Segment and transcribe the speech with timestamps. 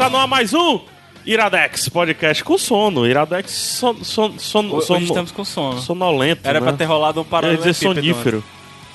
[0.00, 0.80] Está no ar mais um
[1.26, 3.06] Iradex Podcast com sono.
[3.06, 5.78] Iradex son, son, son, Hoje son- estamos com sono.
[5.78, 6.48] sonolento.
[6.48, 6.66] Era né?
[6.66, 8.42] pra ter rolado um Eu ia dizer sonífero.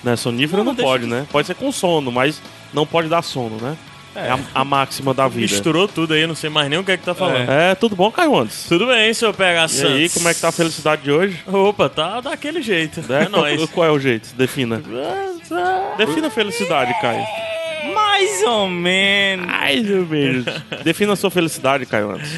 [0.03, 0.15] Né?
[0.15, 1.27] Sonífero Não, não, deixa pode, né?
[1.31, 2.41] Pode ser com sono, mas
[2.73, 3.77] não pode dar sono, né?
[4.15, 5.41] É, a, a máxima da vida.
[5.41, 7.51] Misturou tudo aí, não sei mais nem o que é que tá falando.
[7.51, 8.65] É, tudo bom, Caio Andes?
[8.67, 10.13] Tudo bem, seu PH E aí, Santos?
[10.15, 11.39] como é que tá a felicidade de hoje?
[11.45, 13.01] Opa, tá daquele jeito.
[13.07, 13.25] Né?
[13.25, 13.63] É nóis.
[13.69, 14.33] Qual é o jeito?
[14.35, 14.81] Defina.
[15.99, 17.23] Defina a felicidade, Caio.
[17.95, 19.47] Mais ou menos.
[19.49, 20.45] Ai, meu Deus.
[20.83, 22.29] Defina a sua felicidade, Caio Andes.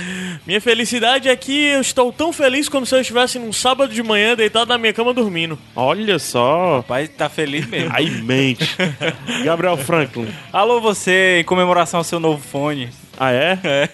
[0.46, 4.02] Minha felicidade é que eu estou tão feliz como se eu estivesse num sábado de
[4.02, 5.60] manhã deitado na minha cama dormindo.
[5.76, 6.80] Olha só.
[6.80, 7.90] O pai tá feliz mesmo.
[7.94, 8.66] Aí mente.
[9.44, 10.28] Gabriel Franklin.
[10.54, 12.90] Alô você, em comemoração ao seu novo fone.
[13.20, 13.60] Ah, é?
[13.64, 13.90] É.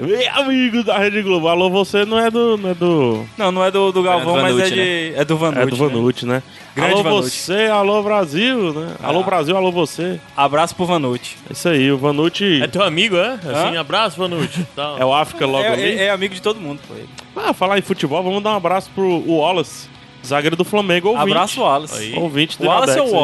[0.00, 1.48] Meu amigo da Rede Globo.
[1.48, 2.56] Alô, você não é do.
[2.56, 3.24] Não é do.
[3.36, 5.62] Não, não é do, do Galvão, É do mas é, Vanucci, de, é do Vanucci.
[5.62, 6.42] É do Vanucci, né?
[6.74, 7.30] Grande alô, Vanucci.
[7.30, 8.94] você, alô, Brasil, né?
[9.02, 9.22] Alô, Ah.
[9.24, 10.02] Brasil, alô, você.
[10.02, 10.20] Né?
[10.36, 11.36] Abraço pro Vanucci.
[11.48, 13.32] É isso aí, o Vanucci É teu amigo, é?
[13.34, 13.80] Assim, Hã?
[13.80, 14.64] abraço, Vanucci.
[14.76, 14.98] Tal.
[14.98, 15.82] é o África logo É, ali.
[15.82, 16.94] é- é amigo de todo mundo, pô.
[16.94, 17.08] ele.
[17.36, 19.88] Ah, falar em futebol, vamos dar um abraço pro Wallace,
[20.24, 21.30] zagueiro do Flamengo, ouvinte.
[21.32, 21.98] Abraço, Wallace.
[21.98, 22.14] Aí.
[22.16, 23.22] Ouvinte do Wallace Iradex, ou aí.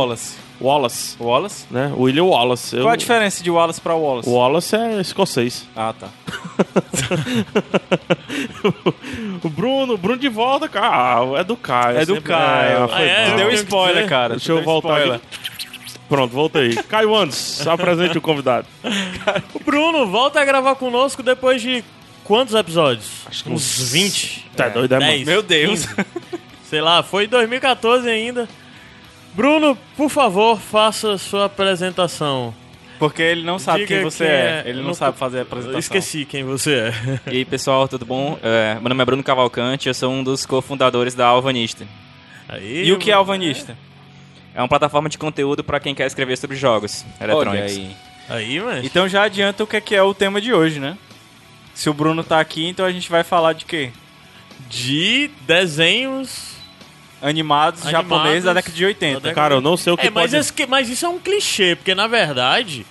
[0.60, 1.16] Wallace?
[1.20, 1.92] Wallace, né?
[1.96, 2.76] William Wallace.
[2.76, 4.28] Eu- Qual a diferença de Wallace pra Wallace?
[4.28, 5.66] O Wallace é escocês.
[5.76, 6.08] Ah, tá.
[9.42, 11.40] o Bruno, Bruno de volta, cara.
[11.40, 11.98] É do Caio.
[11.98, 12.88] É do Caio.
[12.88, 13.30] foi Ah, é?
[13.30, 14.36] Tu deu eu spoiler, cara.
[14.36, 15.16] Deixa eu voltar spoiler.
[15.16, 15.26] aqui.
[16.08, 16.74] Pronto, voltei.
[16.88, 18.66] Caio Andes, apresente o convidado.
[19.54, 21.82] O Bruno, volta a gravar conosco depois de
[22.22, 23.06] quantos episódios?
[23.26, 24.46] Acho que uns uns 20.
[24.56, 25.10] Tá doido, é, mano?
[25.10, 25.86] 10, Meu Deus.
[25.86, 26.06] 15.
[26.62, 28.48] Sei lá, foi em 2014 ainda.
[29.36, 32.54] Bruno, por favor, faça sua apresentação.
[32.98, 34.38] Porque ele não sabe Diga quem você quem é.
[34.38, 34.62] é.
[34.70, 35.74] Ele não Não- sabe fazer a apresentação.
[35.74, 36.92] Eu esqueci quem você é.
[37.30, 38.38] E aí, pessoal, tudo bom?
[38.42, 41.86] É, meu nome é Bruno Cavalcante, eu sou um dos cofundadores da Alvanista.
[42.48, 43.76] Aí, E o que é alvanista?
[44.54, 47.72] É uma plataforma de conteúdo para quem quer escrever sobre jogos eletrônicos.
[47.76, 47.96] Aí.
[48.30, 48.84] Aí, mas...
[48.86, 50.96] Então já adianta o que é, que é o tema de hoje, né?
[51.74, 53.90] Se o Bruno tá aqui, então a gente vai falar de quê?
[54.70, 56.55] De desenhos...
[57.28, 59.14] Animados, Animados japoneses da década de da 80.
[59.20, 60.36] década- Cara, eu não sei o que É, mas, pode...
[60.36, 62.86] esse que- mas isso é um clichê, porque na verdade...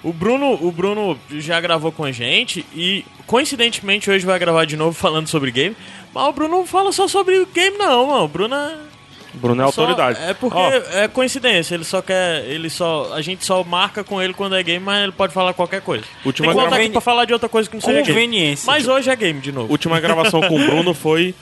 [0.00, 4.76] O Bruno, o Bruno já gravou com a gente e coincidentemente hoje vai gravar de
[4.76, 5.76] novo falando sobre game.
[6.14, 8.24] Mas o Bruno não fala só sobre game não, mano.
[8.24, 8.76] O Bruno é
[9.34, 10.18] Bruno é só- autoridade.
[10.22, 14.22] É porque Ó, é coincidência, ele só quer, ele só, a gente só marca com
[14.22, 16.04] ele quando é game, mas ele pode falar qualquer coisa.
[16.24, 18.08] Última Tem que voltar aqui pra falar de outra coisa que não seja game.
[18.08, 18.66] Conveniência.
[18.66, 19.70] Mas hoje é game de novo.
[19.70, 21.34] última gravação com o Bruno foi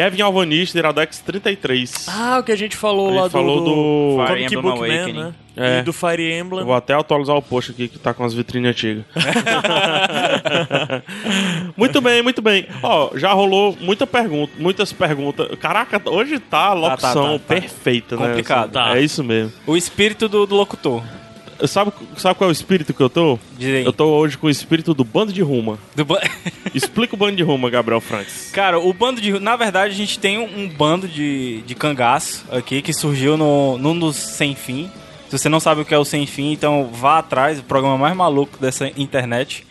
[0.00, 2.06] Kevin Alvanista, Iradex 33.
[2.08, 4.62] Ah, o que a gente falou A gente lá do, falou do- Comic Fire Emblem
[4.62, 5.34] Book Man, né?
[5.56, 5.78] É.
[5.80, 6.60] E do Fire Emblem.
[6.60, 9.04] Eu vou até atualizar o post aqui que tá com as vitrines antigas.
[11.76, 12.66] muito bem, muito bem.
[12.82, 15.48] Ó, já rolou muita pergunta, muitas perguntas.
[15.58, 17.60] Caraca, hoje tá a locução tá, tá.
[17.60, 18.28] perfeita, né?
[18.28, 18.78] Complicado.
[18.78, 18.96] Assim, Tá.
[18.96, 19.52] É isso mesmo.
[19.66, 21.02] O espírito do, do locutor.
[21.66, 23.38] Sabe, sabe qual é o espírito que eu tô?
[23.60, 23.84] Aí.
[23.84, 25.78] Eu tô hoje com o espírito do bando de ruma.
[25.94, 26.20] Do ba-
[26.74, 28.50] Explica o bando de ruma, Gabriel Franks.
[28.52, 29.38] Cara, o bando de.
[29.38, 33.76] Na verdade, a gente tem um, um bando de, de cangaço aqui que surgiu no,
[33.78, 34.90] num dos Sem Fim.
[35.28, 37.96] Se você não sabe o que é o Sem Fim, então vá atrás, o programa
[37.98, 39.64] mais maluco dessa internet.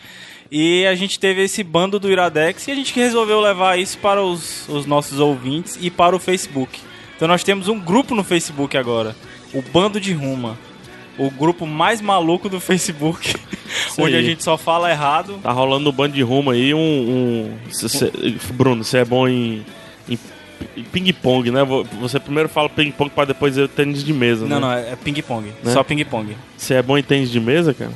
[0.51, 4.23] E a gente teve esse bando do Iradex e a gente resolveu levar isso para
[4.23, 6.79] os, os nossos ouvintes e para o Facebook.
[7.15, 9.15] Então nós temos um grupo no Facebook agora,
[9.53, 10.57] o Bando de Ruma.
[11.19, 13.35] O grupo mais maluco do Facebook,
[13.99, 14.25] onde a aí.
[14.25, 15.37] gente só fala errado.
[15.43, 16.79] Tá rolando no bando de ruma aí um.
[16.79, 18.11] um cê- cê-
[18.53, 19.65] Bruno, você é bom em,
[20.07, 20.17] em
[20.91, 21.63] ping-pong, né?
[21.63, 24.61] Vo- Você primeiro fala ping-pong pra depois ir tênis de mesa, Não, né?
[24.61, 25.47] não, é ping-pong.
[25.63, 25.73] Né?
[25.73, 26.35] Só ping-pong.
[26.57, 27.91] Você é bom em tênis de mesa, cara?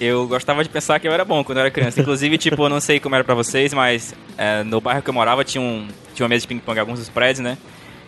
[0.00, 2.00] Eu gostava de pensar que eu era bom quando eu era criança.
[2.00, 5.14] Inclusive, tipo, eu não sei como era pra vocês, mas é, no bairro que eu
[5.14, 7.56] morava tinha, um, tinha uma mesa de ping-pong em alguns dos prédios, né?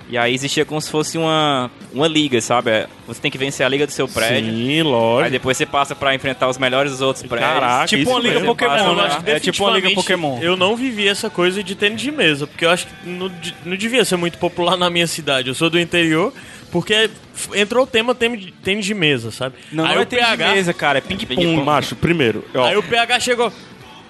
[0.09, 2.71] E aí existia como se fosse uma, uma liga, sabe?
[2.71, 4.53] É, Você tem que vencer a liga do seu prédio.
[4.53, 5.31] Sim, Aí lógico.
[5.33, 7.51] depois você passa pra enfrentar os melhores dos outros prédios.
[7.51, 8.41] Caraca, tipo isso uma liga.
[8.45, 9.07] Pokémon, lá.
[9.07, 10.39] acho que É tipo uma liga Pokémon.
[10.41, 13.55] Eu não vivi essa coisa de tênis de mesa, porque eu acho que não, de-
[13.65, 15.49] não devia ser muito popular na minha cidade.
[15.49, 16.33] Eu sou do interior,
[16.71, 17.11] porque
[17.55, 19.57] entrou o tema tênis de- de mesa, sabe?
[19.73, 21.35] Não, aí não é o tênis de PH, mesa, cara, é ping-pong.
[21.35, 21.65] Ping-pong.
[21.65, 23.53] Macho, primeiro, ó, Aí o PH chegou.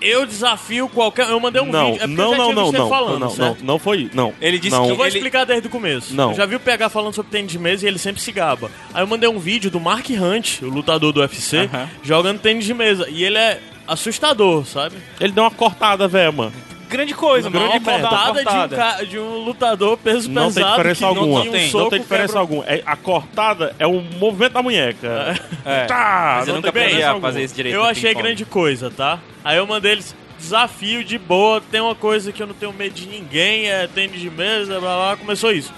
[0.01, 1.29] Eu desafio qualquer.
[1.29, 2.05] Eu mandei um não, vídeo.
[2.05, 3.65] É não, não, não, não, falando, não, não, certo?
[3.65, 4.33] não foi, não.
[4.41, 4.85] Ele disse não.
[4.85, 6.15] que Eu vou Ele- explicar desde o começo.
[6.15, 6.31] Não.
[6.31, 8.71] Eu já vi o PH falando sobre tênis de mesa e ele sempre se gaba.
[8.93, 11.89] Aí eu mandei um vídeo do Mark Hunt, o lutador do UFC, Aham.
[12.03, 13.09] jogando tênis de mesa.
[13.09, 14.97] E ele é assustador, sabe?
[15.21, 16.53] Ele deu uma cortada, velho, mano.
[16.89, 17.67] Grande coisa, mano.
[17.67, 18.97] Uma cortada, cortada.
[18.99, 21.45] De, um de um lutador peso Não tem pesado diferença que alguma.
[21.45, 22.65] não tem, um não soco, tem diferença quebra- alguma.
[22.67, 25.35] É, a cortada é o movimento da munheca.
[25.65, 25.85] É.
[25.87, 27.29] Tá, Mas eu não nunca tem aprendi diferença a alguma.
[27.29, 27.75] fazer isso direito.
[27.75, 29.19] Eu achei grande coisa, tá?
[29.45, 32.95] Aí eu mandei eles desafio de boa, tem uma coisa que eu não tenho medo
[32.95, 35.73] de ninguém, é tênis de mesa, blá blá, começou isso.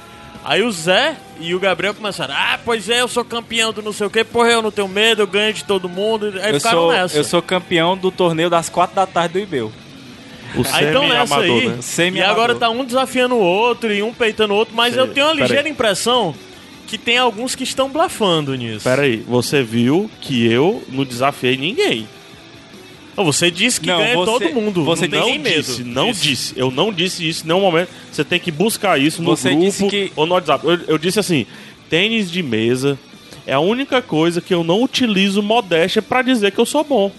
[0.45, 3.93] Aí o Zé e o Gabriel começaram, ah, pois é, eu sou campeão do não
[3.93, 6.33] sei o que, porra, eu não tenho medo, eu ganho de todo mundo.
[6.43, 7.17] Aí Eu ficaram sou, nessa.
[7.17, 9.73] eu sou campeão do torneio das 4 da tarde do Ibeu.
[10.55, 12.19] O Aí então nessa semi-amador, aí, né?
[12.19, 15.27] e agora tá um desafiando o outro e um peitando o outro, mas eu tenho
[15.27, 16.35] uma ligeira impressão
[16.87, 18.85] que tem alguns que estão blafando nisso.
[18.85, 22.09] Pera aí, você viu que eu não desafiei ninguém.
[23.17, 25.63] Você disse que Não, ganha você- todo mundo, você não não medo.
[25.63, 26.23] disse, não disso.
[26.23, 26.55] disse.
[26.57, 27.89] Eu não disse isso em nenhum momento.
[28.13, 30.65] Você tem que buscar isso no Você grupo disse que- ou no WhatsApp.
[30.65, 31.45] Eu, eu disse assim,
[31.91, 32.97] tênis de mesa
[33.45, 37.11] é a única coisa que eu não utilizo modéstia pra dizer que eu sou bom.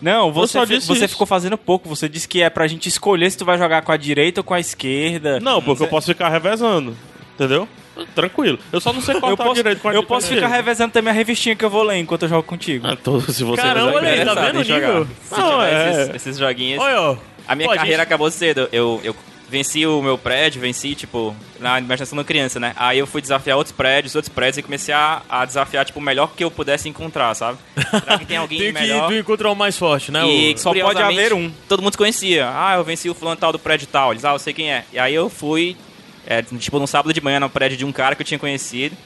[0.00, 1.14] Não, você, só fe- disse você isso.
[1.14, 1.88] ficou fazendo pouco.
[1.88, 4.44] Você disse que é pra gente escolher se tu vai jogar com a direita ou
[4.44, 5.40] com a esquerda.
[5.40, 6.96] Não, porque eu posso ficar revezando.
[7.34, 7.68] Entendeu?
[8.14, 8.58] Tranquilo.
[8.72, 10.92] Eu só não sei qual Eu tá posso, direito com a eu posso ficar revezando
[10.92, 12.86] também a revistinha que eu vou ler enquanto eu jogo contigo.
[12.86, 15.08] Ah, então, se você Caramba, olha aí, tá vendo o nível?
[15.24, 15.90] Se Não, tiver é.
[16.02, 16.80] esses, esses joguinhos.
[16.82, 17.16] Olha, ó.
[17.46, 18.68] A minha Pô, carreira gente- acabou cedo.
[18.70, 19.16] Eu, eu
[19.48, 22.72] venci o meu prédio, venci, tipo, na imaginação da criança, né?
[22.76, 26.02] Aí eu fui desafiar outros prédios, outros prédios e comecei a, a desafiar, tipo, o
[26.02, 27.58] melhor que eu pudesse encontrar, sabe?
[27.90, 29.08] Será que tem alguém Tem que melhor?
[29.08, 30.20] tu encontrar o mais forte, né?
[30.26, 31.50] E o- Só pode haver um.
[31.68, 32.50] Todo mundo se conhecia.
[32.54, 34.12] Ah, eu venci o fulano tal do prédio tal.
[34.12, 34.84] Eles, ah, eu sei quem é.
[34.92, 35.76] E aí eu fui,
[36.26, 38.96] é, tipo, num sábado de manhã no prédio de um cara que eu tinha conhecido.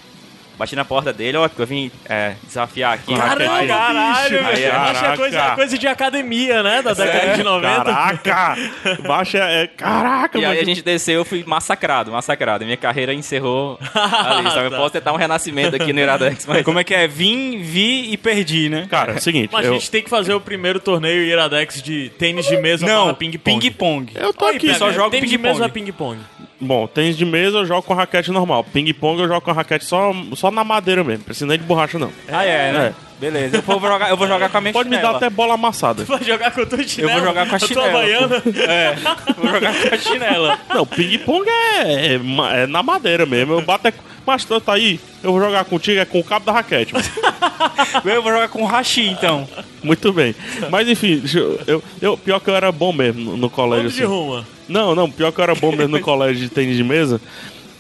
[0.59, 3.15] Bati na porta dele, ó, porque eu vim é, desafiar aqui.
[3.17, 4.67] Caramba, Aí- caralho, Aí.
[4.67, 6.83] Acho que é coisa, coisa de academia, né?
[6.83, 7.85] Da década de 90.
[7.85, 8.57] Caraca!
[9.07, 9.67] Baixa é.
[9.67, 10.61] Caraca, E aí mano.
[10.61, 12.65] a gente desceu, eu fui massacrado, massacrado.
[12.65, 14.67] Minha carreira encerrou ali, sabe?
[14.67, 14.77] Eu Tá.
[14.77, 16.63] posso tentar um renascimento aqui no Iradex, mas...
[16.65, 17.09] Como é que é?
[17.09, 18.87] Vim, vi e perdi, né?
[18.91, 19.51] Cara, é o seguinte.
[19.53, 22.87] Mas eu, a gente tem que fazer o primeiro torneio Iradex de tênis de mesa
[22.87, 23.59] Não, ping-pong.
[23.61, 24.13] ping-pong.
[24.15, 24.67] eu tô aí, aqui.
[24.67, 25.59] pega, só jogo tênis de ping-pong.
[25.59, 26.19] mesa ping-pong.
[26.63, 28.63] Bom, tênis de mesa eu jogo com raquete normal.
[28.63, 31.25] Ping-pong eu jogo com raquete só, só na madeira mesmo.
[31.25, 32.13] Precisa nem de borracha, não.
[32.29, 32.95] Ah, é, né?
[33.19, 33.57] Beleza.
[33.57, 35.17] Eu vou jogar, eu vou jogar com a minha Pode me dar chinela.
[35.17, 36.05] até bola amassada.
[36.07, 37.21] Vai jogar com a tua chinela.
[37.21, 38.43] jogar com a tua chinela, Havaiana.
[38.69, 38.95] É,
[39.37, 40.59] vou jogar com a chinela.
[40.73, 43.55] Não, ping-pong é, é é na madeira mesmo.
[43.55, 43.95] Eu bato é.
[44.27, 46.93] Mas tu tá aí, eu vou jogar contigo é com o cabo da raquete.
[48.05, 49.49] Eu vou jogar com o Hashi, então.
[49.83, 50.35] Muito bem.
[50.71, 51.23] Mas enfim,
[51.67, 53.85] eu, eu, pior que eu era bom mesmo no, no colégio.
[53.85, 54.13] Bando de Assim.
[54.13, 54.47] ruma.
[54.69, 57.21] Não, não, pior que eu era bom mesmo no colégio de tênis de mesa.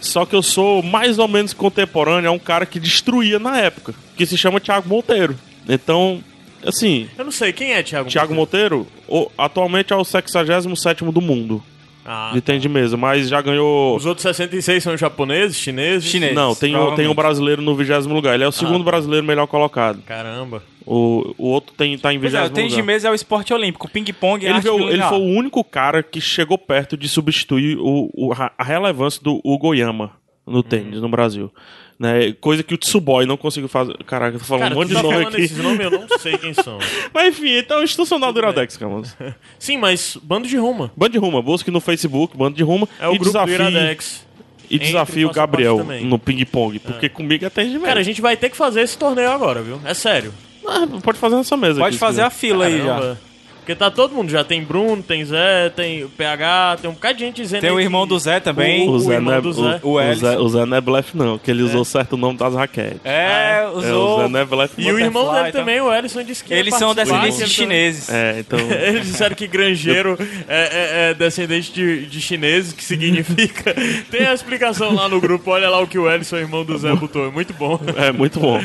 [0.00, 3.94] Só que eu sou mais ou menos contemporâneo a um cara que destruía na época,
[4.16, 5.36] que se chama Thiago Monteiro.
[5.68, 6.22] Então,
[6.64, 8.08] assim, Eu não sei, quem é Thiago?
[8.10, 11.62] Thiago Monteiro o- atualmente é o 67 do mundo
[12.04, 13.94] Ah, de tênis de mesa, mas já ganhou.
[13.96, 16.10] Os outros 66 são japoneses, chineses?
[16.10, 16.34] Chinês.
[16.34, 18.34] Não, tem, o- tem um brasileiro no 20 lugar.
[18.34, 20.02] Ele é o segundo brasileiro melhor colocado.
[20.02, 20.62] Caramba.
[20.84, 22.54] O, o outro tem, tá em 20 Pois é, o lugar.
[22.54, 23.88] tênis de mesa é o esporte olímpico.
[23.88, 28.10] Ping-pong é Ele, veio- ele foi o único cara que chegou perto de substituir o,
[28.12, 30.10] o- a relevância do Hugo Yama
[30.46, 31.52] no tênis no Brasil.
[31.98, 32.32] Né?
[32.40, 33.96] Coisa que o Tsuboy não conseguiu fazer.
[34.04, 35.42] Caraca, eu tô falando Cara, um monte tu tá de nome falando aqui.
[35.44, 36.78] esses nomes, eu não sei quem são.
[37.14, 39.02] Mas enfim, então institucional do Iradex, cara.
[39.58, 40.90] Sim, mas bando de ruma.
[40.96, 42.88] Bando de Ruma, busque no Facebook, Bando de Ruma.
[42.98, 44.26] É o e grupo do desafie, Iradex.
[44.68, 46.04] E desafie o faça Gabriel parte também.
[46.06, 47.78] no ping-pong, porque comigo é tênis de.
[47.78, 49.78] Cara, a gente vai ter que fazer esse torneio agora, viu?
[49.84, 50.32] É sério.
[50.66, 52.38] Ah, pode fazer nessa mesa Pode aqui, se fazer a quiser.
[52.40, 52.84] fila aí já.
[52.86, 53.20] Caramba.
[53.62, 57.16] Porque tá todo mundo, já tem Bruno, tem Zé, tem o PH, tem um bocado
[57.18, 58.88] de gente dizendo Tem o que- irmão do Zé também.
[58.88, 59.80] O, o Zé irmão não é, do Zé.
[59.84, 60.14] o, O o.
[60.16, 62.98] Zé, o Zé não é blefe, não, que ele usou certo nome das raquetes.
[63.04, 64.22] É, É, o usou.
[64.22, 65.58] Zé não é blefe, E o irmão dele tá?
[65.60, 68.08] também, o Ellison, disse que ia Eles são descendentes de chineses.
[68.08, 68.58] É, então.
[68.82, 70.62] Eles disseram que granjeiro é,
[71.08, 73.74] é- é descendente de, de chineses, que significa.
[74.10, 76.92] Tem a explicação lá no grupo, olha lá o que o Ellison, irmão do Zé,
[76.96, 77.26] botou.
[77.28, 77.78] É muito bom.
[77.96, 78.60] É muito bom.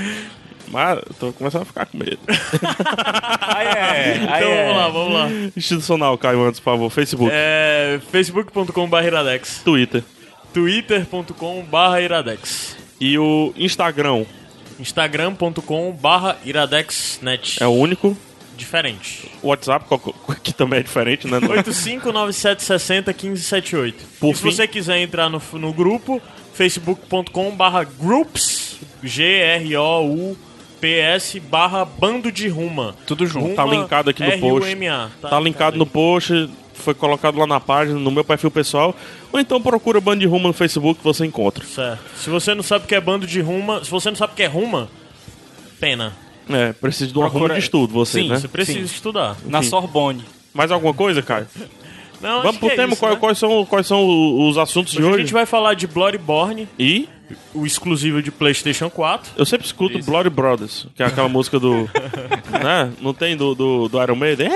[0.70, 2.20] Mas eu tô começando a ficar com medo.
[3.42, 4.66] Aí é, Então é.
[4.66, 5.30] vamos lá, vamos lá.
[5.56, 6.90] Institucional, Caio, antes, por favor.
[6.90, 10.04] Facebook, É, facebook.com.br iradex, Twitter.
[10.54, 14.26] twitter.com.br iradex, E o Instagram
[14.80, 17.62] instagram.com.br iradexnet.
[17.64, 18.16] é o único.
[18.56, 19.30] Diferente.
[19.44, 19.86] O WhatsApp,
[20.44, 21.40] que também é diferente, né?
[22.78, 23.94] 8597601578.
[24.20, 26.22] Por e se fim- você quiser entrar no, no grupo,
[26.54, 28.78] facebook.com barra groups,
[30.82, 32.96] G-R-O-U-P-S barra bando de ruma.
[33.06, 33.56] Tudo junto.
[33.56, 34.70] Tá linkado aqui no post.
[34.70, 35.10] R-U-M-A.
[35.22, 38.96] Tá linkado no post, foi colocado lá na página, no meu perfil pessoal.
[39.32, 41.66] Ou então procura Band de Ruma no Facebook que você encontra.
[41.66, 42.02] Certo.
[42.16, 44.36] Se você não sabe o que é bando de ruma, se você não sabe o
[44.36, 44.90] que é ruma,
[45.80, 46.14] pena.
[46.50, 48.40] É, precisa de uma Procura- ruma de estudo, você, Sim, né?
[48.40, 48.86] Você precisa Sim.
[48.86, 49.36] estudar.
[49.46, 50.24] Na Sorbonne.
[50.54, 51.48] Mais alguma coisa, Caio?
[52.22, 53.18] Não, Vamos pro é tema, isso, qual- né?
[53.20, 55.16] quais, são, quais são os assuntos de Hoje hoje?
[55.16, 57.08] a gente vai falar de Bloodborne E
[57.54, 59.34] o exclusivo de PlayStation 4.
[59.38, 61.90] Eu sempre escuto Bloody Brothers, que é aquela música do.
[62.64, 62.92] né?
[63.02, 64.50] Não tem do, do, do Iron Maiden?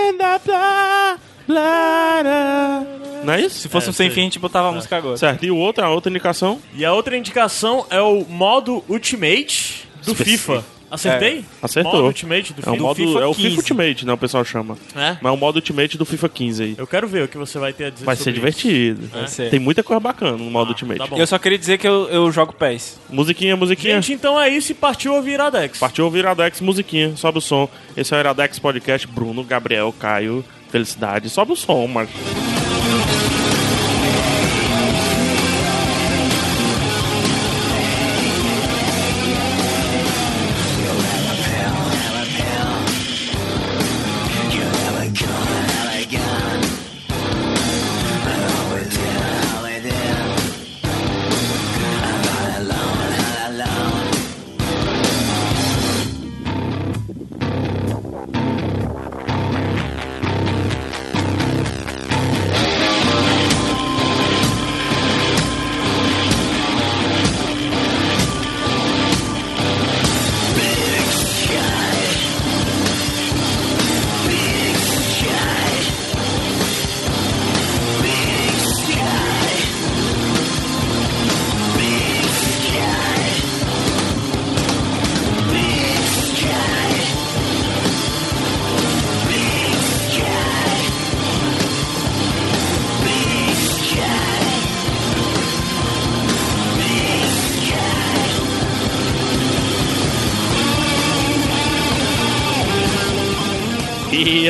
[3.24, 3.60] Não é isso?
[3.60, 5.18] Se fosse É, um sem fim, a gente botava a música agora.
[5.18, 5.46] Certo.
[5.46, 6.60] E o outro, a outra indicação?
[6.74, 10.16] E a outra indicação é o modo Ultimate do.
[10.16, 10.64] FIFA.
[10.92, 11.46] Acertei?
[11.62, 11.94] Acertou.
[11.94, 12.84] Modo Ultimate do É o FIFA.
[12.84, 12.96] modo.
[12.96, 13.48] FIFA é o 15.
[13.50, 14.14] FIFA Ultimate, né?
[14.14, 14.78] O pessoal chama.
[14.96, 15.18] É?
[15.22, 16.76] Mas é o modo Ultimate do FIFA 15 aí.
[16.78, 19.08] Eu quero ver o que você vai ter a dizer Vai ser divertido.
[19.12, 19.50] Vai ser.
[19.50, 20.98] Tem muita coisa bacana no modo Ah, Ultimate.
[21.00, 21.18] tá bom.
[21.18, 23.00] Eu só queria dizer que eu, eu jogo PES.
[23.10, 23.96] Musiquinha, musiquinha.
[24.02, 25.80] Gente, então é isso e partiu ouvir Iradex.
[25.80, 27.16] Partiu ouvir Iradex, musiquinha.
[27.16, 27.70] Sobe o som.
[27.96, 29.08] Esse é o Iradex Podcast.
[29.08, 31.30] Bruno, Gabriel, Caio, Felicidade.
[31.30, 32.10] Sobe o som, mas.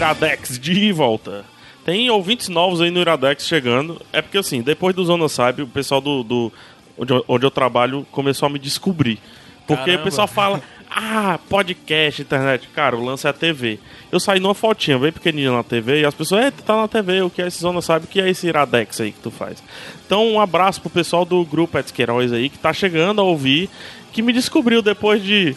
[0.02, 1.46] Iradex de volta.
[1.86, 4.02] Tem ouvintes novos aí no Iradex chegando.
[4.12, 6.52] É porque assim, depois do Zona Cyber, o pessoal do, do
[6.98, 9.20] onde, eu, onde eu trabalho começou a me descobrir.
[9.68, 10.02] Porque Caramba.
[10.02, 12.68] o pessoal fala, ah, podcast, internet.
[12.70, 13.78] Cara, o lance é a TV.
[14.12, 16.88] Eu saí numa fotinha bem pequenininha na TV e as pessoas, é, tu tá na
[16.88, 19.30] TV, o que é esse Zona Cyber, o que é esse Iradex aí que tu
[19.30, 19.64] faz?
[20.04, 23.70] Então, um abraço pro pessoal do grupo Etisqueiroz aí que tá chegando a ouvir,
[24.12, 25.56] que me descobriu depois de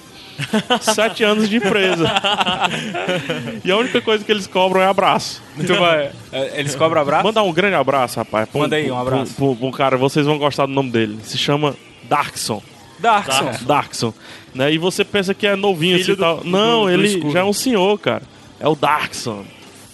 [0.80, 2.10] sete anos de empresa.
[3.64, 5.42] e a única coisa que eles cobram é abraço.
[5.66, 7.24] Tu vai, é, eles cobram abraço?
[7.24, 8.48] Manda um grande abraço, rapaz.
[8.48, 9.34] pra Manda aí, um abraço.
[9.34, 11.18] Pra, pra- pra um cara, vocês vão gostar do nome dele.
[11.22, 11.74] Se chama
[12.08, 12.62] Darkson.
[12.98, 13.50] Darkson.
[13.66, 14.14] Darkson.
[14.54, 14.72] Né?
[14.72, 16.36] E você pensa que é novinho Filho assim e tal.
[16.38, 17.32] do- Não, do- do ele escuro.
[17.32, 18.22] já é um senhor, cara.
[18.60, 19.44] É o Darkson.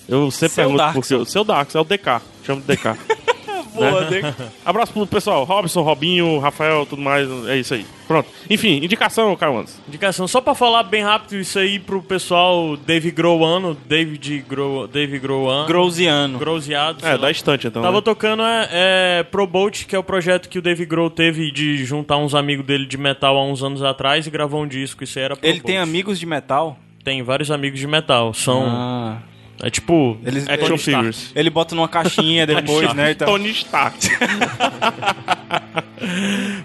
[0.09, 1.01] Eu sempre Seu pergunto Darkson.
[1.01, 1.15] por quê.
[1.15, 2.21] O seu Darkson, é o DK.
[2.45, 2.97] Chama de DK.
[3.75, 4.35] Boa, Né?
[4.65, 5.45] Abraço pro pessoal.
[5.45, 7.29] Robson, Robinho, Rafael, tudo mais.
[7.49, 7.87] É isso aí.
[8.09, 8.29] Pronto.
[8.49, 9.79] Enfim, indicação, Anderson.
[9.87, 15.19] Indicação, só pra falar bem rápido isso aí pro pessoal Dave Groano, David Gro, Dave
[15.19, 16.39] Groan, Grosiano.
[16.39, 17.01] Groseado.
[17.01, 17.19] sei É, lá.
[17.19, 17.83] da estante então.
[17.83, 18.03] Tava né?
[18.03, 21.85] tocando é, é Pro Bolt, que é o projeto que o Dave Grohl teve de
[21.85, 25.05] juntar uns amigos dele de metal há uns anos atrás e gravou um disco.
[25.05, 25.89] Isso aí era Pro Ele tem Bolt.
[25.89, 26.77] amigos de metal?
[27.05, 28.35] Tem vários amigos de metal.
[28.35, 28.65] São.
[28.67, 29.19] Ah.
[29.63, 30.17] É tipo.
[30.25, 31.33] Eles, Action ele, figures.
[31.35, 33.11] ele bota numa caixinha depois, né?
[33.13, 33.27] Então.
[33.29, 33.99] Tony Stark.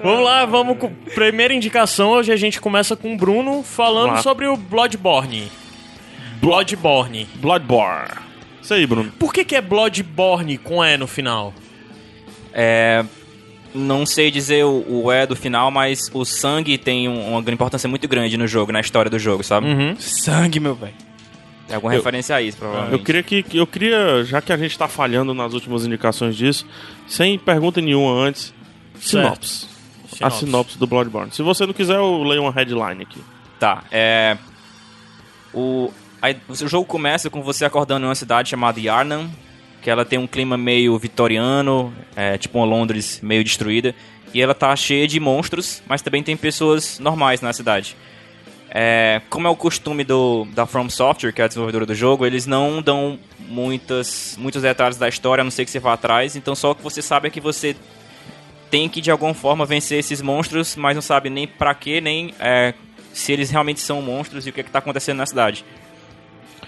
[0.02, 0.90] Vamos lá, vamos com.
[1.14, 4.22] Primeira indicação, hoje a gente começa com o Bruno falando lá.
[4.22, 5.52] sobre o Bloodborne.
[6.42, 7.28] Bloodborne.
[7.36, 8.10] Bloodborne.
[8.62, 9.12] Isso aí, Bruno.
[9.20, 11.54] Por que, que é Bloodborne com E no final?
[12.54, 13.04] É,
[13.74, 17.88] não sei dizer o, o é do final, mas o sangue tem um- uma importância
[17.90, 19.68] muito grande no jogo, na história do jogo, sabe?
[20.00, 20.94] Sangue, meu velho.
[21.68, 22.94] Tem alguma referência a isso, provavelmente.
[22.94, 26.66] Eu queria que eu queria, já que a gente tá falhando nas últimas indicações disso,
[27.08, 28.54] sem pergunta nenhuma antes,
[29.00, 29.68] sinopse.
[30.06, 30.40] A Sinopse.
[30.40, 31.32] sinopse do Bloodborne.
[31.32, 33.20] Se você não quiser, eu leio uma headline aqui.
[33.60, 34.38] Tá, é.
[35.54, 35.92] O,
[36.22, 39.30] aí, o jogo começa com você acordando em uma cidade chamada Yarnam,
[39.82, 43.96] que ela tem um clima meio vitoriano, é, tipo uma Londres meio destruída,
[44.34, 47.96] e ela tá cheia de monstros, mas também tem pessoas normais na cidade.
[48.78, 52.26] É, como é o costume do, da From Software, que é a desenvolvedora do jogo,
[52.26, 56.36] eles não dão muitas, muitos detalhes da história, a não ser que você vá atrás,
[56.36, 57.74] então só o que você sabe é que você
[58.70, 62.34] tem que de alguma forma vencer esses monstros, mas não sabe nem pra quê, nem
[62.38, 62.74] é,
[63.14, 65.64] se eles realmente são monstros e o que, é que tá acontecendo na cidade.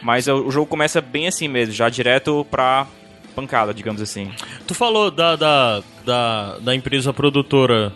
[0.01, 2.87] Mas o o jogo começa bem assim mesmo, já direto pra
[3.35, 4.31] pancada, digamos assim.
[4.65, 7.91] Tu falou da, da, da, da empresa produtora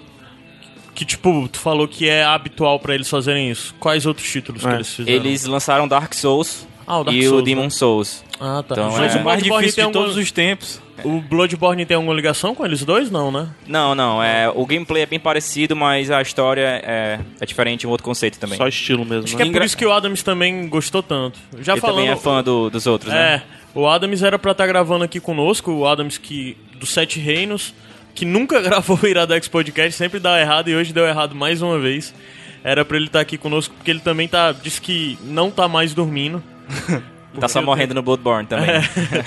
[1.02, 3.74] que, tipo, tu falou que é habitual pra eles fazerem isso.
[3.80, 4.76] Quais outros títulos que É.
[4.76, 5.18] eles fizeram?
[5.18, 7.70] Eles lançaram Dark Souls Ah, o Dark e Souls, o Demon né?
[7.72, 8.24] Souls.
[8.40, 8.76] Ah, tá.
[8.76, 10.24] Então, Mas é o mais Bloodborne difícil tem de todos alguma...
[10.24, 10.82] os tempos.
[11.04, 13.10] O Bloodborne tem alguma ligação com eles dois?
[13.10, 13.50] Não, né?
[13.66, 17.90] Não, não, é, o gameplay é bem parecido, mas a história é, é diferente, um
[17.90, 18.58] outro conceito também.
[18.58, 19.44] Só estilo mesmo, Acho né?
[19.44, 21.40] que é por isso que o Adams também gostou tanto.
[21.60, 21.96] Já Ele falando...
[21.98, 23.36] também é fã do- dos outros, né?
[23.36, 23.42] É,
[23.74, 27.74] o Adams era pra estar gravando aqui conosco, o Adams que dos Sete Reinos,
[28.14, 31.80] que nunca gravou o Iradex Podcast, sempre dá errado e hoje deu errado mais uma
[31.80, 32.14] vez.
[32.64, 34.52] Era pra ele estar aqui conosco, porque ele também tá.
[34.52, 36.44] Disse que não tá mais dormindo.
[37.40, 38.70] Tá só morrendo no Bloodborne também.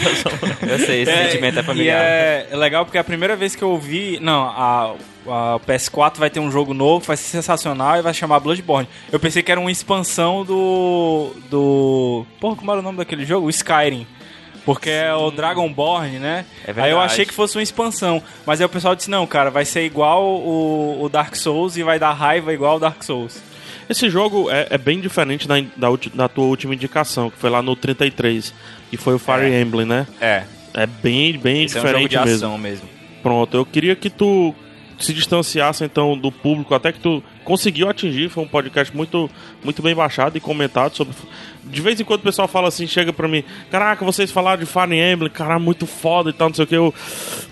[0.68, 2.02] eu sei, esse sentimento é familiar.
[2.02, 4.18] é, é legal porque é a primeira vez que eu ouvi.
[4.20, 4.94] Não, a,
[5.26, 8.88] a PS4 vai ter um jogo novo, vai ser sensacional e vai chamar Bloodborne.
[9.10, 11.32] Eu pensei que era uma expansão do.
[11.48, 12.26] do.
[12.38, 13.46] Porra, como era o nome daquele jogo?
[13.46, 14.06] O Skyrim.
[14.64, 16.44] Porque é o Dragonborn, né?
[16.66, 17.04] É aí eu verdade.
[17.12, 18.22] achei que fosse uma expansão.
[18.46, 21.82] Mas aí o pessoal disse: não, cara, vai ser igual o, o Dark Souls e
[21.82, 23.42] vai dar raiva igual o Dark Souls.
[23.88, 27.60] Esse jogo é, é bem diferente da, da, da tua última indicação, que foi lá
[27.60, 28.54] no 33,
[28.90, 29.60] que foi o Fire É.
[29.60, 30.06] Emblem, né?
[30.18, 32.46] É, É bem, bem esse é um jogo diferente de mesmo.
[32.46, 32.88] ação mesmo.
[33.22, 34.54] Pronto, eu queria que tu
[34.98, 39.30] se distanciasse então do público, até que tu conseguiu atingir, foi um podcast muito,
[39.62, 41.14] muito bem baixado e comentado sobre.
[41.64, 44.66] De vez em quando o pessoal fala assim, chega pra mim, caraca, vocês falaram de
[44.66, 46.94] Fire Emblem, cara, muito foda e tal, não sei o que, eu.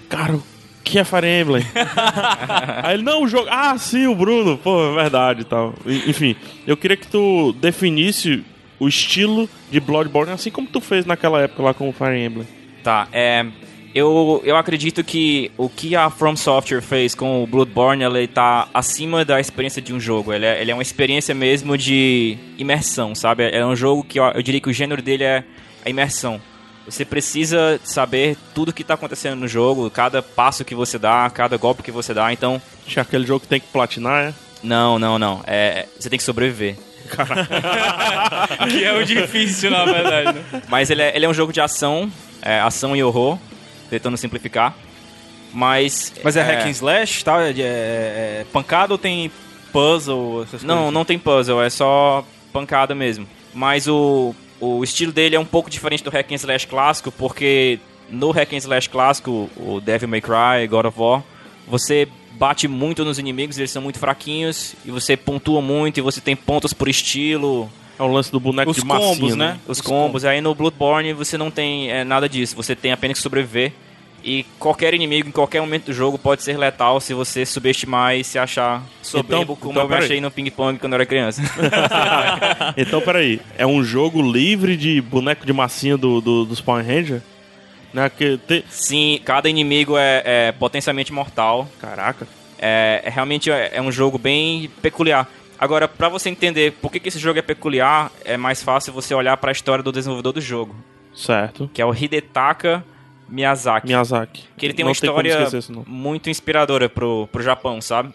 [0.08, 0.42] Cara, o
[0.84, 1.64] que é Fire Emblem?
[2.82, 3.48] Aí ele, não, o jogo.
[3.50, 5.74] Ah, sim, o Bruno, pô, é verdade e tal.
[5.86, 8.44] Enfim, eu queria que tu definisse
[8.78, 12.46] o estilo de Bloodborne, assim como tu fez naquela época lá com o Fire Emblem.
[12.82, 13.46] Tá, é.
[13.94, 18.68] Eu, eu acredito que o que a From Software fez com o Bloodborne, ele tá
[18.72, 20.32] acima da experiência de um jogo.
[20.32, 23.50] Ele é, ele é uma experiência mesmo de imersão, sabe?
[23.50, 25.44] É um jogo que eu, eu diria que o gênero dele é
[25.84, 26.40] a imersão.
[26.86, 31.56] Você precisa saber tudo que tá acontecendo no jogo, cada passo que você dá, cada
[31.56, 32.32] golpe que você dá.
[32.32, 34.34] Então, Acho que é aquele jogo que tem que platinar, é?
[34.62, 35.42] não, não, não.
[35.46, 36.76] É, você tem que sobreviver.
[38.70, 40.62] Que é o difícil, na verdade, né?
[40.68, 43.38] Mas ele é, ele é um jogo de ação, é, ação e horror,
[43.92, 44.74] tentando simplificar.
[45.52, 46.12] Mas.
[46.24, 47.42] Mas é, hack and slash, tá?
[47.42, 49.30] É, é- é pancada ou tem
[49.70, 50.46] puzzle?
[50.62, 53.26] Não, não tem puzzle, é só pancada mesmo.
[53.52, 57.78] Mas o, o estilo dele é um pouco diferente do hack and slash clássico, porque
[58.08, 61.22] no hack and slash clássico, o Devil May Cry, God of War,
[61.68, 66.20] você bate muito nos inimigos, eles são muito fraquinhos, e você pontua muito, e você
[66.20, 67.70] tem pontos por estilo,
[68.02, 69.58] É o lance do boneco Os de massinha, combos, né?
[69.66, 70.24] os, Os combos.
[70.24, 73.72] Aí no Bloodborne você não tem é, nada disso, você tem apenas que sobreviver.
[74.24, 78.22] E qualquer inimigo, em qualquer momento do jogo, pode ser letal se você subestimar e
[78.22, 81.42] se achar soberbo, Então- como então, eu me achei no ping-pong quando eu era criança.
[82.76, 83.40] Então, peraí.
[83.58, 87.20] É um jogo livre de boneco de massinha do, do- dos Power Ranger?
[87.92, 88.08] Né?
[88.16, 88.64] Que te...
[88.70, 91.68] Sim, cada inimigo é, é potencialmente mortal.
[91.80, 92.26] Caraca.
[92.58, 95.28] É, é realmente é, é um jogo bem peculiar.
[95.62, 99.14] Agora, pra você entender por que, que esse jogo é peculiar, é mais fácil você
[99.14, 100.74] olhar pra história do desenvolvedor do jogo,
[101.14, 101.70] Certo.
[101.72, 102.84] que é o Hidetaka
[103.28, 103.86] Miyazaki.
[103.86, 104.44] Miyazaki.
[104.56, 105.84] Que ele tem Não uma como história nome.
[105.86, 108.12] muito inspiradora pro, pro Japão, sabe?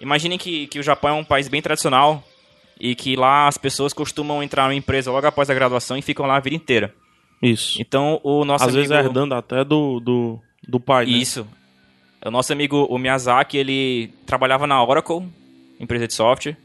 [0.00, 2.24] Imaginem que, que o Japão é um país bem tradicional
[2.80, 6.26] e que lá as pessoas costumam entrar numa empresa logo após a graduação e ficam
[6.26, 6.92] lá a vida inteira.
[7.40, 7.80] Isso.
[7.80, 8.88] Então, o nosso Às amigo...
[8.88, 11.12] vezes é herdando até do, do, do pai, né?
[11.12, 11.46] Isso.
[12.26, 15.24] O nosso amigo, o Miyazaki, ele trabalhava na Oracle,
[15.78, 16.56] empresa de software.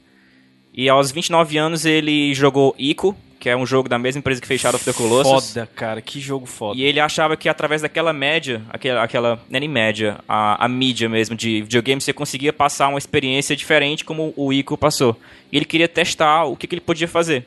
[0.75, 4.47] E aos 29 anos ele jogou Ico, que é um jogo da mesma empresa que
[4.47, 5.53] fez Shadow of the Colossus.
[5.53, 6.77] Foda, cara, que jogo foda.
[6.77, 10.67] E ele achava que através daquela média, aquela, aquela não é nem média, a, a
[10.67, 15.17] mídia mesmo de videogame, você conseguia passar uma experiência diferente como o Ico passou.
[15.49, 17.45] E ele queria testar o que, que ele podia fazer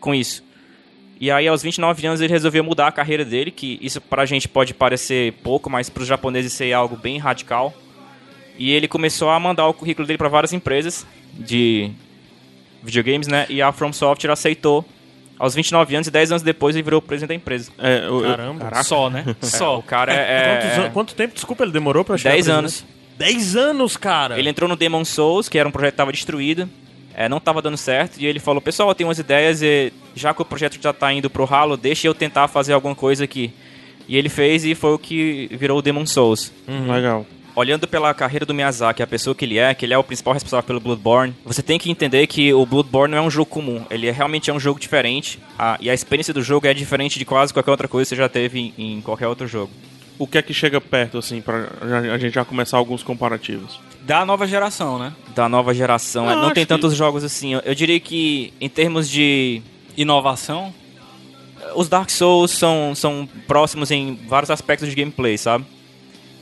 [0.00, 0.42] com isso.
[1.20, 4.48] E aí, aos 29 anos, ele resolveu mudar a carreira dele, que isso pra gente
[4.48, 7.74] pode parecer pouco, mas pros japoneses é algo bem radical.
[8.58, 11.90] E ele começou a mandar o currículo dele para várias empresas de
[12.84, 13.46] videogames, né?
[13.48, 14.84] E a From Software aceitou.
[15.36, 17.72] Aos 29 anos e 10 anos depois ele virou o presidente da empresa.
[17.78, 18.82] É, Caramba.
[18.84, 19.24] Só, né?
[19.42, 19.78] Só.
[19.78, 20.60] O cara é...
[20.60, 22.84] Quantos an- quanto tempo, desculpa, ele demorou pra chegar 10 a anos.
[23.18, 23.34] presidente?
[23.34, 24.38] 10 anos, cara!
[24.38, 26.68] Ele entrou no Demon Souls, que era um projeto que estava destruído,
[27.14, 30.32] é, não estava dando certo, e ele falou, pessoal, eu tenho umas ideias, e já
[30.32, 33.52] que o projeto já está indo pro ralo, deixa eu tentar fazer alguma coisa aqui.
[34.08, 36.52] E ele fez e foi o que virou o Demon Souls.
[36.68, 37.26] Legal.
[37.56, 40.34] Olhando pela carreira do Miyazaki, a pessoa que ele é, que ele é o principal
[40.34, 43.84] responsável pelo Bloodborne, você tem que entender que o Bloodborne não é um jogo comum,
[43.90, 47.16] ele é, realmente é um jogo diferente, a- e a experiência do jogo é diferente
[47.18, 49.70] de quase qualquer outra coisa que você já teve em, em qualquer outro jogo.
[50.18, 51.68] O que é que chega perto, assim, pra
[52.12, 53.78] a gente já começar alguns comparativos?
[54.02, 55.12] Da nova geração, né?
[55.34, 57.54] Da nova geração, é, Eu não tem acho que- tantos jogos assim.
[57.54, 59.62] Eu, eu diria que, em termos de
[59.96, 60.72] Inovação.
[61.76, 65.64] os Dark Souls são, são próximos em vários aspectos de gameplay, sabe?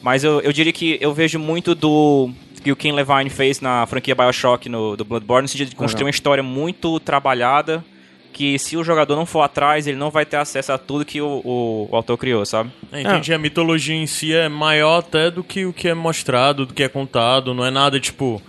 [0.02, 2.30] Mas eu, eu diria que eu vejo muito do
[2.62, 6.00] que o Ken Levine fez na franquia Bioshock no, do Bloodborne, no sentido de construir
[6.00, 6.06] Legal.
[6.06, 7.84] uma história muito trabalhada,
[8.32, 11.20] que se o jogador não for atrás, ele não vai ter acesso a tudo que
[11.20, 12.70] o, o, o autor criou, sabe?
[12.90, 13.32] É, entendi.
[13.32, 16.82] A mitologia em si é maior até do que o que é mostrado, do que
[16.82, 17.52] é contado.
[17.54, 18.40] Não é nada tipo.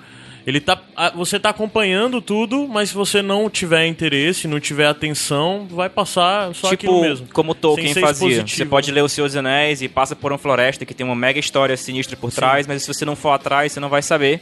[0.46, 0.82] Ele tá
[1.16, 6.54] você tá acompanhando tudo, mas se você não tiver interesse, não tiver atenção, vai passar
[6.54, 7.28] só aquilo tipo, mesmo.
[7.32, 8.46] como Tolkien fazia.
[8.46, 11.16] Você pode ler O Senhor dos Anéis e passa por uma floresta que tem uma
[11.16, 14.42] mega história sinistra por trás, mas se você não for atrás, você não vai saber.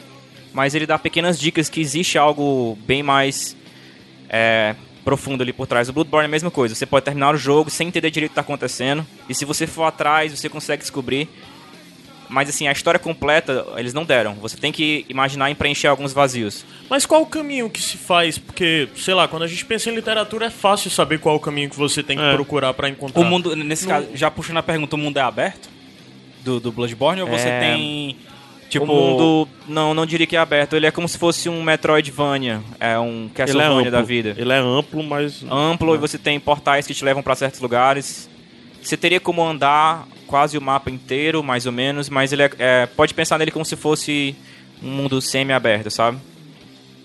[0.52, 3.56] Mas ele dá pequenas dicas que existe algo bem mais
[4.28, 5.88] é, profundo ali por trás.
[5.88, 6.74] O Bloodborne é a mesma coisa.
[6.76, 9.06] Você pode terminar o jogo sem entender direito o que está acontecendo.
[9.30, 11.30] E se você for atrás, você consegue descobrir.
[12.32, 14.36] Mas assim, a história completa eles não deram.
[14.36, 16.66] Você tem que imaginar e preencher alguns vazios.
[16.90, 18.38] Mas qual o caminho que se faz?
[18.38, 21.70] Porque, sei lá, quando a gente pensa em literatura é fácil saber qual o caminho
[21.70, 22.34] que você tem que É.
[22.34, 23.22] procurar pra encontrar.
[23.22, 25.70] O mundo, nesse caso, já puxando a pergunta, o mundo é aberto?
[26.42, 27.22] Do, do Bloodborne?
[27.22, 27.60] Ou você É.
[27.60, 28.16] tem.
[28.70, 28.86] Tipo.
[28.86, 30.78] o mundo, não, não diria que é aberto.
[30.78, 32.62] Ele é como se fosse um Metroidvania.
[32.80, 33.92] É um é Castlevania amplo.
[33.92, 34.34] da vida.
[34.38, 35.44] Ele é amplo, mas.
[35.52, 38.30] amplo e você tem portais que te levam para certos lugares.
[38.82, 42.86] Você teria como andar quase o mapa inteiro, mais ou menos, mas ele é, é-
[42.86, 44.36] pode pensar nele como se fosse
[44.82, 46.18] um mundo semi-aberto, sabe?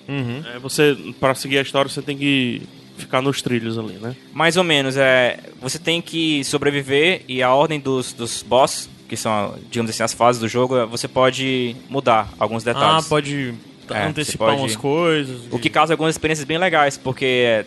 [0.08, 0.42] Uhum.
[0.54, 2.62] É, você, pra seguir a história, você tem que
[2.96, 4.14] ficar nos trilhos ali, né?
[4.32, 9.16] Mais ou menos, é, você tem que sobreviver e a ordem dos, dos boss, que
[9.16, 13.06] são, digamos assim, as fases do jogo, você pode mudar alguns Ah, detalhes.
[13.08, 13.54] pode
[13.90, 15.40] É, antecipar pode- umas coisas.
[15.50, 17.64] O que causa algumas experiências bem legais, porque é,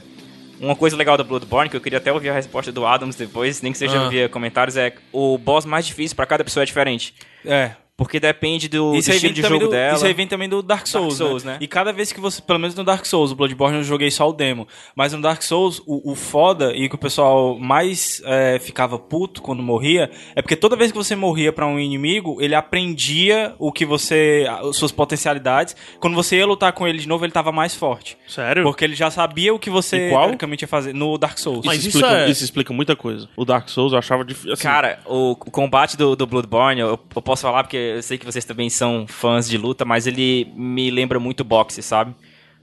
[0.59, 3.61] uma coisa legal do Bloodborne, que eu queria até ouvir a resposta do Adams depois,
[3.61, 4.09] nem que seja Ah.
[4.09, 7.13] via comentários, é o boss mais difícil para cada pessoa é diferente.
[7.45, 7.71] É.
[7.99, 9.93] Porque depende do, do Isso aí, estilo vem de jogo do, dela.
[9.97, 11.51] isso aí vem também do Dark Souls, Souls, né?
[11.51, 11.57] né?
[11.59, 14.29] E cada vez que você, pelo menos no Dark Souls, o Bloodborne eu joguei só
[14.29, 18.57] o demo, mas no Dark Souls, o, o foda e que o pessoal mais é,
[18.57, 22.55] ficava puto quando morria, é porque toda vez que você morria pra um inimigo, ele
[22.55, 25.75] aprendia o que você, as suas potencialidades.
[25.99, 28.17] Quando você ia lutar com ele de novo, ele tava mais forte.
[28.25, 28.63] Sério?
[28.63, 30.23] Porque ele já sabia o que você Em qual?
[30.23, 31.65] teoricamente ia fazer no Dark Souls.
[31.65, 33.27] Mas isso, isso explica, é- isso explica muita coisa.
[33.35, 34.53] O Dark Souls eu achava difícil.
[34.53, 38.17] Assim, Cara, o, o combate do, do Bloodborne, eu, eu posso falar porque eu sei
[38.17, 42.13] que vocês também são fãs de luta, mas ele me lembra muito boxe, sabe?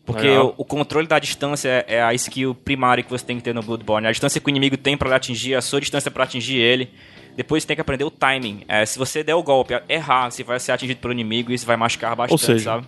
[0.05, 3.43] Porque o, o controle da distância é, é a skill primária que você tem que
[3.43, 4.07] ter no Bloodborne.
[4.07, 6.91] A distância que o inimigo tem pra lhe atingir, a sua distância pra atingir ele.
[7.37, 8.63] Depois você tem que aprender o timing.
[8.69, 11.67] É, se você der o golpe, errar, você vai ser atingido pelo inimigo e isso
[11.67, 12.87] vai machucar bastante, seja, sabe?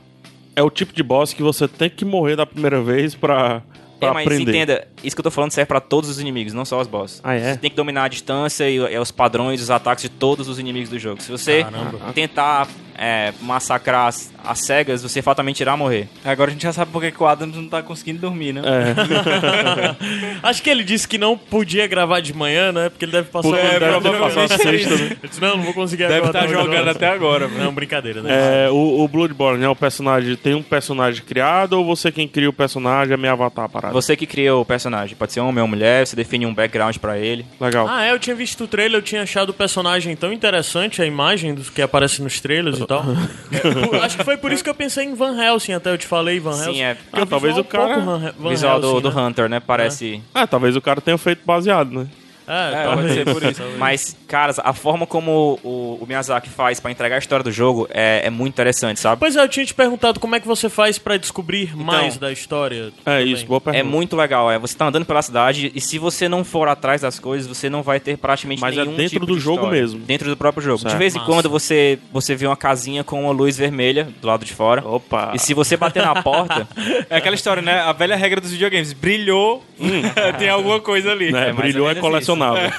[0.59, 3.63] é o tipo de boss que você tem que morrer da primeira vez pra,
[3.99, 4.51] pra É, mas aprender.
[4.51, 7.21] entenda, isso que eu tô falando serve pra todos os inimigos, não só os boss.
[7.23, 7.53] Ah, é?
[7.53, 10.59] Você tem que dominar a distância e, e os padrões, os ataques de todos os
[10.59, 11.23] inimigos do jogo.
[11.23, 12.13] Se você Caramba.
[12.15, 16.09] tentar é, massacrar as, as cegas, você fatalmente irá morrer.
[16.25, 18.63] Agora a gente já sabe porque que o Adams não tá conseguindo dormir, né?
[18.65, 20.39] É.
[20.43, 22.89] Acho que ele disse que não podia gravar de manhã, né?
[22.89, 25.17] Porque ele deve passar Porque o ele dia deve ter passado a sexta, né?
[25.23, 26.93] Eu disse, não, não vou conseguir Deve estar não, jogando não.
[26.93, 27.47] até agora.
[27.49, 28.67] Não, brincadeira, né?
[28.67, 30.35] É, o, o Bloodborne é o personagem.
[30.37, 34.01] Tem um personagem criado ou você quem cria o personagem é meio avatar a parada?
[34.01, 37.19] Você que cria o personagem, pode ser homem ou mulher, você define um background pra
[37.19, 37.45] ele.
[37.61, 37.87] Legal.
[37.89, 41.07] Ah, é, eu tinha visto o trailer, eu tinha achado o personagem tão interessante, a
[41.07, 43.05] imagem dos que aparece nos trailers e tal.
[44.03, 46.39] Acho que foi por isso que eu pensei em Van Helsing, até eu te falei
[46.41, 46.73] Van Helsing.
[46.75, 46.95] Sim, é.
[46.95, 49.23] Porque Ah, talvez o cara- um pouco Van, visual do, Helsing, do né?
[49.23, 49.61] Hunter, né?
[49.61, 50.23] Parece.
[50.35, 52.07] Ah, talvez o cara tenha feito baseado, né?
[52.49, 53.63] É, É, pode ser por isso.
[53.79, 57.87] Mas, caras, a forma como o, o Miyazaki faz pra entregar a história do jogo
[57.91, 59.21] é, é muito interessante, sabe?
[59.21, 62.33] Pois é, eu tinha te perguntado como é que você faz pra descobrir mais da
[62.33, 62.93] história.
[63.05, 63.33] É também.
[63.33, 63.79] isso, boa pergunta.
[63.81, 64.59] É muito legal, é.
[64.59, 67.83] Você tá andando pela cidade e se você não for atrás das coisas, você não
[67.83, 69.81] vai ter praticamente Mas é nenhum dentro tipo do de jogo história.
[69.81, 70.01] mesmo.
[70.01, 70.79] Dentro do próprio jogo.
[70.79, 70.93] Certo.
[70.93, 71.31] De vez em Massa.
[71.31, 74.87] quando você, você vê uma casinha com uma luz vermelha do lado de fora.
[74.87, 75.33] Opa!
[75.35, 76.67] E se você bater na porta,
[77.11, 77.81] É aquela história, né?
[77.81, 78.93] A velha regra dos videogames.
[78.93, 79.65] Brilhou,
[80.39, 81.35] tem alguma coisa ali.
[81.35, 82.01] é brilhou ou é menos
[82.39, 82.71] colecionável.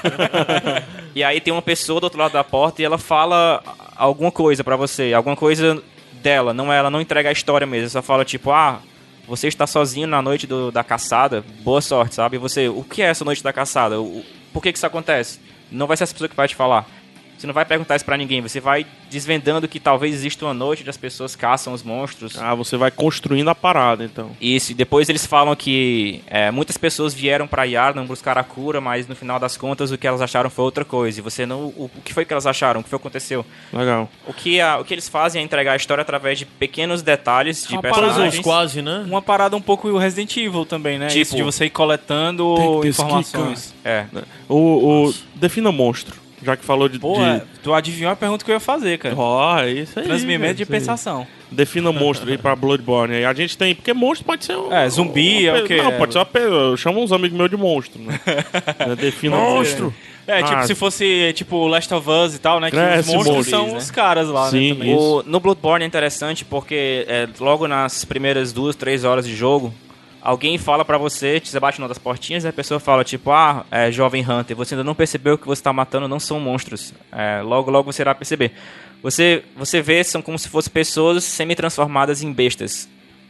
[1.14, 3.62] e aí tem uma pessoa do outro lado da porta e ela fala
[3.96, 5.82] alguma coisa pra você, alguma coisa
[6.22, 8.80] dela, não ela não entrega a história mesmo, só fala tipo, ah,
[9.26, 12.36] você está sozinho na noite do- da caçada, boa sorte, sabe?
[12.36, 14.00] E você, o que é essa noite da caçada?
[14.00, 15.38] O- por que que isso acontece?
[15.70, 16.86] Não vai ser essa pessoa que vai te falar.
[17.40, 20.80] Você não vai perguntar isso pra ninguém, você vai desvendando que talvez exista uma noite
[20.82, 22.38] onde as pessoas caçam os monstros.
[22.38, 24.30] ah, você vai construindo a parada, então.
[24.38, 28.80] Isso, e depois eles falam que é, muitas pessoas vieram pra Yarnam buscar a cura,
[28.80, 31.18] mas no final das contas o que elas acharam foi outra coisa.
[31.18, 31.60] E você não.
[31.68, 32.80] O, o que foi que elas acharam?
[32.80, 33.44] O que foi que aconteceu?
[33.72, 34.08] Legal.
[34.26, 37.66] O que, a- o que eles fazem é entregar a história através de pequenos detalhes
[37.66, 38.24] de Uma personagens.
[38.36, 39.02] Puzzles quase, né?
[39.06, 41.06] Uma parada um pouco Resident Evil também, né?
[41.06, 43.74] Tipo- Isso de você ir coletando Tem que ter informações.
[43.84, 44.04] É.
[44.48, 46.98] O, o defina monstro, já que falou de.
[46.98, 47.22] Pô, de...
[47.22, 49.14] é, tu adivinhou a pergunta que eu ia fazer, cara.
[49.16, 50.04] Ó, é isso aí.
[50.06, 50.66] Transmimento de aí.
[50.68, 51.26] pensação.
[51.50, 53.14] Defina monstro aí pra Bloodborne.
[53.16, 53.74] Aí a gente tem.
[53.74, 54.56] Porque monstro pode ser.
[54.56, 55.82] um- É, zumbi, uma é o quê?
[55.82, 56.28] Não, pode ser uma.
[56.38, 58.20] Eu chamo uns amigos meus de monstro, né?
[58.78, 59.92] É, Defina Monstro!
[60.26, 60.62] É, tipo, Ah.
[60.62, 62.70] se fosse, tipo, Last of Us e tal, né?
[62.70, 63.78] Que os monstros são né?
[63.78, 64.74] os caras lá, Sim, né?
[64.74, 64.92] Também.
[64.94, 65.00] isso.
[65.02, 69.74] O- no Bloodborne é interessante porque é, logo nas primeiras duas, três horas de jogo,
[70.20, 73.64] alguém fala pra você, você bate numa das portinhas e a pessoa fala, tipo, ah,
[73.70, 76.92] é, jovem Hunter, você ainda não percebeu que você tá matando não são monstros.
[77.10, 78.52] É, logo, logo você irá perceber.
[79.02, 82.88] Você, você vê, são como se fossem pessoas semi-transformadas em bestas.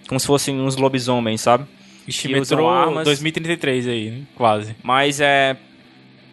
[0.09, 1.65] como se fossem uns lobisomens, sabe?
[2.07, 3.05] Ixi, que usam metrô armas.
[3.05, 4.23] 2033 aí, né?
[4.35, 4.75] quase.
[4.83, 5.57] Mas é.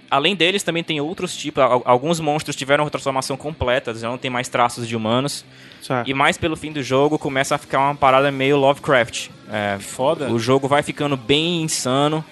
[0.10, 1.62] Além deles, também tem outros tipos.
[1.64, 5.44] Al- Alguns monstros tiveram uma transformação completa, já não tem mais traços de humanos.
[5.82, 6.10] Certo.
[6.10, 9.30] E mais pelo fim do jogo começa a ficar uma parada meio Lovecraft.
[9.52, 10.30] É, Foda.
[10.32, 12.24] o jogo vai ficando bem insano.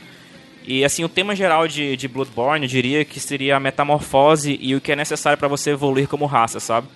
[0.68, 4.74] E assim, o tema geral de, de Bloodborne, eu diria que seria a metamorfose e
[4.76, 6.88] o que é necessário pra você evoluir como raça, sabe?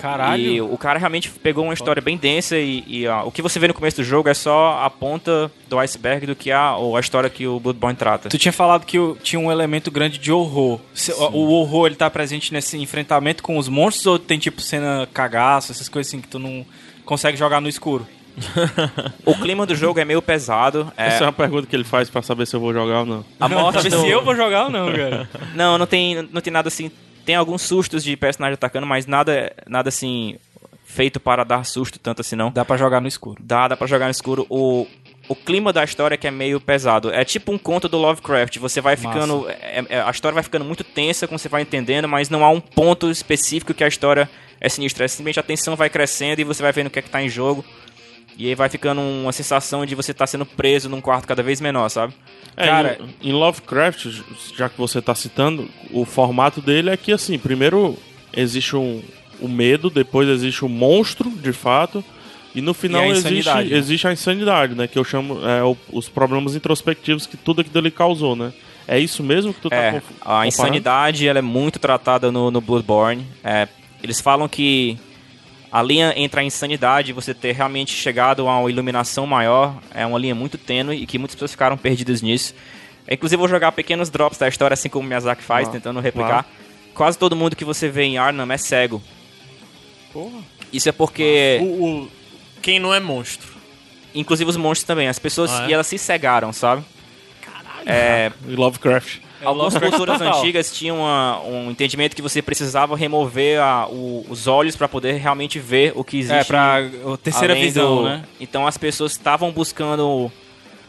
[0.00, 0.42] Caralho.
[0.42, 3.58] E o cara realmente pegou uma história bem densa e, e, ó, o que você
[3.58, 6.96] vê no começo do jogo é só a ponta do iceberg do que a, ou
[6.96, 8.28] a história que o Bloodborne trata.
[8.28, 10.80] Tu tinha falado que tinha um elemento grande de horror.
[10.94, 14.60] Se- o, o horror, ele tá presente nesse enfrentamento com os monstros ou tem tipo
[14.60, 16.64] cena cagaço, essas coisas assim que tu não
[17.04, 18.06] consegue jogar no escuro?
[19.26, 20.90] O clima do jogo é meio pesado.
[20.96, 23.06] é- Essa é uma pergunta que ele faz pra saber se eu vou jogar ou
[23.06, 23.24] não.
[23.38, 25.28] a morte do- se eu vou jogar ou não, cara.
[25.54, 26.90] Não, não tem, não tem nada assim.
[27.30, 30.34] Tem alguns sustos de personagem atacando, mas nada, nada assim
[30.84, 32.50] feito para dar susto tanto assim não.
[32.50, 33.40] Dá pra jogar no escuro.
[33.40, 34.44] Dá, dá pra jogar no escuro.
[34.50, 34.84] O,
[35.28, 37.08] o clima da história é que é meio pesado.
[37.12, 38.56] É tipo um conto do Lovecraft.
[38.58, 39.48] Você vai ficando.
[39.48, 42.50] é- é- a história vai ficando muito tensa como você vai entendendo, mas não há
[42.50, 44.28] um ponto específico que a história
[44.60, 45.04] é sinistra.
[45.04, 47.22] É simplesmente a tensão vai crescendo e você vai vendo o que é que tá
[47.22, 47.64] em jogo.
[48.38, 51.60] E aí vai ficando uma sensação de você estar sendo preso num quarto cada vez
[51.60, 52.14] menor, sabe?
[52.56, 54.06] É, Cara- em, em Lovecraft,
[54.56, 57.96] já que você tá citando, o formato dele é que, assim, primeiro
[58.32, 59.02] existe um,
[59.40, 62.02] o medo, depois existe o monstro, de fato,
[62.54, 63.66] e no final a existe, né?
[63.70, 64.86] existe a insanidade, né?
[64.88, 68.52] Que eu chamo é, o- os problemas introspectivos que tudo aquilo ali causou, né?
[68.88, 70.48] É isso mesmo que tu tá É, conf- a comparando?
[70.48, 73.24] insanidade ela é muito tratada no, no Bloodborne.
[73.44, 73.68] É,
[74.02, 74.98] eles falam que
[75.72, 80.04] a linha entre a insanidade e você ter realmente chegado a uma iluminação maior é
[80.04, 82.54] uma linha muito tênue e que muitas pessoas ficaram perdidas nisso.
[83.06, 86.00] É, Inclusive, vou jogar pequenos drops da história, assim como o Miyazaki faz, Ah, tentando
[86.00, 86.44] replicar.
[86.94, 89.02] Quase todo mundo que você vê em Arnhem é cego.
[90.12, 90.38] Porra.
[90.72, 91.64] Isso é porque, O,
[92.04, 92.10] o-
[92.60, 93.48] quem não é monstro?
[94.14, 95.70] inclusive os monstros também, as pessoas Ah, é?
[95.70, 96.82] e elas se cegaram, sabe?
[97.86, 98.54] É, E
[99.42, 99.46] Lovecraft.
[99.46, 100.38] Algumas culturas total.
[100.38, 105.14] antigas tinham uma- um entendimento que você precisava remover a- o- os olhos para poder
[105.14, 106.34] realmente ver o que existe.
[106.34, 108.24] É, pra a terceira visão, do- né?
[108.40, 110.30] Então as pessoas estavam buscando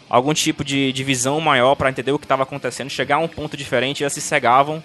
[0.09, 3.27] algum tipo de, de visão maior para entender o que estava acontecendo, chegar a um
[3.27, 4.83] ponto diferente, elas se cegavam.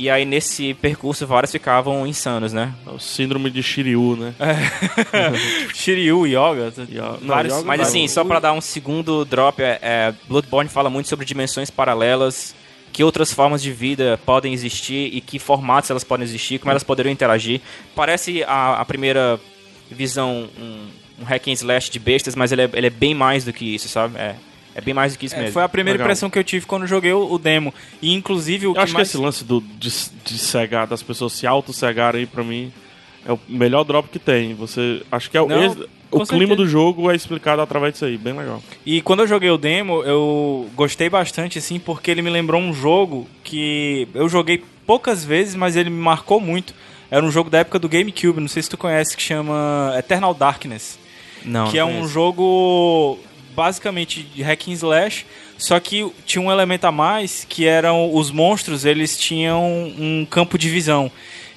[0.00, 2.72] E aí nesse percurso vários ficavam insanos, né?
[2.86, 4.32] É o síndrome de Shiryu, né?
[5.74, 6.72] Shiryu, Yoga.
[6.88, 10.14] Yoga- não, vários, Yoga Mas Não, assim, só pra dar um segundo drop, é, é,
[10.28, 12.54] Bloodborne fala muito sobre dimensões paralelas,
[12.98, 16.82] que outras formas de vida podem existir e que formatos elas podem existir, como elas
[16.82, 17.60] poderiam interagir.
[17.94, 19.38] Parece a, a primeira
[19.88, 20.88] visão um,
[21.20, 23.72] um hack and slash de bestas, mas ele é, ele é bem mais do que
[23.72, 24.18] isso, sabe?
[24.18, 24.34] É,
[24.74, 25.52] é bem mais do que isso É, mesmo.
[25.52, 26.08] foi a primeira Legal.
[26.08, 27.72] impressão que eu tive quando joguei o, o demo.
[28.02, 29.08] E inclusive o Eu que acho mais...
[29.08, 29.90] que esse lance do, de,
[30.24, 32.72] de cegar, das pessoas se auto-cegarem aí, pra mim,
[33.28, 34.54] é o melhor drop que tem.
[34.54, 35.02] Você.
[35.12, 35.46] Acho que é o.
[35.46, 35.76] Não,
[36.10, 38.62] com o clima do jogo é explicado através disso aí, bem legal.
[38.86, 42.72] E quando eu joguei o demo, eu gostei bastante, assim, porque ele me lembrou um
[42.72, 46.74] jogo que eu joguei poucas vezes, mas ele me marcou muito.
[47.10, 50.32] Era um jogo da época do GameCube, não sei se tu conhece, que chama Eternal
[50.32, 50.98] Darkness.
[51.44, 52.08] Não, que é não um conheço.
[52.08, 53.18] jogo
[53.54, 55.26] basicamente de hack and slash,
[55.58, 59.62] só que tinha um elemento a mais que eram os monstros, eles tinham
[59.98, 61.10] um campo de visão.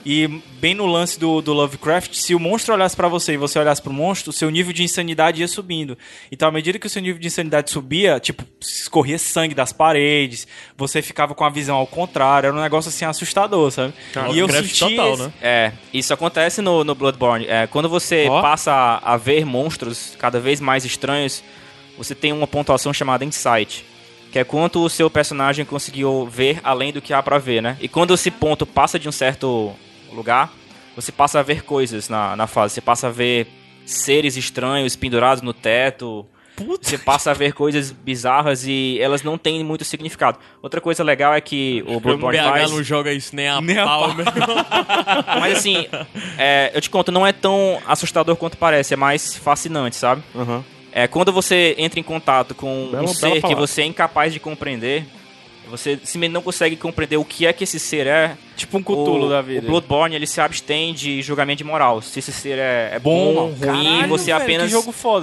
[0.06, 0.28] E
[0.60, 3.82] bem no lance do, do Lovecraft, se o monstro olhasse pra você e você olhasse
[3.82, 5.98] pro monstro, o seu nível de insanidade ia subindo.
[6.32, 10.48] Então, à medida que o seu nível de insanidade subia, tipo, escorria sangue das paredes,
[10.76, 13.94] você ficava com a visão ao contrário, era um negócio assim assustador, sabe?
[14.34, 15.34] e eu Lovecraft senti total, esse- né?
[15.42, 17.46] É, isso acontece no, no Bloodborne.
[17.48, 18.42] É, quando você Ó.
[18.42, 21.44] passa a, a ver monstros cada vez mais estranhos,
[21.98, 23.86] você tem uma pontuação chamada Insight.
[24.32, 27.76] Que é quanto o seu personagem conseguiu ver além do que há pra ver, né?
[27.82, 29.74] E quando esse ponto passa de um certo
[30.16, 30.52] lugar,
[30.96, 32.74] você passa a ver coisas na, na fase.
[32.76, 33.48] Você passa a ver
[33.86, 36.26] seres estranhos pendurados no teto.
[36.82, 40.38] Você passa a ver coisas bizarras e elas não têm muito significado.
[40.62, 42.72] Outra coisa legal é que o O Bloodborne BH faz...
[42.72, 44.26] não joga isso nem a Nem a pau, irmão.
[45.40, 45.88] Mas assim,
[46.38, 50.22] é, eu te conto, não é tão assustador quanto parece, é mais fascinante, sabe?
[50.36, 50.64] Aham.
[50.92, 54.40] É, quando você entra em contato com Bela- um ser que você é incapaz de
[54.40, 55.06] compreender,
[55.70, 58.38] você simplesmente não consegue compreender o que é que esse ser é.
[58.62, 59.66] Tipo um Cthulhu o, da vida.
[59.66, 62.00] O Bloodborne, ele se abstém de julgamento de moral.
[62.00, 64.72] Se esse ser é, é bom, Bom, ruim, caralho, você velho, apenas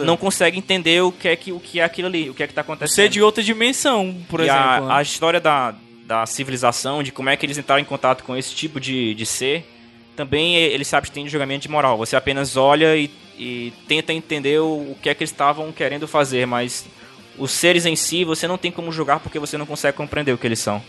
[0.05, 2.49] não consegue entender o que é que o que é aquilo ali, o que é
[2.49, 2.97] que tá acontecendo.
[2.97, 4.61] Ser de outra dimensão, por e exemplo.
[4.61, 4.87] a, né?
[4.91, 5.73] a história da,
[6.05, 9.25] da civilização, de como é que eles entraram em contato com esse tipo de, de
[9.25, 9.65] ser,
[10.17, 11.97] também ele se abstém de julgamento de moral.
[11.99, 16.09] Você apenas olha e, e tenta entender o, o que é que eles estavam querendo
[16.09, 16.87] fazer, mas
[17.39, 20.39] os seres em si você não tem como julgar porque você não consegue compreender o
[20.39, 20.83] que eles são.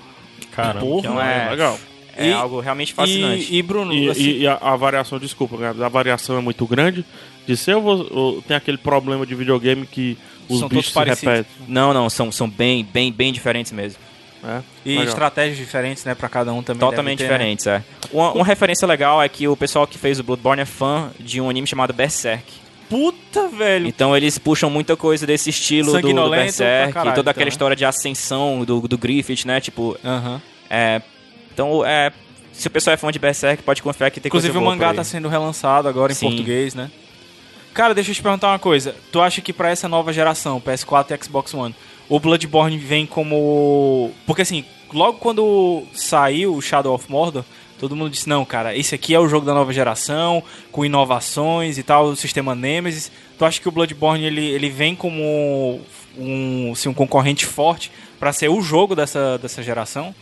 [0.51, 1.77] Cara, Então é, legal.
[2.19, 3.47] É E- algo realmente fascinante.
[3.53, 7.05] E, e Bruno, E, assim, e- a, a variação, desculpa, a variação é muito grande.
[7.47, 10.93] De ser ou, ou tem aquele problema de videogame que os São bichos todos se
[11.25, 11.33] parecidos.
[11.47, 11.65] repetem.
[11.67, 13.99] Não, não, são, são bem, bem, bem diferentes mesmo.
[14.43, 14.63] né?
[14.85, 15.05] e Legal.
[15.05, 16.79] estratégias diferentes, né, pra cada um também.
[16.87, 17.29] Totalmente ter, né?
[17.31, 17.83] diferentes, é.
[18.11, 21.41] Uma, uma referência legal é que o pessoal que fez o Bloodborne é fã de
[21.41, 22.45] um anime chamado Berserk.
[22.89, 23.87] Puta, velho.
[23.87, 27.49] Então eles puxam muita coisa desse estilo do, do Berserk, caralho, toda aquela então, né?
[27.49, 29.59] história de ascensão do, do Griffith, né?
[29.61, 30.41] Tipo, Aham.
[30.69, 31.01] é.
[31.59, 32.13] Então, é.
[32.53, 34.75] Se o pessoal é fã de Berserk, pode confiar que tem Inclusive coisa o boa
[34.75, 36.27] mangá por tá sendo relançado agora em Sim.
[36.27, 36.89] português, né?
[37.73, 38.95] Cara, deixa eu te perguntar uma coisa.
[39.11, 41.75] Tu acha que pra essa nova geração, PS4 e Xbox One,
[42.09, 44.11] o Bloodborne vem como...
[44.25, 47.45] Porque assim, logo quando saiu o Shadow of Mordor,
[47.77, 51.77] todo mundo disse, não, cara, esse aqui é o jogo da nova geração, com inovações
[51.77, 53.11] e tal, o sistema Nemesis.
[53.37, 55.79] Tu acha que o Bloodborne, ele, ele vem como
[56.17, 60.13] um, assim, um concorrente forte pra ser o jogo dessa, dessa geração?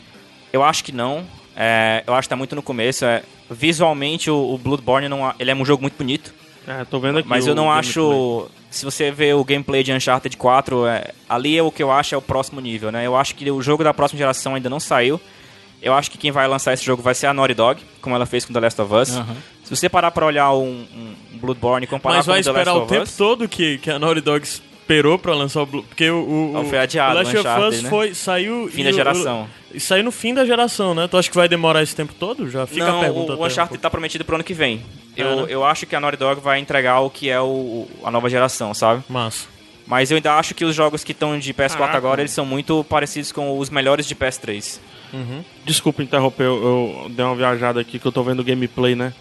[0.58, 1.24] Eu acho que não.
[1.56, 3.06] É, eu acho que tá muito no começo.
[3.06, 6.34] É, visualmente, o, o Bloodborne não, ele é um jogo muito bonito.
[6.68, 7.28] É, tô vendo aqui.
[7.30, 8.50] Mas o eu não acho.
[8.70, 12.14] Se você vê o gameplay de Uncharted 4, é, ali é o que eu acho
[12.14, 13.08] é o próximo nível, né?
[13.08, 15.20] Eu acho que o jogo da próxima geração ainda não saiu.
[15.82, 18.26] Eu acho que quem vai lançar esse jogo vai ser a Naughty Dog, como ela
[18.26, 19.16] fez com The Last of Us.
[19.16, 19.38] Aham.
[19.64, 20.86] Se você parar pra olhar um,
[21.34, 23.16] um Bloodborne e comparar Mas com vai o The esperar Last o of tempo Us,
[23.16, 24.48] todo que, que a Naughty Dog
[24.88, 25.84] esperou pra lançar o Blue.
[25.84, 26.54] Porque o.
[26.56, 27.90] o, foi adiado, o Last o of Us né?
[27.90, 28.70] foi, saiu.
[28.70, 29.48] fim da geração.
[29.74, 31.08] E saiu no fim da geração, né?
[31.08, 32.50] Tu acha que vai demorar esse tempo todo?
[32.50, 33.34] Já fica a não, pergunta.
[33.34, 33.82] o, o um Uncharted pouco.
[33.82, 34.82] tá prometido pro ano que vem.
[35.16, 35.46] É, Eu, né?
[35.50, 38.74] eu acho que a Naughty Dog vai entregar o que é o, a nova geração,
[38.74, 39.04] sabe?
[39.10, 39.48] Massa.
[39.86, 41.98] Mas eu ainda acho que os jogos que estão de PS4 Caraca.
[41.98, 44.80] agora, eles são muito parecidos com os melhores de PS3.
[45.64, 49.14] Desculpa interromper, eu, eu dei uma viajada aqui que eu tô vendo gameplay, né?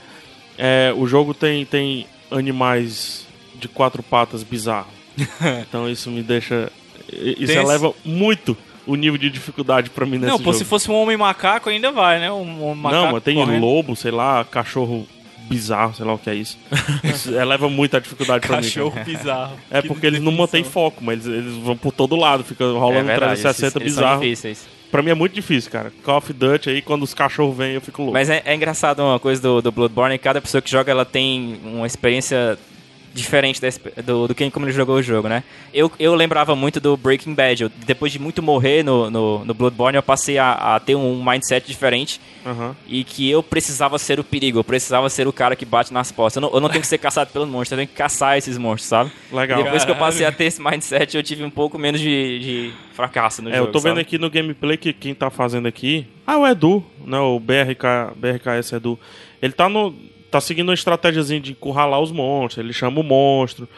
[0.59, 3.25] É, o jogo tem, tem animais
[3.55, 4.96] de quatro patas bizarros.
[5.69, 6.71] então isso me deixa.
[7.13, 10.59] Isso Tem esse- eleva muito o nível de dificuldade pra mim nesse Não, pô, jogo.
[10.59, 12.31] se fosse um homem macaco ainda vai, né?
[12.31, 13.61] Um, um macaco Não, mas tem correndo.
[13.61, 15.07] lobo, sei lá, cachorro
[15.49, 16.59] bizarro, sei lá o que é isso.
[17.05, 18.63] isso eleva muito a dificuldade pra mim.
[18.65, 19.05] Cachorro cara.
[19.05, 19.57] bizarro.
[19.71, 22.65] É Que porque eles não mantêm foco, mas eles, eles vão por todo lado, fica
[22.65, 24.21] rolando é verdade, 360 esses- eles são bizarro.
[24.23, 24.67] difíceis.
[24.91, 25.93] Pra mim é muito difícil, cara.
[26.05, 28.15] Call of Duty aí, quando os cachorros vêm, eu fico louco.
[28.15, 31.61] Mas é, é engraçado uma coisa do, do Bloodborne, cada pessoa que joga ela tem
[31.65, 32.57] uma experiência
[33.17, 35.43] diferente exp- do, do que como ele jogou o jogo, né?
[35.73, 37.65] Eu, eu lembrava muito do Breaking Bad.
[37.65, 41.25] Eu, depois de muito morrer no, no, no Bloodborne, eu passei a, a ter um
[41.25, 42.77] mindset diferente Aham.
[42.87, 46.13] e que eu precisava ser o perigo, eu precisava ser o cara que bate nas
[46.13, 46.37] portas.
[46.37, 48.57] Eu não, eu não tenho que ser caçado pelo monstro, eu tenho que caçar esses
[48.59, 49.11] monstros, sabe?
[49.33, 49.63] Legal.
[49.63, 50.13] Depois que eu Caralho.
[50.13, 53.57] passei a ter esse mindset, eu tive um pouco menos de, de fracasso no É,
[53.57, 53.69] jogo.
[53.69, 54.01] eu tô vendo sabe?
[54.03, 56.07] aqui no gameplay que quem tá fazendo aqui.
[56.27, 57.19] Ah, o Edu, né?
[57.19, 58.99] O BRK, BRKS Edu.
[59.41, 59.95] Ele tá no.
[60.31, 62.65] Tá seguindo uma estratégiazinha de encurralar os monstros.
[62.65, 63.69] Ele chama o monstro,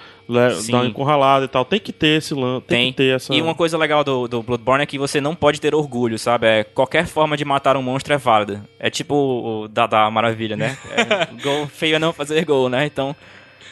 [0.60, 0.72] Sim.
[0.72, 1.64] dá uma encurralada e tal.
[1.64, 2.66] Tem que ter esse lance.
[2.66, 2.90] Tem, Tem.
[2.92, 3.34] que ter essa.
[3.34, 6.46] E uma coisa legal do, do Bloodborne é que você não pode ter orgulho, sabe?
[6.46, 8.64] É, qualquer forma de matar um monstro é válida.
[8.78, 10.76] É tipo o Dada Maravilha, né?
[10.96, 12.86] É, gol feio é não fazer gol, né?
[12.86, 13.14] Então,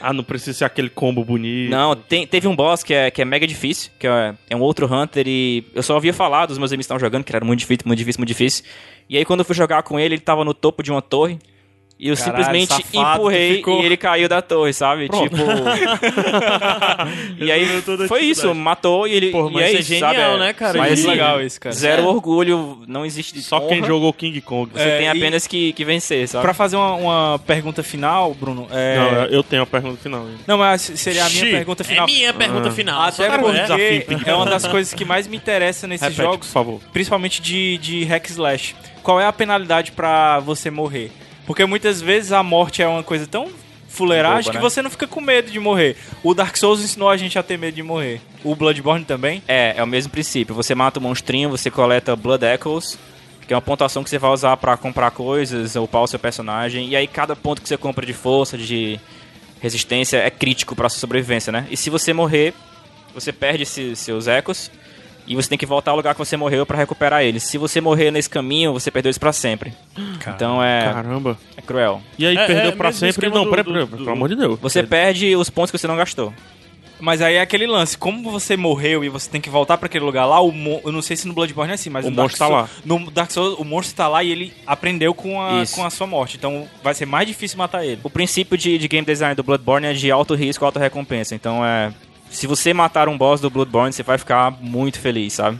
[0.00, 1.70] Ah, não precisa ser aquele combo bonito.
[1.70, 4.60] não, tem- teve um boss que é, que é mega difícil, que é, é um
[4.60, 7.42] outro Hunter e eu só ouvia falar dos meus amigos que estavam jogando, que era
[7.44, 8.64] muito difícil, muito difícil, muito difícil.
[9.08, 11.38] E aí quando eu fui jogar com ele, ele tava no topo de uma torre.
[11.98, 15.06] E eu Caralho, simplesmente safado, empurrei e ele caiu da torre, sabe?
[15.06, 15.30] Pronto.
[15.30, 15.36] Tipo.
[17.42, 17.66] e aí
[18.06, 19.30] foi isso, matou e ele.
[19.30, 20.38] E mas é isso é genial, sabe?
[20.40, 20.78] né, cara?
[20.78, 21.74] Mas Muito assim, legal isso, cara.
[21.74, 23.40] Zero orgulho, não existe.
[23.40, 24.70] Só quem honra, jogou King Kong.
[24.74, 26.42] Você É, tem e- apenas que, que vencer, sabe?
[26.42, 28.66] Pra fazer uma, uma pergunta final, Bruno.
[28.70, 28.96] É...
[28.98, 30.20] Não, eu tenho a pergunta final.
[30.20, 30.38] ainda.
[30.46, 32.04] Não, mas seria a minha Xi, pergunta final.
[32.04, 32.72] É minha pergunta Ah.
[32.72, 33.02] final.
[33.02, 36.46] Até um desafio, porque é uma das coisas que mais me interessa nesses Repete, jogos,
[36.48, 36.80] por favor.
[36.92, 38.74] principalmente de, de hack slash.
[39.02, 41.10] Qual é a penalidade pra você morrer?
[41.46, 43.48] Porque muitas vezes a morte é uma coisa tão
[43.88, 44.62] fuleiragem que né?
[44.62, 45.96] você não fica com medo de morrer.
[46.22, 48.20] O Dark Souls ensinou a gente a ter medo de morrer.
[48.44, 49.42] O Bloodborne também.
[49.48, 50.54] É, é o mesmo princípio.
[50.54, 52.98] Você mata o monstrinho, você coleta Blood Echoes,
[53.46, 56.88] que é uma pontuação que você vai usar pra comprar coisas, upar o seu personagem.
[56.88, 59.00] E aí cada ponto que você compra de força, de
[59.60, 61.66] resistência, é crítico pra sua sobrevivência, né?
[61.70, 62.52] E se você morrer,
[63.14, 64.70] você perde esses seus Echoes.
[65.26, 67.42] E você tem que voltar ao lugar que você morreu pra recuperar eles.
[67.42, 69.72] Se você morrer nesse caminho, você perdeu eles pra sempre.
[70.28, 71.36] Então é, Caramba.
[71.56, 72.00] é cruel.
[72.18, 73.28] E aí, É- perdeu é pra sempre?
[73.28, 74.58] Não, do- peraí, do- peraí, do- pelo amor de Deus.
[74.60, 76.32] Você perde os pontos que você não gastou.
[76.98, 80.02] Mas aí é aquele lance, como você morreu e você tem que voltar pra aquele
[80.02, 82.16] lugar lá, o mon- eu não sei se no Bloodborne é assim, mas O no
[82.16, 82.68] Dark monstro tá lá.
[82.86, 85.74] No Dark Souls, o monstro tá lá e ele aprendeu com a, Isso.
[85.74, 86.38] com a sua morte.
[86.38, 88.00] Então vai ser mais difícil matar ele.
[88.02, 91.34] O princípio de, de game design do Bloodborne é de alto risco, alta recompensa.
[91.34, 91.92] Então é.
[92.30, 95.58] Se você matar um boss do Bloodborne, você vai ficar muito feliz, sabe?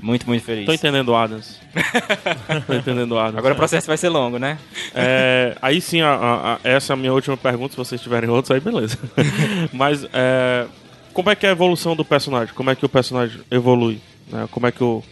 [0.00, 0.64] Muito, muito feliz.
[0.64, 1.58] Tô entendendo, Adams.
[2.66, 3.38] Tô entendendo, Adams.
[3.38, 4.56] Agora o processo vai ser longo, né?
[4.94, 7.72] É, aí sim, a- a- a- essa é a minha última pergunta.
[7.72, 8.96] Se vocês tiverem outros, aí beleza.
[9.72, 10.66] Mas é,
[11.12, 12.54] como é que é a evolução do personagem?
[12.54, 14.00] Como é que o personagem evolui?
[14.30, 14.46] né?
[14.52, 15.02] Como é que o.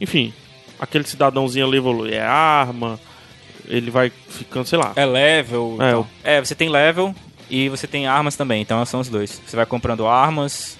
[0.00, 0.32] Enfim,
[0.80, 2.12] aquele cidadãozinho ali evolui?
[2.14, 2.98] É arma?
[3.66, 4.92] ele vai ficando, sei lá.
[4.96, 5.78] É level.
[5.80, 6.00] É, então.
[6.02, 7.14] o- É, você tem level
[7.54, 9.40] e você tem armas também, então são os dois.
[9.46, 10.76] Você vai comprando armas,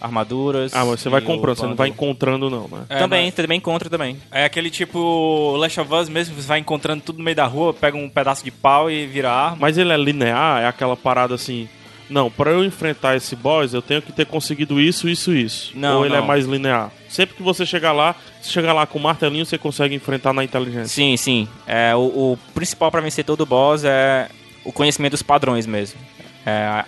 [0.00, 0.74] armaduras.
[0.74, 2.84] Ah, mas você vai comprando, o você não vai encontrando, não, né?
[2.88, 4.16] É, também, mas- também encontra também.
[4.30, 7.72] É aquele tipo Last of Us mesmo, você vai encontrando tudo no meio da rua,
[7.72, 9.56] pega um pedaço de pau e vira arma.
[9.60, 11.68] Mas ele é linear, é aquela parada assim.
[12.10, 15.72] Não, pra eu enfrentar esse boss, eu tenho que ter conseguido isso, isso, isso.
[15.74, 16.26] Não, Ou ele é não.
[16.26, 16.92] mais linear.
[17.08, 20.44] Sempre que você chegar lá, se chegar lá com o martelinho, você consegue enfrentar na
[20.44, 20.88] inteligência.
[20.88, 21.48] Sim, sim.
[21.66, 22.00] É, o,
[22.34, 24.28] o principal pra vencer todo boss é
[24.64, 25.98] o conhecimento dos padrões mesmo.
[26.46, 26.84] É a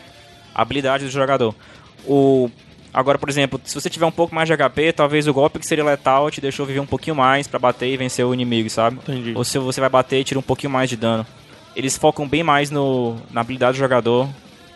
[0.54, 1.54] habilidade do jogador.
[2.06, 2.50] O,
[2.92, 5.66] agora, por exemplo, se você tiver um pouco mais de HP, talvez o golpe que
[5.66, 8.96] seria letal te deixou viver um pouquinho mais pra bater e vencer o inimigo, sabe?
[8.96, 9.32] Entendi.
[9.34, 11.26] Ou se você vai bater e tira um pouquinho mais de dano.
[11.74, 14.28] Eles focam bem mais no, na habilidade do jogador.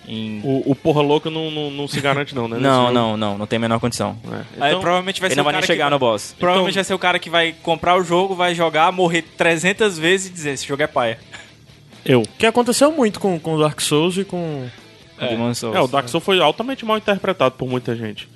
[0.07, 0.41] Em...
[0.43, 2.59] O, o porra louca não, não, não se garante, não, né?
[2.59, 4.19] Não, não, não, não tem a menor condição.
[4.31, 4.65] É.
[4.65, 5.99] Aí Então, provavelmente vai Ele ser não o vai cara nem que chegar vai- no
[5.99, 6.35] boss.
[6.39, 9.99] Provavelmente Então- vai ser o cara que vai comprar o jogo, vai jogar, morrer 300
[9.99, 11.19] vezes e dizer, esse jogo é paia.
[12.05, 12.23] Eu.
[12.39, 14.69] Que aconteceu muito com, com Dark Souls e com.
[15.19, 15.77] Demon Souls.
[15.77, 18.29] É, o Dark Souls foi altamente mal interpretado por muita gente.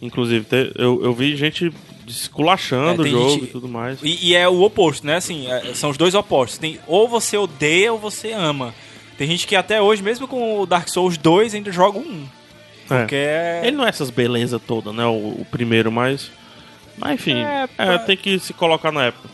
[0.00, 1.72] Inclusive, te- eu, eu vi gente
[2.06, 3.98] esculachando É, o jogo gente- e tudo mais.
[4.02, 5.16] E, e é o oposto, né?
[5.16, 6.58] Assim, é- são os dois opostos.
[6.58, 8.72] Tem, ou você odeia ou você ama.
[9.16, 12.24] Tem gente que até hoje, mesmo com o Dark Souls 2, ainda joga um.
[12.88, 12.98] É.
[13.00, 13.62] Porque é...
[13.64, 15.04] Ele não é essas belezas todas, né?
[15.04, 16.30] O, o primeiro, mas.
[16.96, 19.28] Mas enfim, É, é, pra- tem que se colocar na época.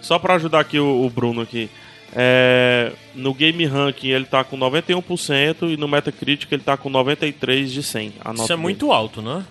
[0.00, 1.68] Só pra ajudar aqui o, o Bruno aqui.
[2.18, 7.70] É, no Game Ranking ele tá com 91% e no Metacritic ele tá com 93
[7.70, 8.14] de 100.
[8.24, 8.62] A nota Isso é dele.
[8.62, 9.44] muito alto, né?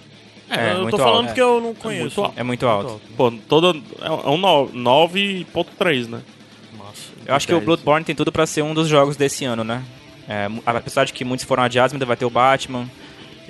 [0.49, 1.25] É, eu muito tô falando alto.
[1.27, 2.21] porque eu não conheço.
[2.23, 2.33] alto.
[2.39, 2.99] É muito alto.
[3.15, 6.21] Pô, toda, é um no- 9.3, né?
[6.77, 7.11] Massa.
[7.25, 9.83] Eu acho que o Bloodborne tem tudo pra ser um dos jogos desse ano, né?
[10.27, 12.85] É, apesar de que muitos foram adiados, ainda vai ter o Batman.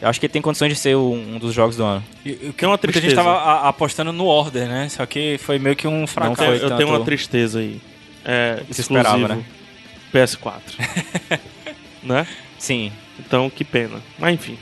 [0.02, 2.04] Eu acho que ele tem condições de ser um um dos jogos do ano.
[2.26, 3.16] E- e- Tem uma Muita gente tristeza.
[3.16, 4.90] tava a- apostando no Order, né?
[4.90, 6.44] Só que foi meio que um fracasso.
[6.44, 7.80] eu tanto- tenho uma tristeza aí.
[8.26, 9.44] É, que exclusivo esperava, né?
[10.14, 11.40] PS4.
[12.04, 12.28] né?
[12.58, 12.92] Sim.
[13.20, 14.02] Então, que pena.
[14.18, 14.58] Mas enfim.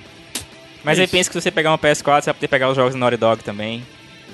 [0.83, 1.11] Mas É aí isso.
[1.15, 3.17] pensa que se você pegar um PS4, você vai poder pegar os jogos da Naughty
[3.17, 3.83] Dog também.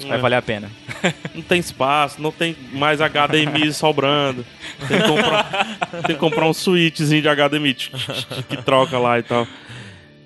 [0.08, 0.22] Vai É.
[0.22, 0.70] valer a pena.
[1.36, 4.46] Não tem espaço, não tem mais HDMI sobrando.
[4.88, 9.46] Tem que comprar, tem que comprar um switchzinho de HDMI que troca lá e tal.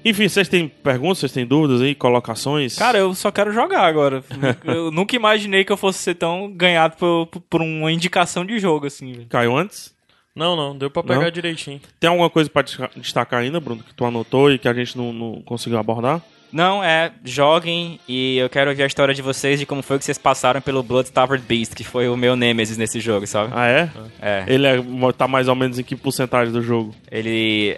[0.05, 2.75] Enfim, vocês têm perguntas, vocês têm dúvidas aí, colocações?
[2.77, 4.23] Cara, eu só quero jogar agora.
[4.65, 8.87] eu nunca imaginei que eu fosse ser tão ganhado por, por- uma indicação de jogo,
[8.87, 9.27] assim, velho.
[9.29, 9.93] caiu antes?
[10.35, 11.31] Não, não, deu pra pegar Não?
[11.31, 11.79] direitinho.
[11.99, 12.63] Tem alguma coisa pra
[12.97, 16.21] destacar ainda, Bruno, que tu anotou e que a gente não, não conseguiu abordar?
[16.51, 20.05] Não, é, joguem e eu quero ouvir a história de vocês de como foi que
[20.05, 23.51] vocês passaram pelo Blood-Stabbed Beast, que foi o meu Nemesis nesse jogo, sabe?
[23.55, 23.89] Ah, é?
[24.21, 24.43] É.
[24.47, 24.75] Ele é,
[25.17, 26.93] tá mais ou menos em que porcentagem do jogo?
[27.11, 27.77] Ele.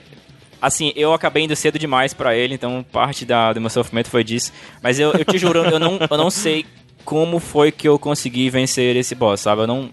[0.62, 4.24] Assim, eu acabei indo cedo demais pra ele, então parte da, do meu sofrimento foi
[4.24, 4.52] disso.
[4.82, 6.66] Mas eu, eu te juro, eu não, eu não sei
[7.04, 9.62] como foi que eu consegui vencer esse boss, sabe?
[9.62, 9.90] Eu não.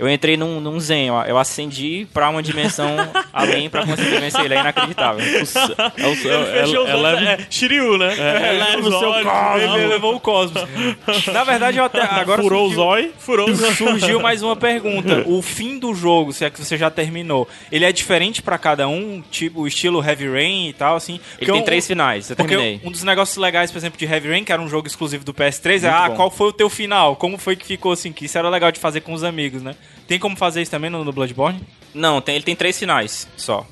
[0.00, 2.96] Eu entrei num, num zen, eu, eu ascendi pra uma dimensão
[3.34, 5.20] além pra conseguir vencer ele, é inacreditável.
[5.22, 8.14] É o, é, Fechou os é, é leve- é, Shiryu, né?
[8.18, 9.76] É, leva o seu olhos, cosmo.
[9.76, 10.62] Ele levou o Cosmos.
[11.32, 13.12] Na verdade, eu até agora furou o surgiu, zóio.
[13.18, 15.20] Furou surgiu mais uma pergunta.
[15.30, 18.88] O fim do jogo, se é que você já terminou, ele é diferente pra cada
[18.88, 19.22] um?
[19.30, 21.20] Tipo, o estilo Heavy Rain e tal, assim?
[21.38, 22.80] Ele tem um- três finais, eu Porque terminei.
[22.82, 25.34] um dos negócios legais, por exemplo, de Heavy Rain, que era um jogo exclusivo do
[25.34, 26.16] PS3, é, Muito ah, bom.
[26.16, 27.16] qual foi o teu final?
[27.16, 28.12] Como foi que ficou assim?
[28.12, 29.74] Que isso era legal de fazer com os amigos, né?
[30.06, 31.60] Tem como fazer isso também no, no Bloodborne?
[31.94, 33.66] Não, tem, ele tem três finais só.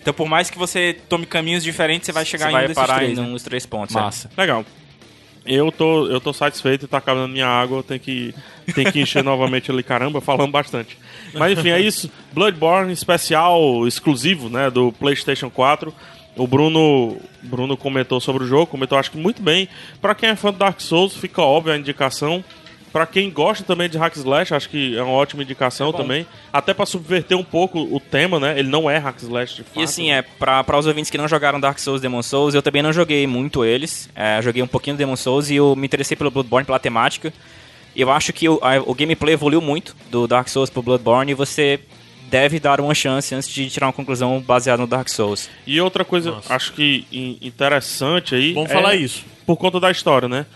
[0.00, 2.68] Então, por mais que você tome caminhos diferentes, você vai chegar Você em vai um
[2.68, 3.28] desses parar três, em né?
[3.28, 3.94] um dos três pontos.
[3.96, 3.98] é.
[4.00, 4.30] Massa.
[4.36, 4.64] Legal.
[5.44, 8.34] Eu tô, eu tô satisfeito, tá acabando minha água, tem que,
[8.74, 10.98] tem que encher novamente ali, caramba, falando bastante.
[11.34, 12.10] Mas enfim, é isso.
[12.32, 15.94] Bloodborne especial, exclusivo, né, do PlayStation 4.
[16.36, 19.68] O Bruno, Bruno comentou sobre o jogo, comentou acho que muito bem.
[20.00, 22.44] Pra quem é fã do Dark Souls, fica óbvia a indicação.
[22.96, 26.26] Pra quem gosta também de hack slash, acho que é uma ótima indicação também.
[26.50, 28.58] Até pra subverter um pouco o tema, né?
[28.58, 29.78] Ele não é hack slash de fato.
[29.78, 32.62] E assim, é, pra, pra os ouvintes que não jogaram Dark Souls Demon Souls, eu
[32.62, 34.08] também não joguei muito eles.
[34.14, 37.34] É, joguei um pouquinho do Demon Souls e eu me interessei pelo Bloodborne pela temática.
[37.94, 41.32] E eu acho que o, a- o gameplay evoluiu muito do Dark Souls pro Bloodborne
[41.32, 41.78] e você
[42.30, 45.50] deve dar uma chance antes de tirar uma conclusão baseada no Dark Souls.
[45.66, 46.54] E outra coisa, Nossa.
[46.54, 48.54] acho que in- interessante aí.
[48.54, 49.22] Vamos é falar isso.
[49.44, 50.46] Por conta da história, né?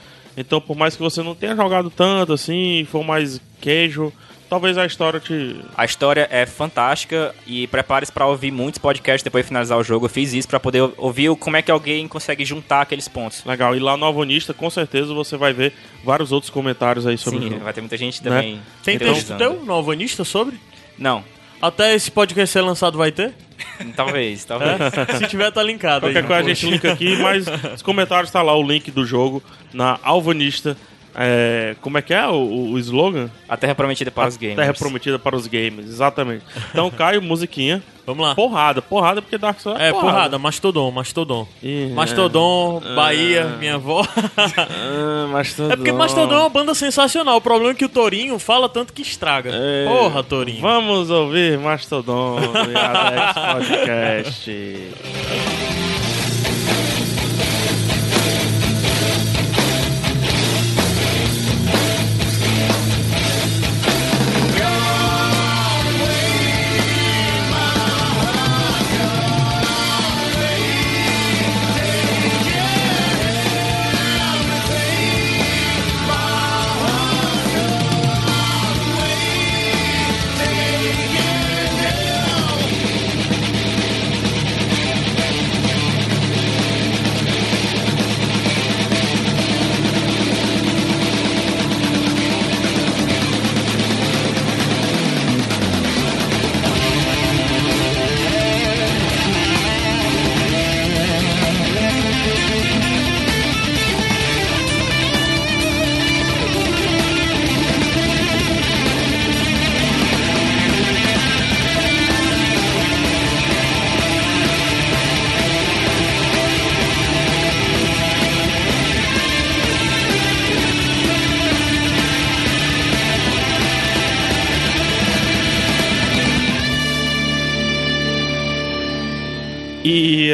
[0.41, 4.12] Então, por mais que você não tenha jogado tanto assim, for mais queijo,
[4.49, 5.57] talvez a história te.
[5.76, 10.07] A história é fantástica e prepare-se pra ouvir muitos podcasts depois de finalizar o jogo.
[10.07, 13.45] Eu fiz isso pra poder ouvir como é que alguém consegue juntar aqueles pontos.
[13.45, 13.76] Legal.
[13.76, 15.72] E lá no Avonista, com certeza você vai ver
[16.05, 17.64] vários outros comentários aí sobre o Sim, jogo.
[17.64, 18.61] vai ter muita gente também.
[18.82, 20.59] Tem texto teu no Alvanista sobre?
[20.99, 21.24] Não,
[21.62, 23.34] Até esse podcast ser lançado vai ter?
[23.97, 24.79] talvez, talvez.
[25.19, 26.27] Se tiver, tá linkado Qualquer aí.
[26.27, 29.43] coisa a gente linka aqui, mas os comentários tá lá o link do jogo
[29.73, 30.77] na Alvanista
[31.15, 33.29] É, como é que é o, o slogan?
[33.49, 34.57] A Terra Prometida para os A games.
[34.57, 36.45] Terra prometida para os games, exatamente.
[36.71, 37.83] Então, Caio, musiquinha.
[38.07, 38.35] Vamos lá.
[38.35, 41.47] Porrada, porrada, porque Dark Souls é, É, porrada, Mastodon, Mastodon.
[41.63, 44.05] Ih, Mastodon, Bahia, minha avó.
[44.37, 45.73] Ah, Mastodon.
[45.73, 47.37] É porque Mastodon é uma banda sensacional.
[47.37, 49.51] O problema é que o Torinho fala tanto que estraga.
[49.53, 50.61] É, Porra, Torinho.
[50.61, 55.89] Vamos ouvir Mastodon e Alex Podcast.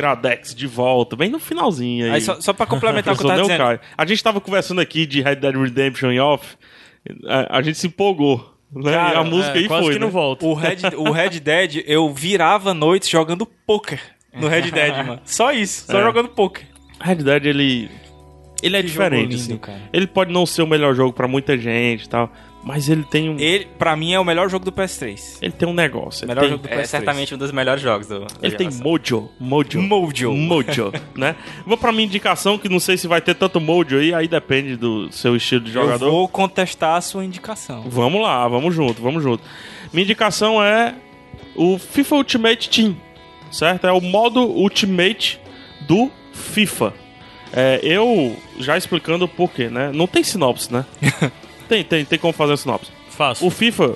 [0.07, 2.13] Iradex de volta, bem no finalzinho aí.
[2.13, 3.59] Aí só, só pra complementar o que eu tava Não, dizendo.
[3.65, 3.81] Caio.
[3.97, 6.57] A gente tava conversando aqui de Red Dead Redemption e off,
[7.27, 8.93] a, a gente se empolgou, né?
[8.93, 10.13] Cara, e a música É, aí quase foi, que não né?
[10.13, 10.45] volta.
[10.47, 14.01] O Red, o Red Dead, eu virava noites jogando poker
[14.35, 15.21] no Red Dead, mano.
[15.25, 16.03] Só isso, só É.
[16.03, 16.67] jogando poker.
[17.01, 17.91] Red Dead, ele...
[18.63, 19.59] Ele é Que jogo diferente, lindo, assim.
[19.59, 19.83] cara.
[19.93, 22.33] Ele pode não ser o melhor jogo pra muita gente e tal,
[22.67, 23.39] mas ele tem um...
[23.39, 25.39] Ele, pra mim, é o melhor jogo do PS3.
[25.41, 26.25] Ele tem um negócio.
[26.25, 26.87] Ele Melhor tem, jogo do É PS3.
[26.87, 28.27] certamente um dos melhores jogos do.
[28.43, 29.31] ele tem mojo.
[29.39, 29.81] Mojo.
[29.81, 30.33] Mojo.
[30.33, 31.37] Mojo, né?
[31.65, 34.75] Vou pra minha indicação, que não sei se vai ter tanto mojo aí, aí depende
[34.77, 36.07] do seu estilo de jogador.
[36.07, 37.85] Eu vou contestar a sua indicação.
[37.87, 39.45] Vamos lá, vamos junto, vamos junto.
[39.93, 40.97] Minha indicação é
[41.55, 42.97] o FIFA Ultimate Team,
[43.49, 43.87] certo?
[43.87, 45.39] É o modo Ultimate
[45.87, 46.93] do FIFA.
[47.53, 49.93] É, eu já explicando o porquê, né?
[49.95, 50.85] Não tem sinopse, né?
[51.69, 52.91] tem, tem, tem como fazer a sinopse.
[53.11, 53.47] Fácil.
[53.47, 53.95] O FIFA,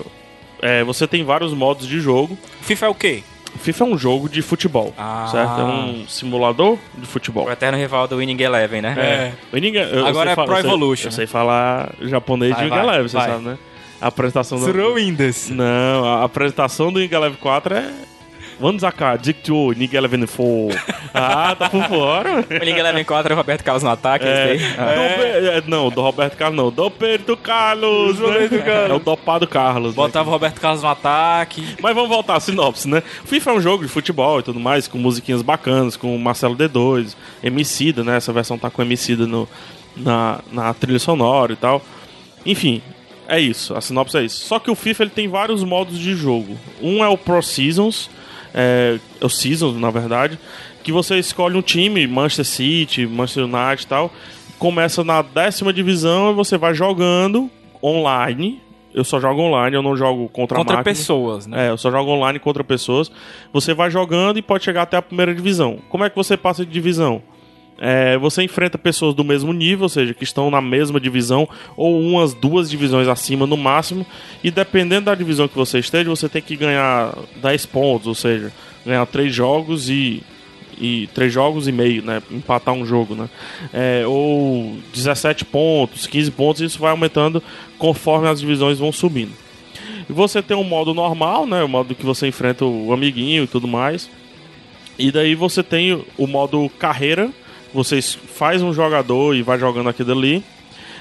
[0.62, 2.36] é, você tem vários modos de jogo.
[2.62, 3.22] FIFA é o quê?
[3.54, 5.28] O FIFA é um jogo de futebol, Ah.
[5.30, 5.60] certo?
[5.60, 7.46] É um simulador de futebol.
[7.46, 8.94] O eterno rival do Winning Eleven, né?
[8.96, 9.32] É.
[9.52, 11.16] Eu ninguém- eu- eu Agora sei é falar- Pro eu sei- Evolution, Eu né?
[11.16, 13.28] sei falar japonês Vai, de vai, Galeve, você vai.
[13.30, 13.58] sabe, né?
[14.00, 14.66] A apresentação do...
[14.72, 15.50] Throw Windows.
[15.50, 17.92] Não, a apresentação do Ingeleve 4 é.
[18.60, 21.00] Vamos cá, Dictio, Nigeleven 4.
[21.12, 22.44] Ah, tá por fora.
[22.48, 24.24] O Winning Eleven 4 é o Roberto Carlos no ataque.
[24.24, 24.56] É.
[24.78, 24.92] Ah.
[24.94, 28.16] do Pe- é, não, do Roberto Carlos não, do Pedro Carlos.
[28.16, 28.62] Do Roberto né?
[28.62, 28.90] Carlos.
[28.90, 29.90] É o dopado Carlos.
[29.90, 29.96] né?
[29.96, 31.74] Botava o Roberto Carlos no ataque.
[31.82, 33.02] Mas vamos voltar à sinopse, né?
[33.24, 36.18] O FIFA é um jogo de futebol e tudo mais, com musiquinhas bacanas, com o
[36.18, 38.16] Marcelo D2, Emicida, né?
[38.16, 39.48] Essa versão tá com Emicida no,
[39.96, 41.82] na, na trilha sonora e tal.
[42.46, 42.80] Enfim,
[43.26, 43.74] é isso.
[43.74, 44.44] A sinopse é isso.
[44.46, 46.56] Só que o FIFA ele tem vários modos de jogo.
[46.80, 48.08] Um é o Pro Seasons,
[48.54, 50.38] é, é o Seasons, na verdade,
[50.82, 54.12] que você escolhe um time, Manchester City, Manchester United e tal.
[54.58, 57.50] Começa na décima divisão e você vai jogando
[57.82, 58.60] online.
[58.92, 60.94] Eu só jogo online, eu não jogo contra, Contra máquina.
[60.94, 61.68] pessoas, né?
[61.68, 63.10] É, eu só jogo online contra pessoas.
[63.52, 65.78] Você vai jogando e pode chegar até a primeira divisão.
[65.88, 67.22] Como é que você passa de divisão?
[67.80, 71.98] É, você enfrenta pessoas do mesmo nível, ou seja, que estão na mesma divisão, ou
[71.98, 74.06] umas duas divisões acima no máximo.
[74.44, 78.52] E dependendo da divisão que você esteja, você tem que ganhar 10 pontos, ou seja,
[78.84, 80.22] ganhar 3 jogos e.
[80.82, 82.22] E três jogos e meio, né?
[82.30, 83.28] Empatar um jogo, né?
[83.70, 87.42] É, ou 17 pontos, 15 pontos, isso vai aumentando
[87.76, 89.32] conforme as divisões vão subindo.
[90.08, 91.62] E você tem um modo normal, né?
[91.62, 94.08] O modo que você enfrenta o amiguinho e tudo mais.
[94.98, 97.30] E daí você tem o modo carreira.
[97.72, 100.42] Você faz um jogador e vai jogando aquilo ali.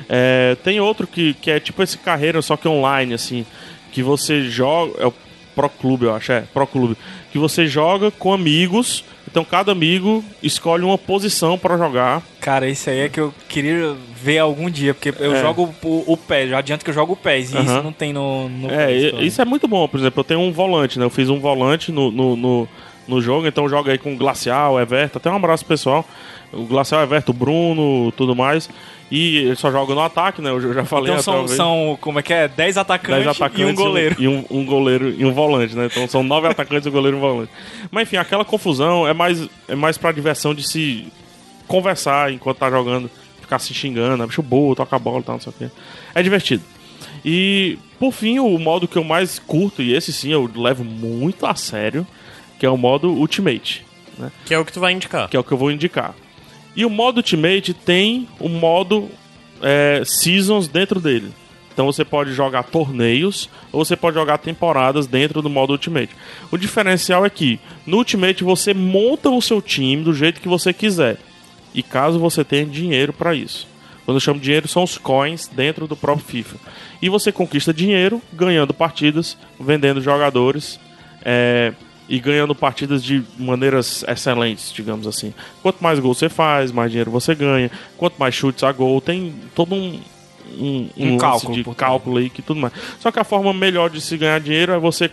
[0.07, 3.45] É, tem outro que, que é tipo esse carreira, só que online, assim.
[3.91, 4.93] Que você joga.
[5.01, 5.13] É o
[5.55, 6.31] Pro Clube, eu acho.
[6.31, 6.95] É, Pro Clube.
[7.31, 9.03] Que você joga com amigos.
[9.29, 12.23] Então cada amigo escolhe uma posição pra jogar.
[12.41, 15.41] Cara, isso aí é que eu queria ver algum dia, porque eu É.
[15.41, 17.63] jogo o, o PES, já adianto que eu jogo o PES, e Aham.
[17.65, 18.91] isso não tem no, no É,
[19.21, 19.87] isso é muito bom.
[19.87, 21.05] Por exemplo, eu tenho um volante, né?
[21.05, 22.67] Eu fiz um volante no, no, no,
[23.09, 25.17] no jogo, então joga aí com o Glacial, Everton.
[25.17, 26.05] Até um abraço pessoal.
[26.53, 28.69] O Glacial, Everton, o Bruno, tudo mais.
[29.11, 30.51] E ele só joga no ataque, né?
[30.51, 32.47] Eu já- falei Então são, são, como é que é?
[32.47, 34.15] 10 atacantes, 10 atacantes e um goleiro.
[34.19, 35.87] E um, um goleiro e um volante, né?
[35.91, 37.51] Então são nove atacantes, um goleiro e um volante.
[37.91, 41.07] Mas enfim, aquela confusão é mais, é mais pra diversão de se
[41.67, 43.09] conversar enquanto tá jogando.
[43.41, 45.71] ficar se xingando, bicho burro, toca a bola e tal, não sei o quê.
[46.13, 46.61] É divertido.
[47.25, 51.47] E, por fim, o modo que eu mais curto, e esse sim eu levo muito
[51.47, 52.05] a sério,
[52.59, 53.85] que é o modo Ultimate,
[54.17, 54.31] né?
[54.45, 55.29] Que é o que tu vai indicar.
[55.29, 56.13] que é o que eu vou indicar.
[56.75, 59.09] E o modo Ultimate tem o modo
[59.61, 61.31] é, Seasons dentro dele.
[61.73, 66.09] Então você pode jogar torneios ou você pode jogar temporadas dentro do modo Ultimate.
[66.51, 70.73] O diferencial é que no Ultimate você monta o seu time do jeito que você
[70.73, 71.17] quiser.
[71.73, 73.65] E caso você tenha dinheiro para isso.
[74.03, 76.57] Quando eu chamo de dinheiro são os coins dentro do próprio FIFA.
[77.01, 80.79] E você conquista dinheiro ganhando partidas, vendendo jogadores.
[81.23, 81.73] é,
[82.09, 85.31] e ganhando partidas de maneiras excelentes, digamos assim.
[85.61, 87.69] Quanto mais gols você faz, mais dinheiro você ganha.
[87.95, 90.01] Quanto mais chutes a gol, tem todo um,
[90.57, 92.73] um, Um lance cálculo de cálculo aí que tudo mais.
[92.99, 95.11] Só que a forma melhor de se ganhar dinheiro é você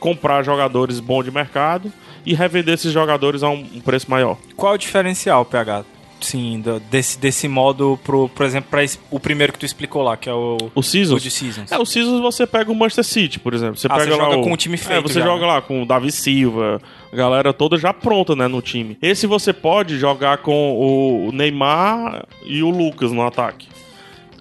[0.00, 1.92] comprar jogadores bons de mercado
[2.24, 4.38] e revender esses jogadores a um, um preço maior.
[4.56, 5.84] Qual é o diferencial, PH?
[6.22, 10.16] Sim, do- desse, desse modo, pro, por exemplo, para o primeiro que tu explicou lá,
[10.16, 11.18] que é o, O Seasons?
[11.20, 11.70] o de Seasons.
[11.72, 13.76] É, o Seasons você pega o Manchester City, por exemplo.
[13.76, 14.42] Você Ah, pega você lá joga o...
[14.42, 15.46] com o time É, feito você já, joga né?
[15.48, 16.80] lá com o Davi Silva,
[17.12, 18.96] a galera toda já pronta, né, no time.
[19.02, 23.66] Esse você pode jogar com o Neymar e o Lucas no ataque.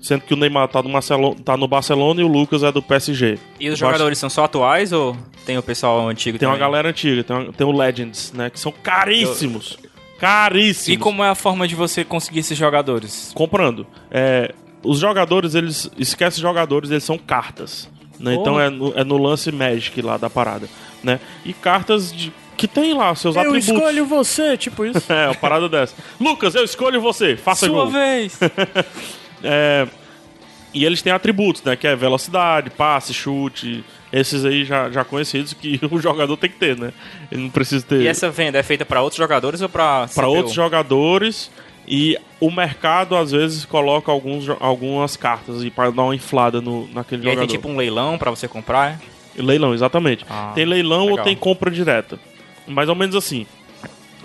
[0.01, 2.81] Sendo que o Neymar tá no, Marcelo, tá no Barcelona e o Lucas é do
[2.81, 3.37] PSG.
[3.59, 5.15] E os Eu jogadores são só atuais ou
[5.45, 6.67] tem o pessoal antigo Tem uma também?
[6.67, 9.77] galera antiga, tem, uma- tem o Legends, né, que são caríssimos.
[10.21, 10.87] Caríssimos.
[10.87, 13.31] E como é a forma de você conseguir esses jogadores?
[13.33, 13.87] comprando.
[14.11, 14.53] É,
[14.83, 15.89] os jogadores, eles.
[15.97, 17.89] Esquece jogadores, eles são cartas.
[18.19, 18.35] Né?
[18.35, 20.69] Então é no, é no lance Magic lá da parada.
[21.03, 21.19] Né?
[21.43, 23.67] E cartas de, que tem lá seus Eu atributos.
[23.69, 25.11] escolho você, tipo isso.
[25.11, 25.95] É, uma parada dessa.
[26.19, 27.87] Lucas, eu escolho você, faça Sua gol.
[27.91, 28.39] vez!
[29.43, 29.87] É,
[30.73, 31.75] e eles têm atributos, né?
[31.75, 33.83] Que é velocidade, passe, chute.
[34.11, 36.91] Esses aí já, já conhecidos que o jogador tem que ter, né?
[37.31, 38.01] Ele não precisa ter.
[38.01, 40.35] E essa venda é feita pra outros jogadores ou pra para CPU?
[40.35, 41.49] outros jogadores
[41.87, 46.87] e o mercado às vezes coloca alguns, algumas cartas e para dar uma inflada no,
[46.93, 47.47] naquele E aí jogador.
[47.47, 48.99] tem tipo um leilão pra você comprar?
[49.35, 50.25] Leilão, exatamente.
[50.29, 51.25] Ah, tem leilão ou legal.
[51.25, 52.19] tem compra direta.
[52.67, 53.45] Mais ou menos assim.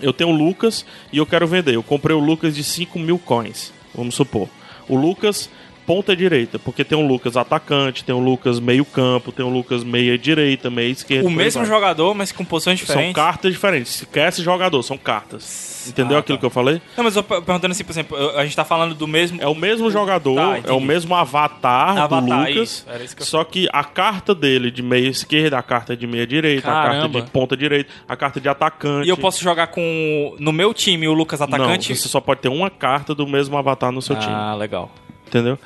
[0.01, 1.75] Eu tenho o Lucas e eu quero vender.
[1.75, 4.47] Eu comprei o Lucas de 5 mil coins, vamos supor.
[4.87, 5.49] O Lucas
[5.87, 9.83] ponta direita, porque tem o Lucas atacante, tem o Lucas meio campo, tem o Lucas
[9.85, 11.25] meia direita, meia esquerda.
[11.27, 11.69] o mesmo vai.
[11.71, 13.15] jogador, mas com posições São diferentes.
[13.15, 13.91] cartas diferentes.
[13.93, 15.75] Se quer esse jogador, são cartas.
[15.87, 16.41] Entendeu Ah, aquilo tá.
[16.41, 16.81] que eu falei?
[16.97, 19.41] Não, mas eu per- perguntando assim, por exemplo, a gente tá falando do mesmo.
[19.41, 22.85] É o mesmo jogador, Tá, é o mesmo avatar, Avatar, do Lucas.
[23.01, 26.67] isso, que Só que a carta dele de meia esquerda, a carta de meia direita,
[26.69, 27.21] a carta Caramba.
[27.21, 29.07] de ponta direita, a carta de atacante.
[29.07, 30.35] E eu posso jogar com.
[30.37, 31.89] No meu time, o Lucas atacante.
[31.91, 34.33] Não, você só pode ter uma carta do mesmo avatar no seu time.
[34.35, 34.91] ah, legal.
[35.27, 35.59] Entendeu?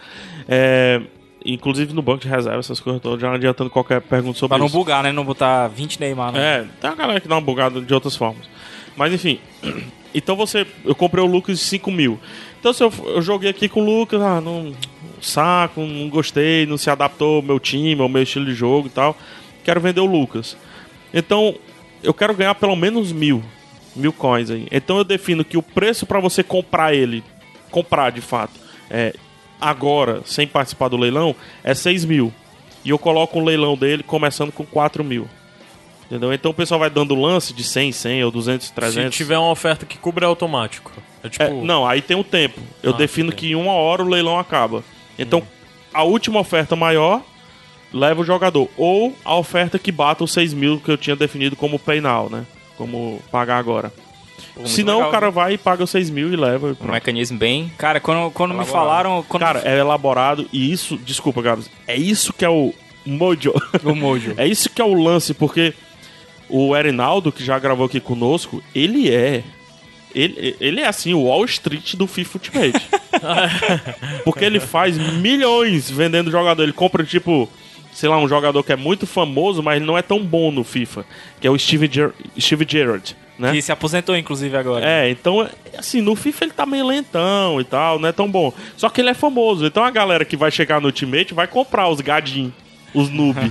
[0.47, 1.01] É,
[1.45, 4.65] inclusive no banco de reserva, essas coisas todas, já adiantando qualquer pergunta sobre Pra não
[4.67, 4.75] isso.
[4.75, 5.11] bugar, né?
[5.11, 6.31] Não botar 20 Neymar.
[6.33, 6.39] Né?
[6.39, 8.49] É, tem uma galera que dá uma bugada de outras formas.
[8.95, 9.39] Mas enfim.
[10.13, 10.67] Então você.
[10.83, 12.19] Eu comprei o Lucas de 5 mil.
[12.59, 14.73] Então se eu, eu joguei aqui com o Lucas, ah, não.
[15.21, 18.89] Saco, não gostei, não se adaptou ao meu time, ao meu estilo de jogo e
[18.89, 19.15] tal.
[19.63, 20.57] Quero vender o Lucas.
[21.13, 21.55] Então,
[22.03, 23.41] eu quero ganhar pelo menos mil.
[23.95, 24.67] Mil coins aí.
[24.69, 27.23] Então eu defino que o preço para você comprar ele,
[27.69, 28.53] comprar de fato,
[28.89, 29.13] é,
[29.61, 32.33] agora, sem participar do leilão, é 6 mil.
[32.83, 35.27] E eu coloco um leilão dele começando com 4 mil.
[36.05, 36.33] Entendeu?
[36.33, 39.15] Então o pessoal vai dando lance de 100, 100 ou 200, 300.
[39.15, 40.91] Se tiver uma oferta que cubra é automático.
[41.23, 41.43] É tipo.
[41.43, 42.59] É, não, aí tem o tempo.
[42.83, 44.83] Eu Ah, defino que em uma hora o leilão acaba.
[45.17, 45.41] Então,
[45.93, 47.21] a última oferta maior
[47.93, 48.67] leva o jogador.
[48.75, 52.29] Ou a oferta que bata os 6 mil que eu tinha definido como pay now,
[52.29, 52.45] né?
[52.77, 53.93] Como pagar agora.
[54.65, 56.75] Se não, o cara vai e paga os 6 mil e leva.
[56.79, 57.71] e Um mecanismo bem...
[57.77, 59.23] Cara, quando, quando me falaram.
[59.27, 62.73] Quando Cara, é elaborado e isso, desculpa, Gabs, é isso que é o
[63.05, 63.53] mojo.
[63.83, 64.33] o Mojo.
[64.37, 65.73] É isso que é o lance, porque
[66.49, 69.43] o Erinaldo, que já gravou aqui conosco, ele é.
[70.13, 72.87] Ele, ele é assim, o Wall Street do FIFA Ultimate.
[74.25, 76.63] porque ele faz milhões vendendo jogador.
[76.63, 77.49] Ele compra, tipo,
[77.93, 80.65] sei lá, um jogador que é muito famoso, mas ele não é tão bom no
[80.65, 81.05] FIFA.
[81.39, 83.51] Que é o Steve, Ger Steve Gerrard, né?
[83.51, 84.85] Que se aposentou, inclusive, agora.
[84.85, 88.53] É, então, assim, no FIFA ele tá meio lentão e tal, não é tão bom.
[88.77, 91.89] Só que ele é famoso, então a galera que vai chegar no Ultimate vai comprar
[91.89, 92.53] os gadinhos,
[92.93, 93.39] os noob.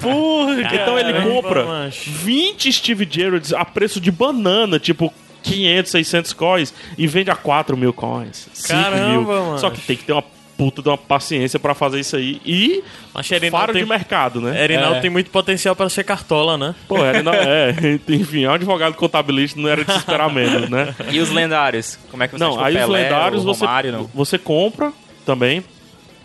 [0.72, 2.10] então ele compra macho.
[2.10, 5.12] 20 Steve Gerrards a preço de banana, tipo
[5.42, 8.48] 500, 600 coins, e vende a 4 mil coins.
[8.52, 8.84] 5 mil.
[8.84, 9.58] Caramba, mano.
[9.58, 10.24] Só que tem que ter uma
[10.60, 12.38] puta de uma paciência pra fazer isso aí.
[12.44, 12.84] E
[13.14, 14.62] Mas faro tem- de mercado, né?
[14.62, 15.00] Erinaldo É.
[15.00, 16.74] tem muito potencial para ser cartola, né?
[16.86, 17.74] Pô, era, não, é,
[18.10, 20.94] enfim, é um advogado contabilista, não era de se esperar menos, né?
[21.10, 21.98] E os lendários?
[22.10, 24.10] Como é que você Não, aí os Pelé, lendários o você, Romário, não?
[24.12, 24.92] você compra
[25.24, 25.60] também.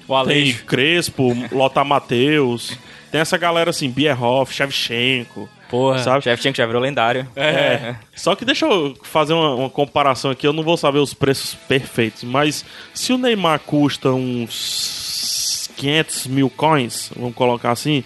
[0.05, 0.65] O Tem Alejo.
[0.65, 2.77] Crespo, Lothar Matheus.
[3.11, 5.99] Tem essa galera assim, Bierhoff, Shevchenko, Porra.
[5.99, 6.23] sabe?
[6.23, 7.27] Shevchenko já virou lendário.
[7.35, 7.95] É.
[8.15, 11.55] Só que deixa eu fazer uma, uma comparação aqui, eu não vou saber os preços
[11.67, 18.03] perfeitos, mas se o Neymar custa uns 500 mil coins, vamos colocar assim,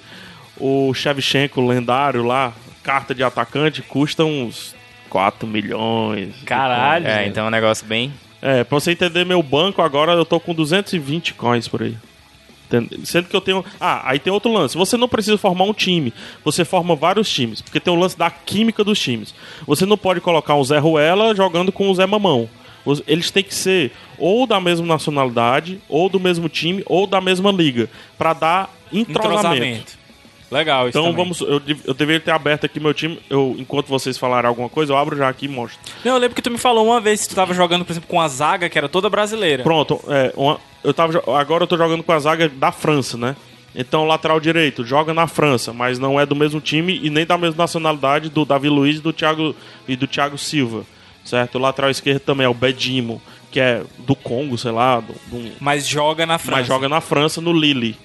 [0.58, 2.54] o Shevchenko lendário lá,
[2.84, 4.76] carta de atacante, custa uns
[5.10, 6.34] 4 milhões.
[6.46, 7.08] Caralho.
[7.08, 8.14] É, então é um negócio bem.
[8.42, 11.98] É, pra você entender meu banco, agora eu tô com 220 coins por aí.
[13.04, 13.66] Sendo que eu tenho.
[13.80, 14.78] Ah, aí tem outro lance.
[14.78, 16.14] Você não precisa formar um time.
[16.44, 17.62] Você forma vários times.
[17.62, 19.34] Porque tem o lance da química dos times.
[19.66, 22.50] Você não pode colocar um Zé Ruela jogando com o Zé Mamão.
[23.06, 27.52] Eles têm que ser ou da mesma nacionalidade, ou do mesmo time, ou da mesma
[27.52, 27.90] liga.
[28.18, 29.48] Pra dar entrosamento.
[29.48, 29.99] Entrosamento.
[30.52, 31.18] Legal, isso Então também.
[31.24, 31.42] vamos.
[31.42, 33.20] Eu, eu deveria ter aberto aqui meu time.
[33.30, 35.80] Eu, enquanto vocês falarem alguma coisa, eu abro já aqui e mostro.
[36.04, 38.10] Não, eu lembro que tu me falou uma vez que tu tava jogando, por exemplo,
[38.10, 39.62] com a zaga, que era toda brasileira.
[39.64, 43.36] Pronto, é, uma- eu tava, agora eu tô jogando com a zaga da França, né?
[43.76, 47.38] Então, lateral direito, joga na França, mas não é do mesmo time e nem da
[47.38, 49.56] mesma nacionalidade do Davi Luiz e do Thiago,
[49.88, 50.84] e do Thiago Silva,
[51.24, 51.56] certo?
[51.56, 53.22] O lateral esquerdo também é o Bedimo,
[53.52, 56.58] que é do Congo, sei lá, do, do- Mas joga na França.
[56.58, 57.96] mas joga na França, no Lille.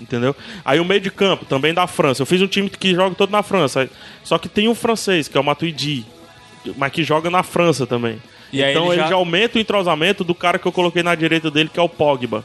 [0.00, 0.34] Entendeu?
[0.64, 2.22] Aí o meio de campo, também da França.
[2.22, 3.88] Eu fiz um time que joga todo na França.
[4.24, 6.04] Só que tem um francês, que é o Matuidi,
[6.76, 8.20] mas que joga na França também.
[8.52, 9.14] E aí então ele ele já- já...
[9.14, 12.42] aumenta o entrosamento do cara que eu coloquei na direita dele, que é o Pogba.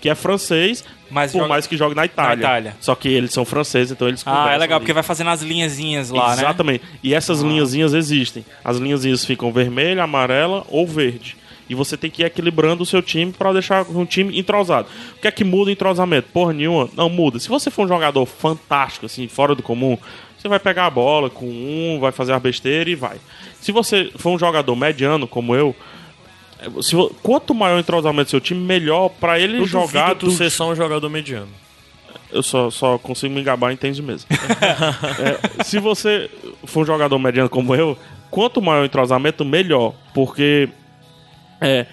[0.00, 2.42] Que é francês, Mas por joga- mais que jogue na Itália.
[2.42, 2.76] Itália.
[2.80, 4.82] Só que eles são franceses, então eles Ah, é legal, ali.
[4.84, 6.42] porque vai fazendo as linhazinhas lá, né?
[6.42, 6.84] Exatamente.
[7.02, 8.44] E essas linhazinhas existem.
[8.64, 11.36] As linhazinhas ficam vermelha, amarela ou verde.
[11.68, 14.86] E você tem que ir equilibrando o seu time para deixar um time entrosado.
[15.16, 16.28] O que é que muda o entrosamento?
[16.32, 16.88] Porra nenhuma.
[16.96, 17.38] Não muda.
[17.40, 19.98] Se você for um jogador fantástico, assim, fora do comum,
[20.38, 23.16] você vai pegar a bola com um, vai fazer a besteira e vai.
[23.60, 25.74] Se você for um jogador mediano, como eu,
[26.82, 30.14] se quanto maior o entrosamento do seu time, melhor para ele Eu jogar.
[30.14, 31.48] tu do- ser só um jogador mediano.
[32.32, 34.24] eu só, só consigo me engabar em tênis mesa.
[35.58, 36.30] É, se você
[36.64, 37.96] for um jogador mediano como eu,
[38.30, 39.94] quanto maior o entrosamento, melhor.
[40.14, 40.68] Porque
[41.60, 41.86] é,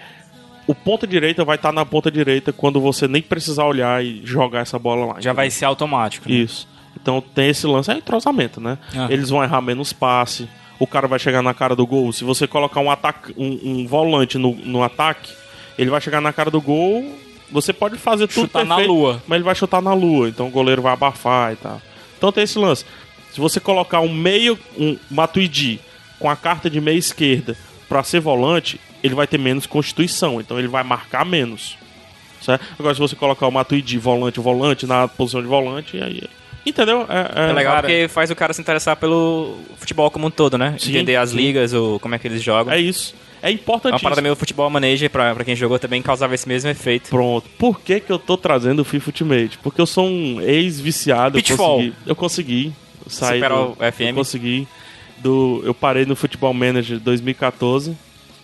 [0.67, 4.61] o ponta direita vai estar na ponta direita quando você nem precisar olhar e jogar
[4.61, 5.21] essa bola lá.
[5.21, 6.29] Já vai ser automático.
[6.29, 6.35] né?
[6.35, 6.67] Isso.
[6.99, 8.77] Então tem esse lance, é entrosamento, né?
[8.95, 9.07] Ah.
[9.09, 10.47] Eles vão errar menos passe,
[10.79, 12.11] o cara vai chegar na cara do gol.
[12.13, 15.33] Se você colocar um, ataque, um, um volante no, no ataque,
[15.77, 17.03] ele vai chegar na cara do gol.
[17.51, 19.23] Você pode fazer tudo Chutar na perfeito, lua.
[19.27, 21.81] mas ele vai chutar na lua, então o goleiro vai abafar e tal.
[22.17, 22.85] Então tem esse lance.
[23.31, 25.79] Se você colocar um meio, um Matuidi
[26.19, 27.55] com a carta de meia esquerda
[27.89, 31.77] para ser volante, ele vai ter menos constituição, então ele vai marcar menos.
[32.41, 32.63] Certo?
[32.79, 36.23] Agora, se você colocar o Matuidi volante, volante, na posição de volante, aí.
[36.65, 37.05] Entendeu?
[37.09, 40.31] É, é- É legal Cara- porque faz o cara se interessar pelo futebol como um
[40.31, 40.75] todo, né?
[40.79, 41.35] Sim, Entender as sim.
[41.37, 42.73] ligas, ou como é que eles jogam.
[42.73, 43.13] é isso.
[43.41, 43.91] É É importante.
[43.93, 47.09] uma parada meio futebol manager, pra, pra quem jogou também causava esse mesmo efeito.
[47.09, 47.49] Pronto.
[47.57, 49.57] Por que, que eu tô trazendo o FIFA Ultimate?
[49.61, 51.37] Porque eu sou um ex-viciado.
[51.37, 51.75] Eu Pitfall.
[51.77, 52.73] consegui, eu consegui
[53.07, 54.01] sair Superar do, o FM.
[54.09, 54.67] Eu consegui.
[55.17, 57.97] Do, eu parei no Futebol Manager 2014.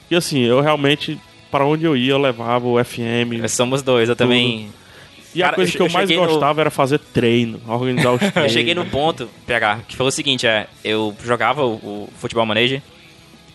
[0.09, 1.19] E assim, eu realmente,
[1.51, 3.47] para onde eu ia, eu levava o FM.
[3.47, 4.69] Somos dois, eu também.
[5.35, 7.61] E a Cara, coisa eu que eu eu mais cheguei no- gostava era fazer treino,
[7.67, 8.51] organizar os Eu treinos.
[8.51, 12.81] cheguei no ponto, PH, que foi o seguinte, é, eu jogava o, o futebol manager,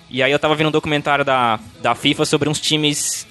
[0.08, 3.26] e aí eu tava vendo um documentário da, da FIFA sobre uns times.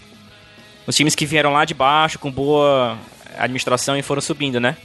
[0.86, 2.98] Uns times que vieram lá de baixo, com boa
[3.38, 4.76] administração e foram subindo, né?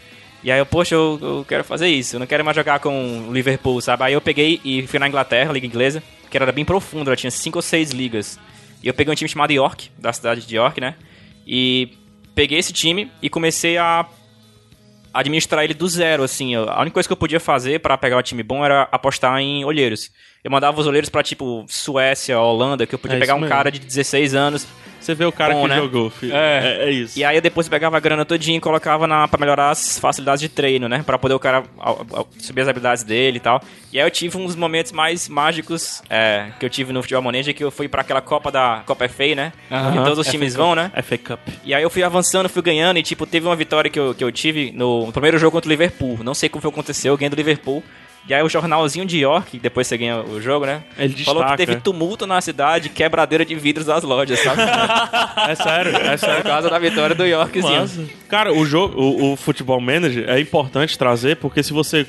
[0.42, 3.28] E aí eu, poxa, eu, eu quero fazer isso, eu não quero mais jogar com
[3.32, 4.04] Liverpool, sabe?
[4.04, 7.30] Aí eu peguei e fui na Inglaterra, liga inglesa, que era bem profunda, ela tinha
[7.30, 8.38] cinco ou seis ligas.
[8.82, 10.94] E eu peguei um time chamado York, da cidade de York, né?
[11.46, 11.88] E
[12.34, 14.06] peguei esse time e comecei a
[15.12, 16.54] administrar ele do zero, assim.
[16.54, 19.64] A única coisa que eu podia fazer pra pegar um time bom era apostar em
[19.64, 20.10] olheiros.
[20.44, 23.52] Eu mandava os olheiros pra, tipo, Suécia, Holanda, que eu podia É pegar um mesmo.
[23.52, 24.66] cara de 16 anos.
[25.08, 25.76] Você vê o cara Bom, que né?
[25.76, 26.34] jogou, filho.
[26.36, 26.82] É.
[26.82, 27.18] É, é isso.
[27.18, 30.38] E aí eu depois pegava a grana todinha e colocava na, pra melhorar as facilidades
[30.42, 31.02] de treino, né?
[31.02, 33.62] Pra poder o cara au- au- subir as habilidades dele e tal.
[33.90, 37.54] E aí eu tive uns momentos mais mágicos é, que eu tive no futebol manager,
[37.54, 39.52] que eu fui pra aquela Copa da Copa FA, né?
[39.70, 40.92] Que todos os times vão, né?
[41.02, 41.40] FA Cup.
[41.64, 44.22] E aí eu fui avançando, fui ganhando, e tipo, teve uma vitória que eu, que
[44.22, 46.18] eu tive no, no primeiro jogo contra o Liverpool.
[46.22, 47.82] Não sei como foi que aconteceu, eu ganhei do Liverpool.
[48.28, 50.82] E aí o jornalzinho de York, depois você ganha o jogo, né?
[50.98, 51.56] Ele falou que destaca.
[51.56, 54.60] teve tumulto na cidade, quebradeira de vidros das lojas, sabe?
[55.48, 56.42] É sério, é Por sério.
[56.44, 57.80] causa da vitória do Yorkzinho.
[57.80, 58.04] Massa.
[58.28, 62.06] Cara, o jogo, o, o futebol manager é importante trazer, porque se você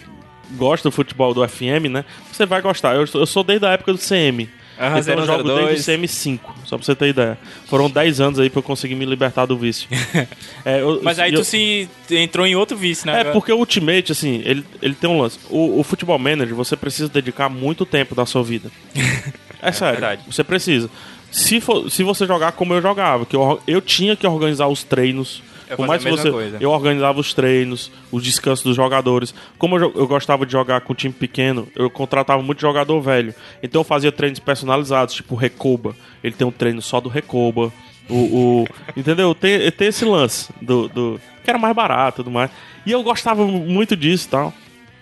[0.57, 2.03] gosta do futebol do FM, né?
[2.31, 2.95] Você vai gostar.
[2.95, 4.49] Eu, eu sou desde a época do CM.
[4.79, 5.65] Aham, então eu jogo 002.
[5.67, 7.37] desde o CM5, só pra você ter ideia.
[7.67, 9.89] Foram 10 anos aí pra eu conseguir me libertar do vício.
[10.65, 13.21] É, eu- Mas aí eu- tu se entrou em outro vício, né?
[13.21, 15.37] É, porque o Ultimate, assim, ele, ele tem um lance.
[15.49, 18.71] O, o futebol manager, você precisa dedicar muito tempo da sua vida.
[19.61, 20.21] É sério, verdade.
[20.25, 20.89] você precisa.
[21.29, 24.83] Se, for, se você jogar como eu jogava, que eu, eu tinha que organizar os
[24.85, 26.31] treinos, Eu Por mais que você.
[26.31, 26.57] coisa.
[26.59, 29.33] Eu organizava os treinos, os descansos dos jogadores.
[29.57, 33.33] Como eu, eu gostava de jogar com time pequeno, eu contratava muito jogador velho.
[33.61, 35.95] Então eu fazia treinos personalizados, tipo Recoba.
[36.23, 37.71] Ele tem um treino só do Recoba.
[38.09, 38.15] O,
[38.63, 38.67] o-
[38.97, 39.35] entendeu?
[39.35, 41.21] Tem, tem esse lance do, do.
[41.43, 42.49] que era mais barato e tudo mais.
[42.85, 44.53] E eu gostava muito disso e tal.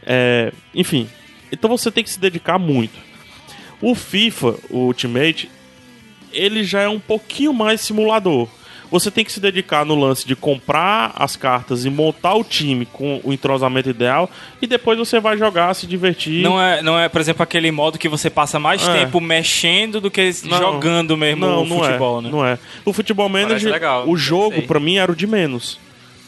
[0.06, 1.08] É, enfim.
[1.50, 3.00] Então você tem que se dedicar muito.
[3.82, 5.50] O FIFA, o Ultimate,
[6.34, 8.50] ele já é um pouquinho mais simulador.
[8.90, 12.86] Você tem que se dedicar no lance de comprar as cartas e montar o time
[12.86, 14.30] com o entrosamento ideal
[14.62, 16.42] e depois você vai jogar, se divertir.
[16.42, 18.94] Não é, não é, por exemplo, aquele modo que você passa mais É.
[19.00, 20.58] tempo mexendo do que Não.
[20.58, 22.30] jogando mesmo não, o não futebol, é, né?
[22.32, 22.58] Não é.
[22.86, 25.80] O futebol manager, legal, o jogo pra mim era o de menos.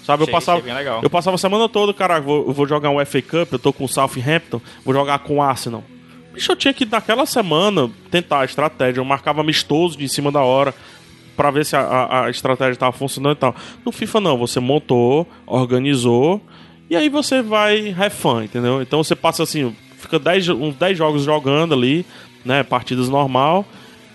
[0.05, 0.63] Sabe, Achei- eu passava,
[1.03, 3.71] eu passava a semana toda, cara, vou, eu vou jogar um FA Cup, eu tô
[3.71, 5.83] com o Southampton, vou jogar com o Arsenal.
[6.33, 10.31] Bicho, eu tinha que naquela semana tentar a estratégia, eu marcava amistoso de em cima
[10.31, 10.73] da hora
[11.39, 13.55] pra ver se a, a- estratégia tava funcionando e tal.
[13.85, 16.41] No FIFA não, você montou, organizou
[16.89, 17.41] e aí você
[17.93, 18.81] vai fun, entendeu?
[18.81, 22.05] Então você passa assim, fica 10, jo- uns 10 jogos jogando ali,
[22.43, 23.65] né, partidas normal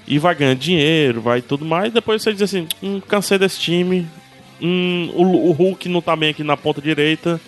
[0.06, 1.90] e vai ganhando dinheiro, vai tudo mais.
[1.94, 4.06] Depois você diz assim: hum, cansei desse time,
[4.60, 7.40] hum, o, o Hulk não tá bem aqui na ponta direita,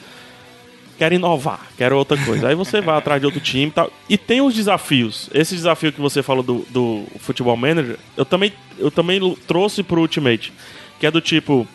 [0.98, 2.48] quero inovar, quero outra coisa.
[2.48, 3.92] Aí você vai atrás de outro time e tal.
[4.08, 5.28] E tem os desafios.
[5.32, 10.00] Esse desafio que você falou do, do Futebol Manager, eu também, eu também trouxe pro
[10.00, 10.52] Ultimate,
[10.98, 11.66] que é do tipo.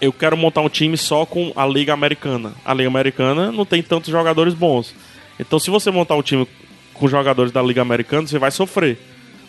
[0.00, 2.52] Eu quero montar um time só com a Liga Americana.
[2.64, 4.94] A Liga Americana não tem tantos jogadores bons.
[5.38, 6.46] Então, se você montar um time
[6.92, 8.98] com jogadores da Liga Americana, você vai sofrer.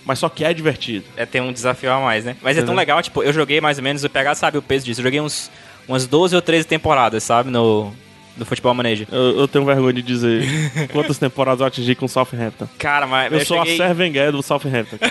[0.06, 1.06] Mas só que é divertido.
[1.16, 2.36] É ter um desafio a mais, né?
[2.42, 2.76] Mas é tão Entendeu?
[2.76, 5.00] legal, tipo, eu joguei mais ou menos, o PH sabe o peso disso.
[5.00, 5.50] Eu joguei uns,
[5.88, 7.50] umas 12 ou 13 temporadas, sabe?
[7.50, 7.94] No,
[8.38, 9.08] no Futebol Manager.
[9.12, 10.44] Eu, eu tenho vergonha de dizer
[10.92, 12.68] quantas temporadas eu atingi com o Southampton.
[12.78, 13.82] Cara, mas Eu, sou cheguei...
[13.82, 14.98] a Ser Wenger do Southampton.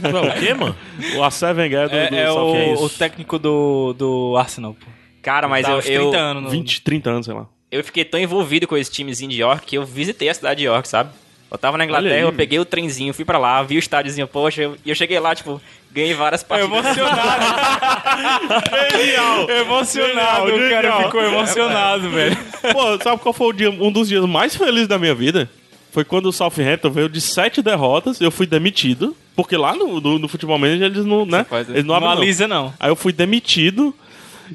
[0.00, 0.76] Tu é o quê, mano?
[1.16, 2.82] o Acer Wenger do, do É, é Southampton.
[2.82, 4.86] o, o técnico do, do Arsenal, pô.
[5.22, 6.42] Cara, mas Tá eu, uns eu, 30 anos.
[6.44, 7.46] no- 20, 30 anos, sei lá.
[7.70, 10.66] eu fiquei tão envolvido com esse timezinho de York que eu visitei a cidade de
[10.66, 11.10] York, sabe?
[11.52, 14.62] Eu tava na Inglaterra, eu peguei o trenzinho, fui pra lá, vi o estádiozinho, poxa,
[14.62, 15.60] eu- e eu cheguei lá, tipo,
[15.92, 16.72] ganhei várias partidas.
[16.78, 17.44] Emocionado.
[18.96, 19.50] Genial!
[19.50, 21.02] emocionado, Genial, o cara genial.
[21.04, 22.36] ficou emocionado, velho.
[22.72, 25.48] Pô, sabe qual foi o dia, um dos dias mais felizes da minha vida?
[25.90, 29.14] Foi quando o Southampton veio de sete derrotas, eu fui demitido.
[29.36, 31.44] Porque lá no, no, no Futebol Manager eles não, né?
[31.68, 32.48] Eles não abrem, não.
[32.48, 32.74] não.
[32.80, 33.94] Aí eu fui demitido.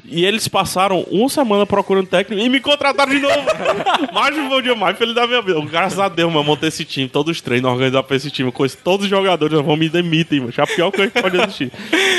[0.04, 3.42] E eles passaram uma semana procurando técnico e me contrataram de novo.
[4.12, 5.60] mais um bom dia mais feliz da minha vida.
[5.62, 8.48] Graças a Deus, mano, eu montei esse time, todos os treinos, organizar pra esse time.
[8.48, 10.52] Eu conheço todos os jogadores, vão me demitem, mano.
[10.56, 11.72] É a pior coisa que pode existir.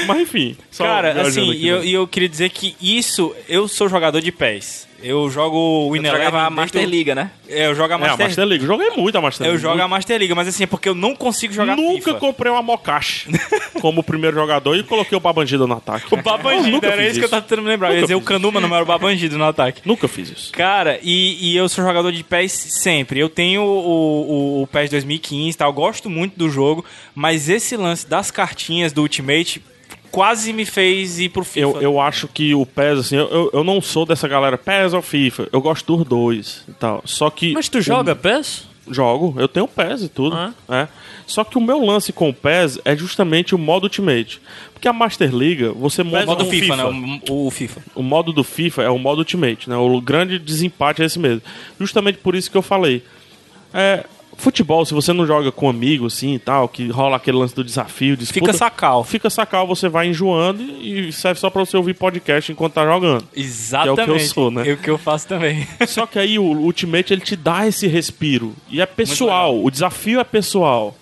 [0.08, 0.58] Mas enfim.
[0.72, 1.86] só Cara, assim, e eu, né?
[1.86, 4.89] e eu queria dizer que isso, eu sou jogador de pés.
[5.02, 7.32] Eu jogo o Eu Winner jogava a Master Liga, né?
[7.48, 8.66] É, eu jogo a É, a Master, Master League.
[8.66, 9.62] Joguei muito a Master Eu League.
[9.62, 12.20] jogo a Master Liga, mas assim, é porque eu não consigo jogar Nunca FIFA.
[12.20, 13.30] comprei uma Mokashi
[13.82, 16.14] como primeiro jogador e coloquei o Babangido no ataque.
[16.14, 17.90] O Babangido, nunca era isso que eu tava tentando me lembrar.
[17.90, 19.82] Eu ia Nunca dizer o fiz Canuma, não era o Babangido no ataque.
[19.86, 20.52] Nunca fiz isso.
[20.52, 23.20] Cara, e, e eu sou jogador de PES sempre.
[23.20, 26.84] Eu tenho o, o, o PES 2015 e tal, gosto muito do jogo,
[27.16, 29.62] mas esse lance das cartinhas do Ultimate
[30.12, 31.60] quase me fez ir pro FIFA.
[31.60, 34.94] Eu, eu acho que o PES, assim, eu, eu, eu não sou dessa galera PES
[34.94, 35.50] ou FIFA.
[35.52, 37.02] Eu gosto dos dois e tal.
[37.06, 37.54] Só que.
[37.54, 38.68] Mas tu joga PES?
[38.92, 40.36] Jogo, eu tenho PES e tudo.
[40.36, 40.54] Ah.
[40.68, 40.88] É.
[41.28, 44.42] Só que o meu lance com o PES é justamente o modo Ultimate.
[44.74, 46.26] Porque a Master Liga, você monta.
[46.26, 46.92] modo o FIFA, FIFA.
[46.92, 47.22] né?
[47.30, 47.82] O, o FIFA.
[47.94, 49.76] O modo do FIFA é o modo Ultimate, né?
[49.76, 51.44] O grande desempate é esse mesmo.
[51.80, 53.04] Justamente por isso que eu falei.
[53.72, 54.06] É,
[54.40, 57.64] futebol, se você não joga com amigo, assim e tal, que rola aquele lance do
[57.64, 59.04] desafio, disputa, Fica sacal.
[59.04, 63.26] Fica sacal, você vai enjoando e serve só pra você ouvir podcast enquanto tá jogando.
[63.36, 63.96] Exatamente.
[63.96, 64.70] Que é o que eu sou, né?
[64.70, 65.68] É o que eu faço também.
[65.88, 68.56] Só que aí o Ultimate ele te dá esse respiro.
[68.70, 70.96] E é pessoal, o desafio é pessoal.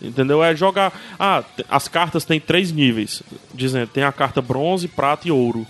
[0.00, 0.42] Entendeu?
[0.42, 0.92] É jogar.
[1.18, 3.22] Ah, as cartas têm três níveis.
[3.54, 5.64] Dizendo, tem a carta bronze, prata e ouro.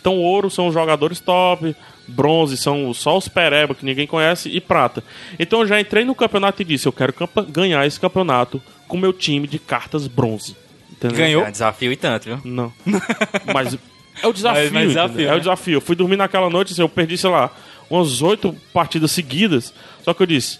[0.00, 1.76] Então, ouro são os jogadores top,
[2.08, 5.02] bronze são só os pereba que ninguém conhece, e prata.
[5.38, 7.14] Então, eu já entrei no campeonato e disse: eu quero
[7.48, 10.56] ganhar esse campeonato com meu time de cartas bronze.
[10.92, 11.16] Entendeu?
[11.18, 11.44] Ganhou?
[11.44, 12.40] É um desafio e tanto, viu?
[12.44, 12.72] Não.
[13.52, 13.76] Mas
[14.22, 14.62] é o desafio.
[14.64, 15.28] Mas- mas desafio, entendeu?
[15.28, 15.36] É né?
[15.36, 15.74] o desafio.
[15.74, 17.50] Eu fui dormir naquela noite, assim, eu perdi, sei lá,
[17.90, 19.74] umas oito partidas seguidas.
[20.02, 20.58] Só que eu disse,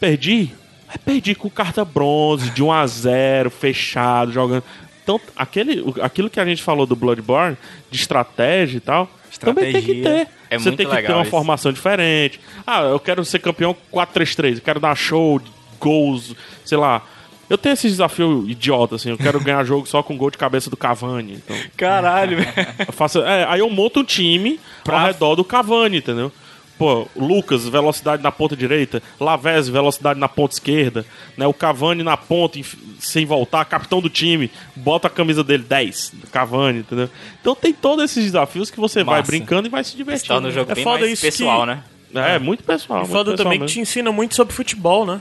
[0.00, 0.52] perdi?
[0.92, 4.62] É perdi com carta bronze, de 1 a 0 fechado, jogando.
[5.04, 7.56] Então, aquele, aquilo que a gente falou do Bloodborne,
[7.90, 10.26] de estratégia e tal, também tem que Estratégia.
[10.26, 10.32] ter.
[10.50, 11.30] É Você tem que ter uma isso.
[11.30, 12.40] formação diferente.
[12.66, 15.40] Ah, eu quero ser campeão 4-3-3, eu quero dar show,
[15.78, 16.34] gols,
[16.64, 17.02] sei lá.
[17.50, 20.70] Eu tenho esse desafio idiota, assim, eu quero ganhar jogo só com gol de cabeça
[20.70, 21.34] do Cavani.
[21.34, 22.52] Então, Caralho, velho.
[22.92, 26.32] faço, é, aí eu monto um time ao redor do Cavani, entendeu?
[26.78, 31.06] Pô, Lucas, velocidade na ponta direita, Lavezzi, velocidade na ponta esquerda,
[31.36, 31.46] né?
[31.46, 32.58] O Cavani na ponta,
[32.98, 37.08] sem voltar, capitão do time, bota a camisa dele 10, Cavani, entendeu?
[37.40, 39.30] Então tem todos esses desafios que você vai Massa.
[39.30, 40.34] brincando e vai se divertindo.
[40.34, 41.82] Está no jogo É bem foda mais isso pessoal, que- né?
[42.16, 42.98] É, muito pessoal.
[42.98, 43.74] E muito foda pessoal também que mesmo.
[43.74, 45.20] te ensina muito sobre futebol, né?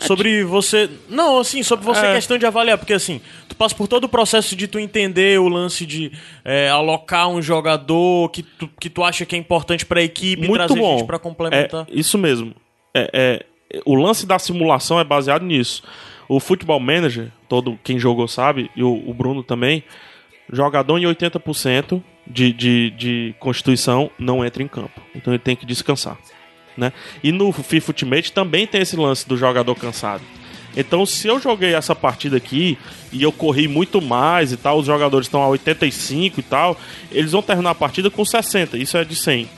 [0.00, 0.88] Sobre você.
[1.08, 2.14] Não, assim, sobre você É.
[2.14, 5.48] questão de avaliar, porque assim, tu passa por todo o processo de tu entender o
[5.48, 6.12] lance de
[6.44, 10.54] é, alocar um jogador que tu, que tu acha que é importante pra equipe, muito
[10.66, 10.98] trazer bom.
[10.98, 11.86] gente pra complementar.
[11.90, 12.54] É, isso mesmo.
[12.94, 15.82] É, é, o lance da simulação é baseado nisso.
[16.28, 19.82] O Futebol Manager, todo quem jogou sabe, e o, o Bruno também,
[20.52, 25.00] jogador em 80% de, de, de constituição não entra em campo.
[25.14, 26.16] Então ele tem que descansar.
[26.78, 26.92] Né?
[27.24, 30.22] E no FIFA Ultimate também tem esse lance do jogador cansado.
[30.76, 32.78] Então, se eu joguei essa partida aqui
[33.10, 36.78] e eu corri muito mais e tal, os jogadores estão a 85 e tal,
[37.10, 38.78] eles vão terminar a partida com 60.
[38.78, 39.48] Isso é de 100.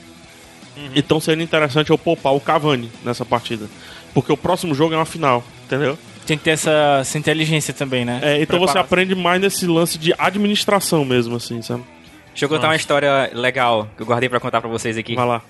[0.97, 3.67] Então seria interessante eu poupar o Cavani nessa partida.
[4.15, 5.99] Porque o próximo jogo é uma final, entendeu?
[6.27, 8.21] Tem que ter essa, essa inteligência também, né?
[8.23, 8.85] É, então você Preparar.
[8.85, 11.85] aprende mais nesse lance de administração mesmo, assim, sabe?
[12.29, 15.15] Deixa eu contar uma história legal que eu guardei pra contar pra vocês aqui.
[15.15, 15.43] Vai lá.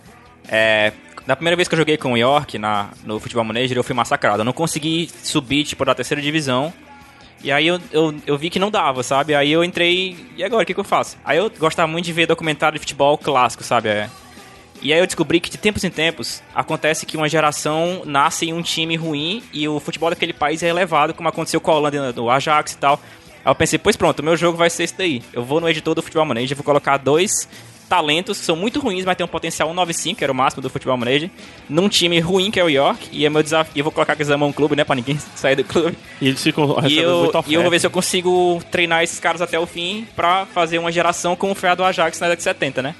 [0.49, 0.93] É,
[1.27, 3.95] na primeira vez que eu joguei com o York na, no Futebol Manager, eu fui
[3.95, 4.41] massacrado.
[4.41, 6.73] Eu não consegui subir, tipo, da terceira divisão.
[7.43, 9.35] E aí eu, eu, eu vi que não dava, sabe?
[9.35, 11.17] Aí eu entrei, e agora, o que, que eu faço?
[11.25, 13.89] Aí eu gostava muito de ver documentário de futebol clássico, sabe?
[13.89, 14.11] É.
[14.83, 18.53] E aí eu descobri que de tempos em tempos acontece que uma geração nasce em
[18.53, 22.13] um time ruim e o futebol daquele país é elevado, como aconteceu com a Holanda
[22.13, 23.01] do Ajax e tal.
[23.45, 25.23] Aí eu pensei, pois pronto, o meu jogo vai ser esse daí.
[25.33, 27.49] Eu vou no editor do Futebol Manager, vou colocar dois
[27.91, 30.71] talentos que são muito ruins, mas tem um potencial 195, que era o máximo do
[30.71, 31.29] Futebol Manager,
[31.69, 34.23] num time ruim que é o York, e é meu desafio, eu vou colocar que
[34.23, 35.99] eles amam o clube, né, pra ninguém sair do clube.
[36.21, 39.43] E eles ficam E eu, e eu vou ver se eu consigo treinar esses caras
[39.43, 42.43] até o fim pra fazer uma geração como foi a do Ajax na década de
[42.45, 42.95] 70, né?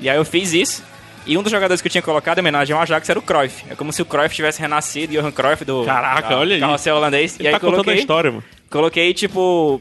[0.00, 0.82] E aí eu fiz isso.
[1.26, 3.64] E um dos jogadores que eu tinha colocado em homenagem ao Ajax era o Cruyff.
[3.70, 6.60] É como se o Cruyff tivesse renascido, Johan Cruyff do Caraca, da- olha aí.
[6.60, 7.36] carrossel holandês.
[7.40, 8.44] Ele e tá aí contando a coloquei, história, mano.
[8.70, 9.80] coloquei, tipo,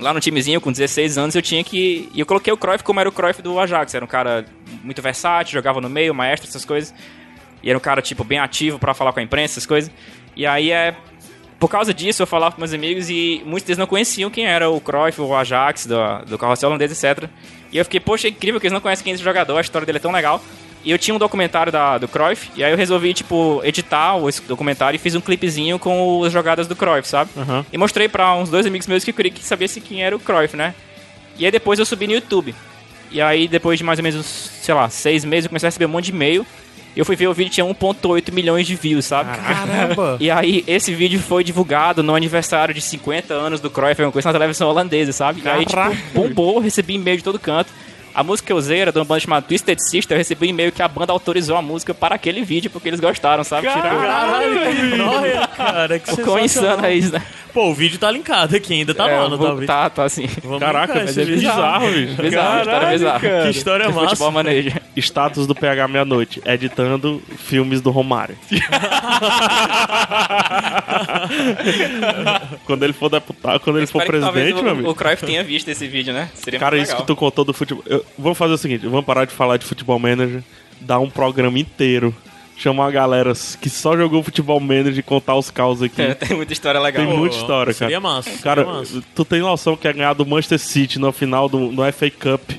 [0.00, 2.08] lá no timezinho com 16 anos eu tinha que...
[2.12, 3.94] E eu coloquei o Cruyff como era o Cruyff do Ajax.
[3.94, 4.44] Era um cara
[4.82, 6.94] muito versátil, jogava no meio, maestro, essas coisas.
[7.62, 9.90] E era um cara, tipo, bem ativo pra falar com a imprensa, essas coisas.
[10.34, 10.96] E aí é...
[11.58, 14.70] Por causa disso, eu falava com meus amigos e muitos deles não conheciam quem era
[14.70, 17.28] o Cruyff, o Ajax, do, do carrossel holandês, etc.
[17.70, 19.60] E eu fiquei, poxa, é incrível que eles não conhecem quem é esse jogador, a
[19.60, 20.42] história dele é tão legal.
[20.82, 24.28] E eu tinha um documentário da, do Cruyff, e aí eu resolvi, tipo, editar o-
[24.28, 27.30] esse documentário e fiz um clipezinho com as jogadas do Cruyff, sabe?
[27.36, 27.66] Aham.
[27.72, 30.20] E mostrei pra uns dois amigos meus que eu queria que sabesse quem era o
[30.20, 30.74] Cruyff, né?
[31.38, 32.54] E aí depois eu subi no YouTube.
[33.10, 35.84] E aí depois de mais ou menos, sei lá, seis meses eu comecei a receber
[35.86, 36.46] um monte de e-mail.
[36.96, 39.36] E eu fui ver o vídeo tinha 1.8 milhões de views, sabe?
[39.36, 40.16] Caramba!
[40.20, 44.28] E aí, esse vídeo foi divulgado no aniversário de 50 anos do Cruyff, uma coisa
[44.28, 45.40] na televisão holandesa, sabe?
[45.44, 45.78] E aí, tipo,
[46.14, 47.70] bombou, recebi e-mail de todo canto.
[48.14, 50.50] A música que eu usei era de uma banda chamada Twisted Sister, eu recebi um
[50.50, 53.66] e-mail que a banda autorizou a música para aquele vídeo, porque eles gostaram, sabe?
[53.66, 55.98] Caralho, que nóia, cara.
[55.98, 57.22] Que o quão insano é isso, né?
[57.52, 59.66] Pô, o vídeo tá linkado aqui, ainda tá É, não vou- tá, Vitor?
[59.66, 60.26] Tá, tá assim.
[60.42, 62.22] Vamos Caraca, mas é bizarro, bicho.
[62.22, 63.20] Bizarro, história bizarra.
[63.20, 64.08] Que história massa.
[64.10, 64.82] Futebol Manager.
[64.96, 68.36] Status do PH Meia-Noite, editando filmes do Romário.
[72.66, 74.90] quando ele for deputado, quando ele for talvez presidente, meu o, amigo.
[74.90, 76.28] o Cruyff tenha visto esse vídeo, né?
[76.34, 77.00] Seria Cara, isso legal.
[77.00, 77.82] que tu contou do futebol.
[77.86, 80.42] Eu- vamos fazer o seguinte: vamos parar de falar de futebol manager,
[80.80, 82.14] dar um programa inteiro,
[82.62, 86.00] chamar a galera que só jogou futebol manager e contar os caos aqui.
[86.02, 87.04] É, tem muita história legal.
[87.06, 87.86] Tem muita história, cara.
[87.88, 88.30] Seria massa.
[88.42, 89.02] Cara, seria massa.
[89.14, 92.50] tu tem noção que é ganhar do Manchester City no final do no FA Cup?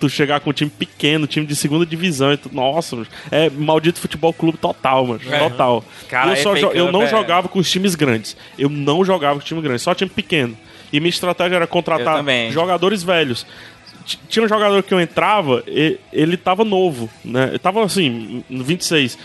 [0.00, 3.48] Tu chegar com um time pequeno, time de segunda divisão, e tu, nossa, mano, é
[3.48, 5.20] maldito futebol clube total, mano.
[5.38, 5.84] Total.
[6.08, 8.36] Cara, eu, jo- eu não é- jogava com os times grandes.
[8.58, 10.56] Eu não jogava com time grande, só time pequeno.
[10.92, 12.16] E minha estratégia era contratar
[12.50, 13.46] jogadores velhos.
[14.28, 17.48] Tinha um jogador que eu entrava, e- ele tava novo, né?
[17.50, 19.18] Ele tava assim, no 26.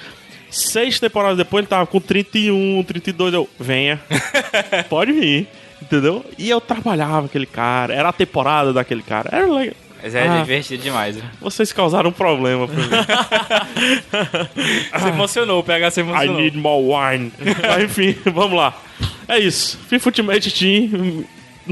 [0.49, 3.34] Seis temporadas depois ele tava com 31, 32.
[3.34, 3.99] Eu, venha,
[4.89, 5.47] pode vir,
[5.82, 6.23] entendeu?
[6.38, 9.30] E eu trabalhava aquele cara, era a temporada daquele cara.
[9.32, 9.75] Era legal.
[10.01, 10.41] Mas é Ah.
[10.41, 11.17] divertido demais.
[11.17, 11.23] né?
[11.41, 12.88] Vocês causaram um problema pra mim.
[15.01, 16.38] Se emocionou, o PH se I emocionou.
[16.41, 17.32] need more wine.
[17.67, 18.73] Mas enfim, vamos lá.
[19.28, 19.78] É isso.
[19.89, 21.25] FIFA Ultimate Team.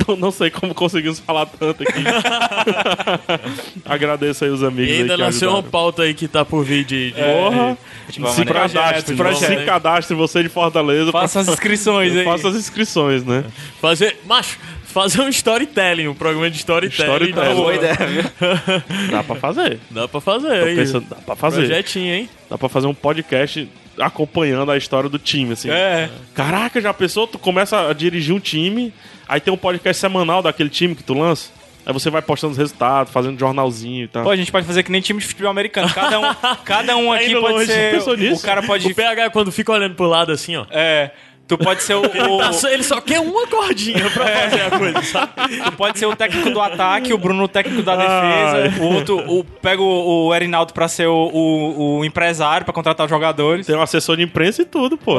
[0.07, 2.03] Não, não sei como conseguimos falar tanto aqui.
[3.85, 6.63] Agradeço aí os amigos E ainda aí que nasceu uma pauta aí que tá por
[6.63, 7.11] vir de...
[7.11, 7.77] de- Porra!
[8.05, 11.11] Futebol se cadastre, Projeto, se cadastre você de Fortaleza.
[11.11, 12.23] Faça as inscrições aí.
[12.23, 13.43] Faça as inscrições, né?
[13.81, 14.17] Fazer...
[14.25, 17.29] Macho, fazer um storytelling, um programa de storytelling.
[17.31, 17.49] Storytelling.
[17.49, 18.23] Dá- Boa ideia, viu?
[19.11, 19.79] Dá pra fazer.
[19.89, 20.75] Dá pra fazer Tô aí.
[20.75, 21.65] pensando, dá pra fazer.
[21.67, 22.29] Projetinho, hein?
[22.49, 23.67] Dá pra fazer um podcast
[23.99, 25.69] acompanhando a história do time, assim.
[25.69, 26.09] É.
[26.33, 27.25] Caraca, já pensou?
[27.27, 28.93] Tu começa a dirigir um time,
[29.27, 31.49] aí tem um podcast semanal daquele time que tu lança.
[31.85, 34.23] Aí você vai postando os resultados, fazendo jornalzinho e tal.
[34.23, 35.87] Pô, a gente pode fazer que nem time de futebol americano.
[35.93, 36.33] Cada um,
[36.65, 37.67] cada um aqui pode longe.
[37.67, 37.91] ser.
[37.93, 38.41] Pensou nisso?
[38.41, 38.87] O cara pode.
[38.91, 40.65] O PH, quando fica olhando pro lado assim, ó.
[40.71, 41.11] É.
[41.47, 42.01] Tu pode ser o.
[42.01, 45.31] o- tá só- ele só quer uma cordinha pra fazer a coisa, sabe?
[45.63, 48.81] tu pode ser o técnico do ataque, o Bruno o técnico da defesa.
[48.83, 53.05] O outro o, pega o, o Erinaldo pra ser o, o, o empresário, pra contratar
[53.05, 53.67] os jogadores.
[53.67, 55.15] Tem um assessor de imprensa e tudo, pô.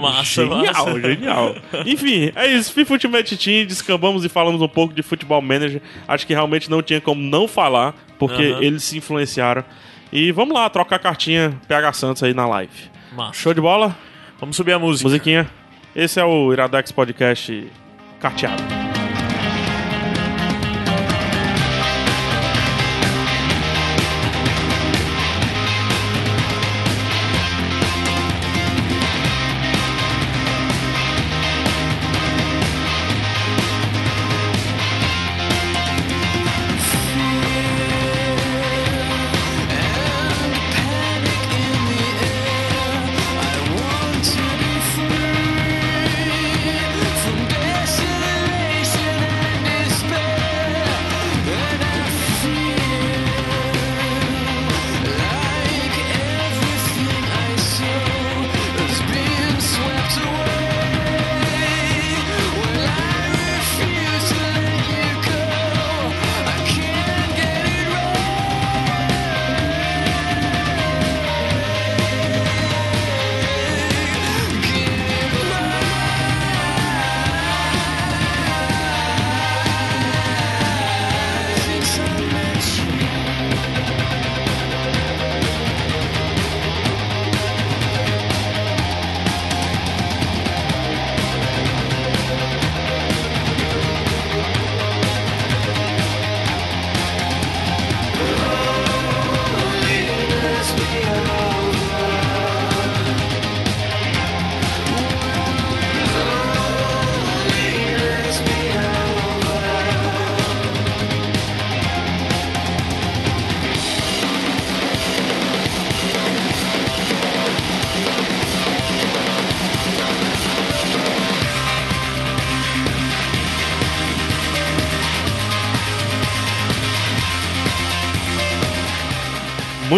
[0.00, 1.00] Massa, Genial, massa.
[1.00, 1.54] genial.
[1.84, 2.72] Enfim, é isso.
[2.72, 5.82] FIFA Ultimate Team, descambamos e falamos um pouco de Futebol Manager.
[6.06, 8.62] Acho que realmente não tinha como não falar, porque Aham.
[8.62, 9.64] eles se influenciaram.
[10.12, 12.72] E vamos lá, trocar a cartinha PH Santos aí na live.
[13.16, 13.32] Massa.
[13.34, 13.96] Show de bola?
[14.38, 15.08] Vamos subir a música.
[15.08, 15.48] Musiquinha.
[15.94, 17.70] Esse é o Iradex Podcast
[18.20, 18.85] carteado.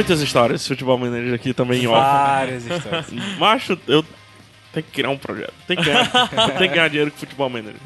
[0.09, 2.01] Muitas histórias de futebol manager aqui também em off.
[2.01, 3.07] Várias histórias.
[3.39, 4.03] Macho, eu
[4.73, 5.53] tenho que criar um projeto.
[5.67, 6.09] Tem que ganhar,
[6.57, 7.77] tem que ganhar dinheiro com futebol manager.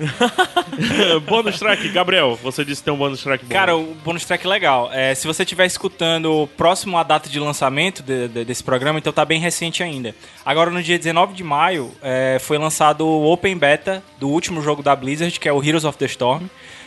[1.26, 3.52] bônus track, Gabriel, você disse que tem um bônus track bom.
[3.52, 4.88] Cara, o bônus track é legal.
[4.92, 9.12] É, se você estiver escutando próximo à data de lançamento de- de- desse programa, então
[9.12, 10.14] tá bem recente ainda.
[10.46, 14.80] Agora, no dia 19 de maio, é, foi lançado o Open Beta do último jogo
[14.80, 16.44] da Blizzard, que é o Heroes of the Storm.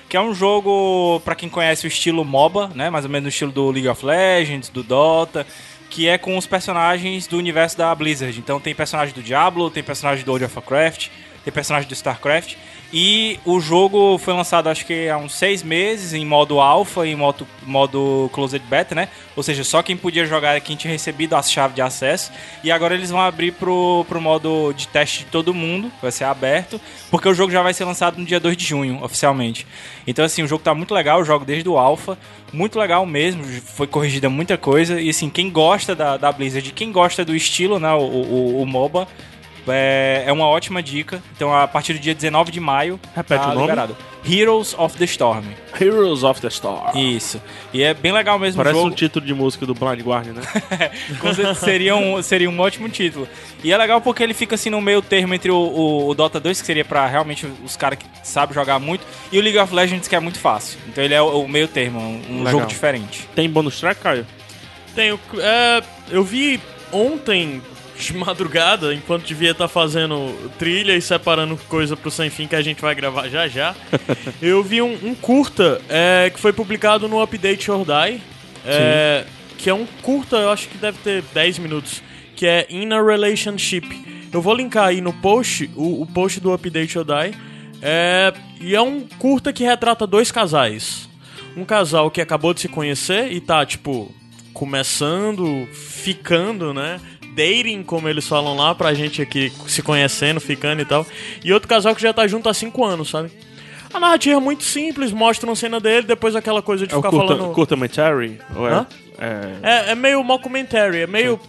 [0.08, 2.90] Que é um jogo, pra quem conhece o estilo MOBA, né?
[2.90, 5.46] Mais ou menos no estilo do League of Legends, do Dota.
[5.90, 8.38] Que é com os personagens do universo da Blizzard.
[8.38, 11.08] Então tem personagem do Diablo, tem personagem do World of Warcraft,
[11.52, 12.56] personagem do StarCraft.
[12.94, 17.16] E o jogo foi lançado acho que há uns seis meses em modo alpha e
[17.16, 19.10] modo, modo closed beta, né?
[19.36, 22.32] Ou seja, só quem podia jogar é quem tinha recebido a chave de acesso.
[22.64, 26.24] E agora eles vão abrir pro, pro modo de teste de todo mundo, vai ser
[26.24, 26.80] aberto,
[27.10, 29.68] porque o jogo já vai ser lançado no dia 2 de junho, oficialmente.
[30.08, 32.18] Então assim, o jogo tá muito legal, eu jogo desde o alpha,
[32.54, 35.02] muito legal mesmo, foi corrigida muita coisa.
[35.02, 38.66] E assim, quem gosta da, da Blizzard, quem gosta do estilo, né, o, o, o
[38.66, 39.08] MOBA,
[39.68, 41.22] é, é uma ótima dica.
[41.36, 43.62] Então, a partir do dia 19 de maio, Repete tá o nome.
[43.62, 43.98] liberado.
[44.28, 45.44] Heroes of the Storm.
[45.80, 46.98] Heroes of the Storm.
[46.98, 47.40] Isso.
[47.72, 48.96] E é bem legal mesmo Parece o um jogo.
[48.96, 50.42] título de música do Blind Guardian, né?
[51.56, 53.28] Seria um, seria um ótimo título.
[53.64, 56.40] E é legal porque ele fica assim no meio termo entre o, o- o Dota
[56.40, 59.74] 2, que seria pra realmente os caras que sabem jogar muito, e o League of
[59.74, 60.80] Legends, que é muito fácil.
[60.88, 62.52] Então ele é o, o meio termo, um, um Legal.
[62.54, 63.28] jogo diferente.
[63.36, 64.26] Tem bônus track, Caio?
[64.96, 65.20] Tenho.
[65.40, 66.60] é, eu vi
[66.92, 67.62] ontem
[67.98, 72.62] de madrugada, enquanto devia estar fazendo trilha e separando coisa pro Sem Fim que a
[72.62, 73.76] gente vai gravar já já.
[74.42, 78.22] eu vi um, um curta é, que foi publicado no Update or Die.
[78.66, 79.26] é,
[79.58, 82.02] que é um curta, eu acho que deve ter 10 minutos.
[82.36, 84.28] Que é In a Relationship.
[84.32, 87.36] Eu vou linkar aí no post, o, o post do Update or Die.
[87.82, 91.08] É, e é um curta que retrata dois casais.
[91.56, 94.14] Um casal que acabou de se conhecer e tá, tipo,
[94.54, 97.00] começando, ficando, né?
[97.36, 101.06] Dating, como eles falam lá, pra gente aqui se conhecendo, ficando e tal.
[101.44, 103.30] E outro casal que já tá junto há cinco anos, sabe?
[103.94, 107.10] A narrativa é muito simples, mostra uma cena dele, depois aquela coisa de É ficar
[107.10, 107.54] curta, falando.
[107.54, 108.40] curtamentary?
[108.56, 108.86] Ou é,
[109.20, 109.52] é...
[109.88, 111.40] É, é meio mockumentary, é meio,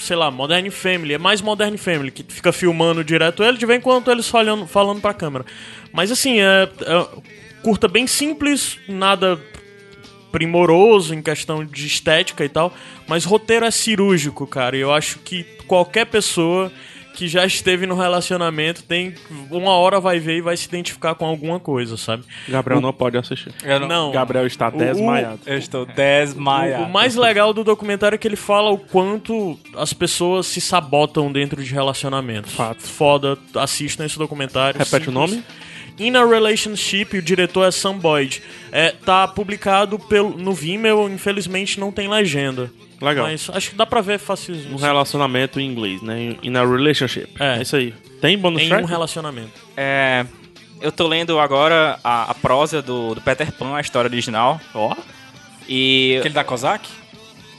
[0.00, 1.14] sei lá, Modern Family.
[1.14, 4.66] É mais Modern Family, que fica filmando direto ele de vez em quando eles falando,
[4.66, 5.44] falando pra câmera.
[5.92, 7.08] Mas assim, é, é-
[7.62, 9.40] curta bem simples, nada
[10.34, 12.72] primoroso em questão de estética e tal,
[13.06, 14.76] mas roteiro é cirúrgico, cara.
[14.76, 16.72] E eu acho que qualquer pessoa
[17.14, 19.14] que já esteve no relacionamento tem
[19.48, 22.24] uma hora vai ver e vai se identificar com alguma coisa, sabe?
[22.48, 23.54] Gabriel não pode assistir.
[23.64, 24.10] Não, Não.
[24.10, 25.38] Gabriel está O- desmaiado.
[25.46, 26.82] Eu estou desmaiado.
[26.82, 30.60] O, o mais legal do documentário é que ele fala o quanto as pessoas se
[30.60, 32.52] sabotam dentro de relacionamentos.
[32.52, 32.82] Fato.
[32.82, 34.76] Foda, assistam esse documentário.
[34.76, 35.30] Repete o Simples.
[35.30, 35.44] nome?
[35.98, 38.42] In a Relationship, o diretor é Sam Boyd.
[38.72, 42.70] É, tá publicado pelo, no Vimeo, infelizmente não tem legenda.
[43.00, 43.26] Legal.
[43.26, 44.54] Mas acho que dá pra ver fácil.
[44.72, 46.36] Um relacionamento em inglês, né?
[46.42, 47.28] In a relationship.
[47.38, 47.58] É.
[47.58, 47.94] É, isso aí.
[48.20, 48.82] Tem bônus Em track?
[48.84, 49.52] um relacionamento.
[49.76, 50.24] É,
[50.80, 54.60] eu tô lendo agora a, a prosa do, do Peter Pan, a história original.
[54.74, 54.94] Ó.
[55.68, 56.88] E Aquele da Kozak?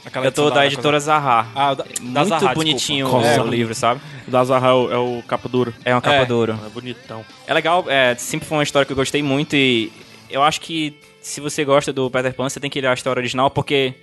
[0.06, 1.46] Aquela eu tô edição da editora Zaha.
[1.54, 3.42] Ah, da, da Muito Zaha, bonitinho desculpa.
[3.42, 4.00] o livro, sabe?
[4.28, 5.74] Da Zaha é o, é o capa dura.
[5.84, 6.24] É uma capa É.
[6.24, 6.56] dura.
[6.64, 7.24] É bonitão.
[7.46, 9.92] É legal, é, sempre foi uma história que eu gostei muito e
[10.30, 13.18] eu acho que se você gosta do Peter Pan, você tem que ler a história
[13.18, 13.94] original porque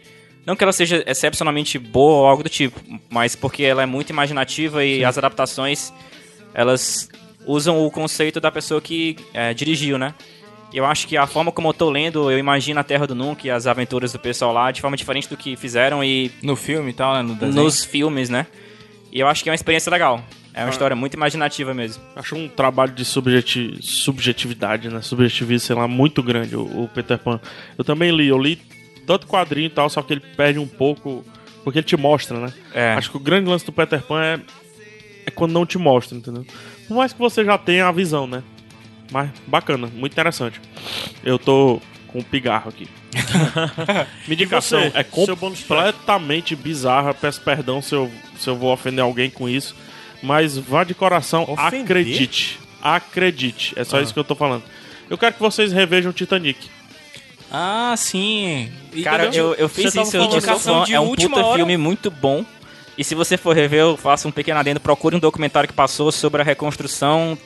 [0.46, 4.10] não que ela seja excepcionalmente boa ou algo do tipo, mas porque ela é muito
[4.10, 5.94] imaginativa e as adaptações
[6.54, 7.08] elas
[7.48, 10.14] usam o conceito da pessoa que é, dirigiu, né?
[10.74, 13.48] Eu acho que a forma como eu tô lendo, eu imagino a Terra do Nunca
[13.48, 16.90] e as aventuras do pessoal lá de forma diferente do que fizeram e No filme
[16.90, 17.22] e tal, né?
[17.22, 17.64] No desenho.
[17.64, 18.48] nos filmes, né?
[19.12, 20.24] E eu acho que é uma experiência legal.
[20.54, 22.02] É uma história muito imaginativa mesmo.
[22.16, 25.02] Acho um trabalho de subjeti subjetividade, né?
[25.02, 27.40] Subjetivismo, sei lá, muito grande, o, o Peter Pan.
[27.78, 28.60] Eu também li, eu li
[29.06, 31.24] tanto quadrinho e tal, só que ele perde um pouco.
[31.64, 32.54] Porque ele te mostra, né?
[32.74, 32.94] É.
[32.94, 34.40] Acho que o grande lance do Peter Pan é,
[35.28, 36.46] é quando não te mostra, entendeu?
[36.88, 38.44] Por mais que você já tenha a visão, né?
[39.14, 40.60] Mas bacana, muito interessante.
[41.24, 42.88] Eu tô com um pigarro aqui.
[44.28, 44.98] Minha indicação você?
[44.98, 47.14] é completamente bizarra.
[47.14, 49.76] Peço perdão se eu, se eu vou ofender alguém com isso.
[50.24, 51.82] Mas vá de coração, Ofender?
[51.84, 52.60] acredite.
[52.82, 53.74] Acredite.
[53.76, 54.64] É só isso que eu tô falando.
[55.08, 56.70] Eu quero que vocês revejam o Titanic.
[57.52, 58.72] Ah, sim.
[58.92, 61.58] E Cara, eu, eu fiz isso, eu indicação fã, de é um puta hora.
[61.58, 62.44] filme muito bom.
[62.98, 66.12] E se você for rever, eu faço um pequeno adendo, procure um documentário que passou
[66.12, 67.38] sobre a reconstrução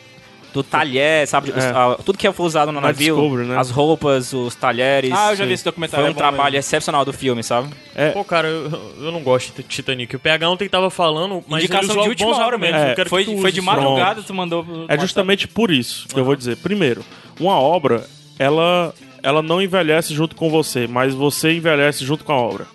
[0.53, 1.52] do talher, sabe?
[1.52, 1.69] Os- É.
[1.69, 3.57] a- tudo que foi usado no Na navio, Discovery, né?
[3.57, 5.11] as roupas, os talheres.
[5.14, 6.03] Ah, eu já vi esse documentário.
[6.03, 6.60] Foi é um bom trabalho mesmo.
[6.60, 7.69] excepcional do filme, sabe?
[8.14, 10.15] Pô, cara, eu, eu não gosto de Titanic.
[10.15, 12.95] O PH ontem tava falando, mas ele Indicação usou de última bons hora mesmo.
[12.95, 14.65] Quero foi, que tu foi de madrugada, tu mandou.
[14.88, 16.57] É justamente por isso que eu vou dizer.
[16.57, 17.03] Primeiro,
[17.40, 18.06] uma obra,
[18.40, 22.68] ela, ela não envelhece junto com você, mas você envelhece junto com a obra.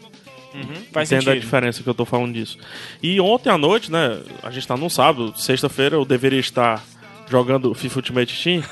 [0.92, 1.40] Faz Entenda a sentido.
[1.44, 2.58] diferença que eu tô falando disso.
[3.02, 4.18] E ontem à noite, né?
[4.42, 6.84] A gente tá num sábado, sexta-feira eu deveria estar
[7.32, 8.62] jogando FIFA Ultimate Team.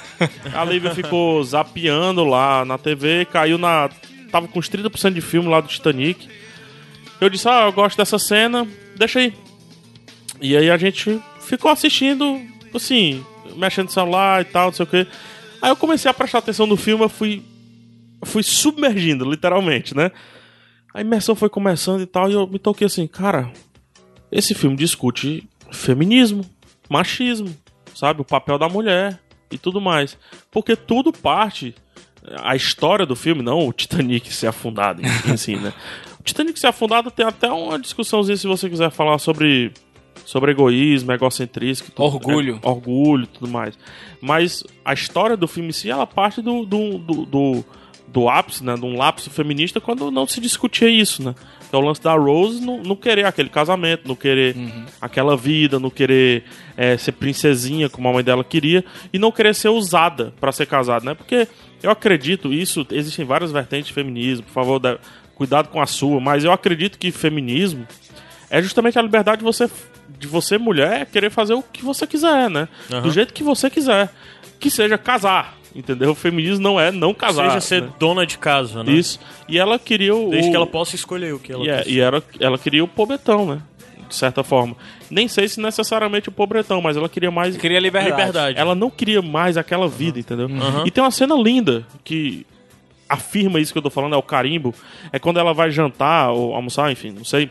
[0.55, 3.89] A Lívia ficou zapeando lá na TV, caiu na.
[4.31, 6.29] Tava com uns 30% de filme lá do Titanic.
[7.21, 9.35] Eu disse, ah, eu gosto dessa cena, deixa aí.
[10.41, 12.41] E aí a gente ficou assistindo,
[12.75, 13.25] assim,
[13.57, 15.07] mexendo no celular e tal, não sei o quê.
[15.61, 17.43] Aí eu comecei a prestar atenção no filme, eu fui.
[18.25, 20.13] fui submergindo, literalmente, né?
[20.95, 23.51] A imersão foi começando e tal, e eu me toquei assim, cara,
[24.31, 26.45] esse filme discute feminismo,
[26.89, 27.55] machismo,
[28.01, 28.23] sabe?
[28.23, 29.21] O papel da mulher
[29.51, 30.17] e tudo mais.
[30.51, 31.75] Porque tudo parte.
[32.43, 35.73] A história do filme, não o Titanic ser afundado em, em si, né?
[36.19, 39.73] O Titanic ser afundado tem até uma discussãozinha se você quiser falar sobre,
[40.27, 41.89] sobre egoísmo, egocentrismo.
[41.89, 42.61] tudo- Orgulho.
[42.63, 43.79] é, orgulho e tudo mais.
[44.21, 47.65] Mas a história do filme em si, ela parte do, do, do, do,
[48.13, 48.75] do ápice, né?
[48.75, 51.35] De um lapso feminista quando não se discutia isso, né?
[51.69, 54.57] Que é o lance da Rose não, não querer aquele casamento, não querer
[55.01, 56.43] aquela vida, não querer
[56.77, 60.67] é, ser princesinha como a mãe dela queria e não querer ser usada pra ser
[60.67, 61.15] casada, né?
[61.15, 61.47] Porque
[61.83, 64.99] eu acredito isso, existem várias vertentes de feminismo, por favor, da-
[65.37, 67.87] cuidado com a sua, mas eu acredito que feminismo
[68.51, 69.71] é justamente a liberdade de você,
[70.19, 72.69] de você mulher, querer fazer o que você quiser, né?
[73.01, 74.11] Do jeito que você quiser.
[74.59, 76.11] Que seja casar, entendeu?
[76.11, 77.49] O feminismo não é não casar.
[77.49, 77.89] Seja ser né?
[77.99, 78.93] dona de casa, né?
[78.93, 79.21] Isso.
[79.49, 80.31] E ela queria o...
[80.31, 81.89] Desde o- que ela possa escolher o que ela e, é- quer.
[81.91, 83.63] e era, ela queria o pobretão, né?
[84.09, 84.75] De certa forma.
[85.09, 87.57] Nem sei se necessariamente o pobretão, mas ela queria mais...
[87.57, 88.17] Queria liberdade.
[88.17, 88.59] Liberdade.
[88.59, 90.47] Ela não queria mais aquela vida, entendeu?
[90.49, 90.85] Uhum.
[90.85, 92.45] E tem uma cena linda que
[93.09, 94.75] afirma isso que eu tô falando, é o carimbo.
[95.13, 97.51] É quando ela vai jantar ou almoçar, enfim, não sei.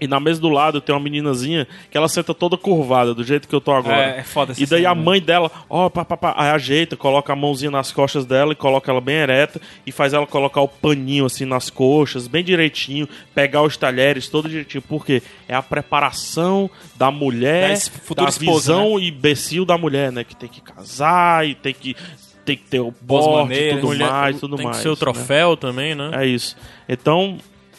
[0.00, 3.48] E na mesa do lado tem uma meninazinha que ela senta toda curvada, do jeito
[3.48, 4.14] que eu tô agora.
[4.16, 5.02] É, é foda E daí a né?
[5.02, 8.56] mãe dela, ó, pá, pá, pá, aí ajeita, coloca a mãozinha nas costas dela e
[8.56, 13.08] coloca ela bem ereta e faz ela colocar o paninho assim nas coxas, bem direitinho,
[13.34, 14.82] pegar os talheres todo direitinho.
[14.82, 15.22] Por quê?
[15.48, 17.76] É a preparação da mulher,
[18.14, 18.38] Da da esposa,
[18.72, 20.22] visão imbecil da mulher, né?
[20.24, 21.96] Que tem que casar e tem que,
[22.44, 23.80] tem que ter o Boas porte e maneiras.
[23.80, 24.76] tudo Mulher- mais, tudo tem mais.
[24.76, 24.96] que ser o né?
[24.96, 26.10] troféu também, né?
[26.14, 26.56] É isso.
[26.88, 27.38] Então,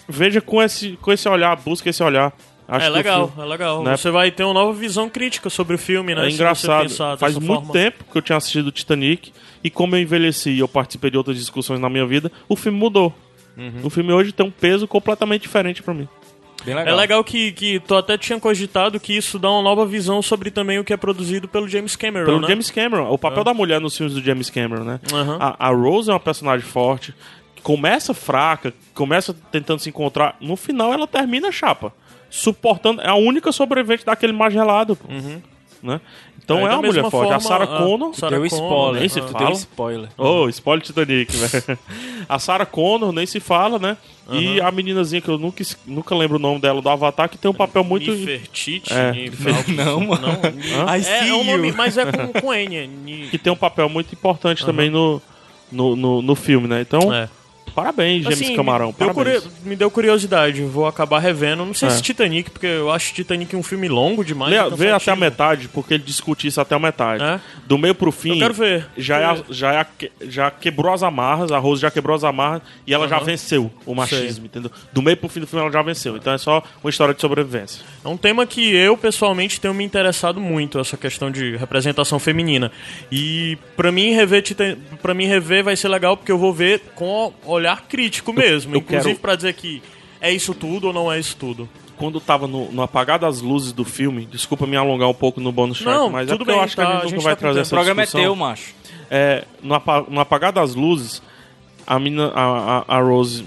[0.09, 2.33] veja com esse, com esse olhar, busca esse olhar.
[2.67, 3.83] Acho é legal, filme- é legal.
[3.83, 3.97] né?
[3.97, 6.27] Você vai ter uma nova visão crítica sobre o filme, né?
[6.27, 6.89] É engraçado.
[7.17, 7.73] Faz muito forma.
[7.73, 9.31] tempo que eu tinha assistido o Titanic
[9.63, 12.77] e como eu envelheci e eu participei de outras discussões na minha vida, o filme
[12.77, 13.13] mudou.
[13.57, 13.81] Uhum.
[13.83, 16.07] O filme hoje tem um peso completamente diferente pra mim.
[16.63, 20.21] Bem É legal que, que tu até tinha cogitado que isso dá uma nova visão
[20.21, 22.47] sobre também o que é produzido pelo James Cameron, Pelo né?
[22.49, 24.99] James Cameron, o papel da mulher nos filmes do James Cameron, né?
[25.11, 25.37] Aham.
[25.39, 27.15] A, a Rose é uma personagem forte,
[27.63, 31.93] começa fraca, começa tentando se encontrar, no final ela termina chapa,
[32.29, 35.07] suportando, é a única sobrevivente daquele mar gelado, pô.
[35.81, 35.99] né?
[36.43, 37.31] Então Aí, é da uma mulher mesma forte.
[37.31, 38.99] a forma, Sarah a Connor, Sarah Deu Connor, spoiler.
[39.01, 39.45] nem se tu fala.
[39.45, 40.09] deu spoiler.
[40.17, 41.79] Oh, spoiler Titanic, velho.
[42.27, 43.95] A Sarah Connor, nem se fala, né?
[44.31, 47.49] E a meninazinha que eu nunca, nunca lembro o nome dela do Avatar, que tem
[47.49, 48.11] um papel muito.
[48.11, 49.11] Nefertiti, É.
[49.11, 50.27] Nifal- Não, mano.
[50.27, 52.87] Não, é, é um nome, mas é com, com N.
[52.87, 55.19] Ni- que tem um papel muito importante também no,
[55.71, 56.81] no, no, no filme, né?
[56.81, 57.27] Então, É.
[57.69, 58.87] parabéns, James Assim, Camarão.
[58.87, 59.43] Me deu, Parabéns.
[59.43, 61.65] curio- me deu curiosidade, vou acabar revendo.
[61.65, 61.91] Não sei É.
[61.91, 64.51] se Titanic, porque eu acho Titanic um filme longo demais.
[64.51, 67.23] Lê, e vê até a metade, porque ele discute isso até a metade.
[67.23, 67.39] É?
[67.67, 68.31] Do meio pro fim.
[68.33, 68.85] Eu quero ver.
[68.97, 69.85] Já, é já, é
[70.27, 73.25] já quebrou as amarras, a Rose já quebrou as amarras e ela já Aham.
[73.25, 74.71] venceu o machismo, entendeu?
[74.93, 76.15] Do meio pro fim do filme ela já venceu.
[76.17, 77.83] Então é só uma história de sobrevivência.
[78.03, 82.71] É um tema que eu, pessoalmente, tenho me interessado muito, essa questão de representação feminina.
[83.11, 84.77] E pra mim rever Titan...
[85.01, 88.79] para mim rever vai ser legal porque eu vou ver com olhar crítico mesmo, eu
[88.79, 89.81] inclusive quero- pra dizer que
[90.19, 91.69] é isso tudo ou não é isso tudo.
[91.97, 95.51] Quando tava no, no apagar das luzes do filme, desculpa me alongar um pouco no
[95.51, 97.23] bônus Não, mas é tudo eu bem, acho tá, que a a gente nunca gente
[97.25, 98.25] vai tá trazer essa O programa é discussão.
[98.25, 98.73] teu, macho.
[99.11, 101.21] É, no, apa- no apagar das luzes,
[101.85, 103.43] a, mina, a, a, a Rose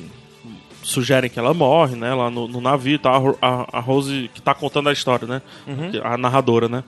[0.82, 2.12] sugere que ela morre, né?
[2.12, 3.10] Lá no, no navio, tá?
[3.10, 5.40] A, a, a Rose que tá contando a história, né?
[6.04, 6.84] A narradora, né?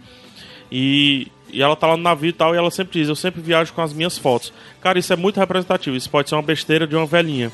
[0.70, 3.40] E, e ela tá lá no navio e tal, e ela sempre diz, eu sempre
[3.40, 4.52] viajo com as minhas fotos.
[4.80, 7.50] Cara, isso é muito representativo, isso pode ser uma besteira de uma velhinha.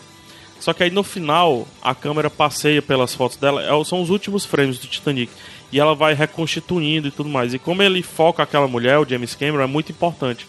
[0.59, 4.45] Só que aí no final, a câmera passeia pelas fotos dela, é- são os últimos
[4.45, 5.33] frames do Titanic.
[5.73, 7.55] E ela vai reconstituindo e tudo mais.
[7.55, 10.47] E como ele foca aquela mulher, o James Cameron, é muito importante.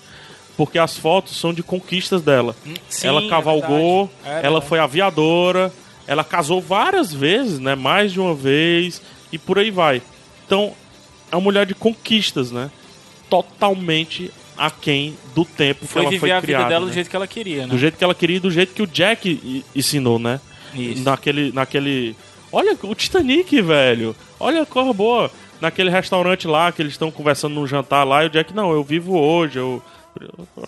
[0.57, 2.55] Porque as fotos são de conquistas dela.
[2.89, 4.25] sim, ela é cavalgou, verdade.
[4.25, 4.65] É ela verdade.
[4.67, 5.71] foi aviadora,
[6.07, 7.75] ela casou várias vezes, né?
[7.75, 9.01] Mais de uma vez,
[9.31, 10.01] e por aí vai.
[10.45, 10.73] Então,
[11.31, 12.69] é uma mulher de conquistas, né?
[13.31, 16.69] Totalmente aquém do tempo Foi que ela viver foi a vida criada.
[16.69, 16.91] dela né?
[16.91, 17.67] do jeito que ela queria, né?
[17.67, 20.39] Do jeito que ela queria e do jeito que o Jack ensinou, né?
[20.75, 21.01] Isso.
[21.03, 22.15] Naquele, naquele.
[22.51, 24.15] Olha o Titanic, velho.
[24.39, 25.31] Olha a cor boa.
[25.61, 28.83] Naquele restaurante lá que eles estão conversando num jantar lá e o Jack, não, eu
[28.83, 29.81] vivo hoje, eu.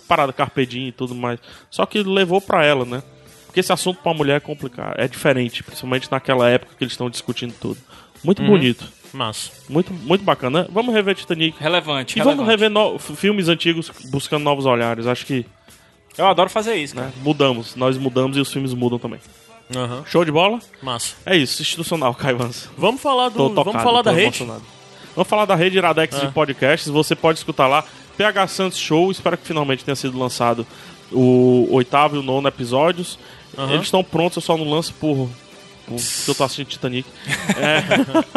[0.07, 1.37] Parada carpedinho e tudo mais.
[1.69, 3.03] Só que levou pra ela, né?
[3.45, 4.95] Porque esse assunto pra mulher é complicado.
[4.97, 7.77] É diferente, principalmente naquela época que eles estão discutindo tudo.
[8.23, 8.47] Muito Uhum.
[8.47, 8.87] bonito.
[9.13, 9.51] Massa.
[9.69, 10.63] Muito, muito bacana.
[10.63, 10.67] né?
[10.71, 11.55] Vamos rever Titanic.
[11.59, 12.35] Relevante, E relevante.
[12.37, 15.05] vamos rever no- filmes antigos buscando novos olhares.
[15.07, 15.45] Acho que
[16.17, 17.07] Eu adoro fazer isso, cara.
[17.07, 17.75] né, mudamos.
[17.75, 19.19] Nós mudamos e os filmes mudam também.
[19.75, 20.03] Aham.
[20.05, 20.59] Show de bola?
[20.81, 21.15] Massa.
[21.25, 22.69] É isso, institucional, Caivans.
[22.77, 23.55] Vamos falar Tô do.
[23.55, 24.23] tocado, vamos falar tô da rede?
[24.25, 24.63] emocionado.
[25.15, 26.25] Vamos falar da rede Iradex Ah.
[26.25, 26.89] de podcasts.
[26.89, 27.83] Você pode escutar lá.
[28.17, 29.11] PH Santos Show.
[29.11, 30.65] Espero que finalmente tenha sido lançado
[31.11, 33.17] o oitavo e o nono episódios.
[33.69, 35.29] Eles estão prontos, eu só não lanço por.
[35.85, 37.07] Por porque eu tô assistindo Titanic.
[37.57, 37.83] É.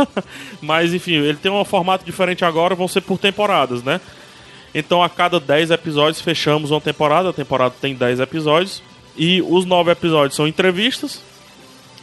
[0.61, 4.01] Mas enfim, ele tem um formato diferente agora, vão ser por temporadas, né?
[4.75, 7.31] Então a cada 10 episódios fechamos uma temporada.
[7.31, 8.83] A temporada tem 10 episódios.
[9.17, 11.23] E os 9 episódios são entrevistas.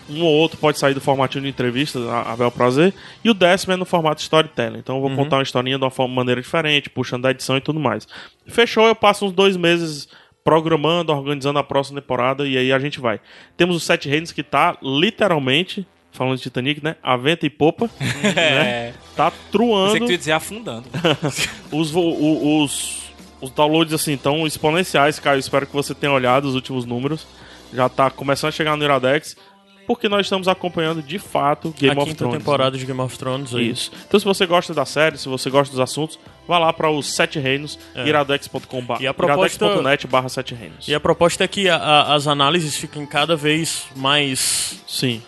[0.09, 2.93] Um ou outro pode sair do formatinho de entrevista, a, a bel prazer.
[3.23, 4.79] E o décimo é no formato storytelling.
[4.79, 7.61] Então eu vou contar uma historinha de uma forma, maneira diferente, puxando da edição e
[7.61, 8.07] tudo mais.
[8.47, 10.09] Fechou, eu passo uns dois meses
[10.43, 13.19] programando, organizando a próxima temporada e aí a gente vai.
[13.55, 16.95] Temos o Sete Reinos que tá literalmente, falando de Titanic, né?
[17.01, 17.89] A venta e popa.
[18.35, 18.93] né?
[19.15, 20.87] Tá Pensei truando que tu ia dizer afundando.
[21.71, 23.03] os, o- os,
[23.41, 25.39] os downloads assim tão exponenciais, Caio.
[25.39, 27.25] Espero que você tenha olhado os últimos números.
[27.73, 29.35] Já tá começando a chegar no Iradex.
[29.85, 32.37] Porque nós estamos acompanhando de fato Game a of quinta Thrones.
[32.37, 33.69] temporada de Game of Thrones aí.
[33.69, 33.91] Isso.
[34.07, 37.07] Então, se você gosta da série, se você gosta dos assuntos, vá lá para os
[37.13, 38.93] Sete Reinos, iradex.com.br.
[38.99, 39.03] É.
[39.03, 40.87] E a proposta- iradex.net barra Sete Reinos.
[40.87, 45.21] E a proposta é que a- a- as análises fiquem cada vez mais, Sim.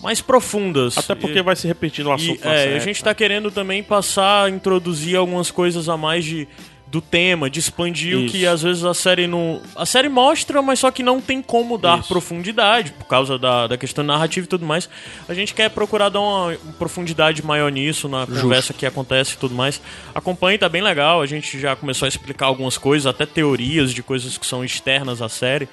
[0.00, 0.96] mais profundas.
[0.96, 2.76] Até porque E- vai se repetindo o E, assunto na é, série.
[2.76, 6.48] a gente tá querendo também passar, introduzir algumas coisas a mais de,
[6.90, 8.32] do tema, de expandir o Isso.
[8.32, 9.60] que às vezes a série não.
[9.76, 12.08] A série mostra, mas só que não tem como dar Isso.
[12.08, 14.88] profundidade, por causa da, da questão narrativa e tudo mais.
[15.28, 19.54] A gente quer procurar dar uma profundidade maior nisso na conversa que acontece e tudo
[19.54, 19.80] mais.
[20.12, 21.22] Acompanhe, tá bem legal.
[21.22, 25.22] A gente já começou a explicar algumas coisas, até teorias de coisas que são externas
[25.22, 25.68] à série.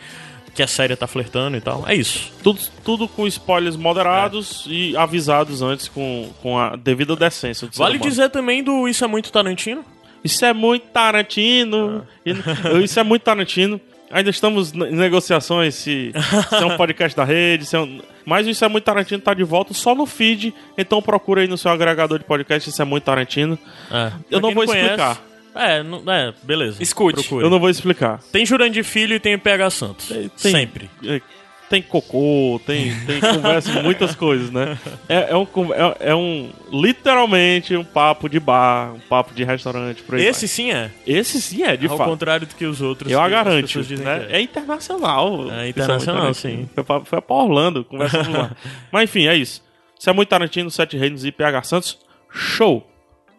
[0.54, 1.84] Que a série tá flertando e tal.
[1.88, 2.32] É isso.
[2.42, 7.70] Tudo, tudo com spoilers moderados e avisados antes com, com a devida decência.
[7.76, 9.86] Vale dizer também do Isso é Muito Tarantino?
[10.24, 12.06] Isso é muito Tarantino.
[12.26, 13.80] E- Isso é muito Tarantino.
[14.10, 16.14] Ainda estamos em negociações se,
[16.50, 18.00] se é um podcast da rede, se é um...
[18.26, 21.58] Mas Isso é Muito Tarantino tá de volta só no feed, então procura aí no
[21.58, 23.58] seu agregador de podcast Isso é Muito Tarantino.
[23.92, 24.12] É.
[24.32, 25.22] Eu não vou explicar.
[25.54, 26.82] É, não- é, beleza.
[26.82, 27.16] Escute.
[27.22, 27.44] Procure.
[27.46, 28.22] Eu não vou explicar.
[28.32, 30.08] Tem Jurandir Filho e tem PH Santos.
[30.08, 30.90] Tem- Sempre.
[31.06, 31.22] é,
[31.70, 34.78] Tem cocô, tem, tem conversa muitas coisas, né?
[35.10, 36.50] É, é um, é, é um.
[36.72, 40.02] Literalmente um papo de bar, um papo de restaurante.
[40.02, 40.84] Por aí Esse sim é.
[40.84, 40.92] vai.
[41.06, 42.10] Esse sim é, de ao fato.
[42.10, 43.12] contrário do que os outros.
[43.12, 43.80] Eu a garanto.
[43.80, 44.28] né?
[44.30, 44.38] é.
[44.38, 45.52] É internacional.
[45.52, 46.70] É internacional, sim.
[46.74, 48.56] Foi pra, foi pra Orlando, conversando lá.
[48.92, 49.62] Mas enfim, é isso.
[50.00, 52.00] Isso é muito Tarantino, Sete Reinos e PH Santos.
[52.32, 52.88] Show!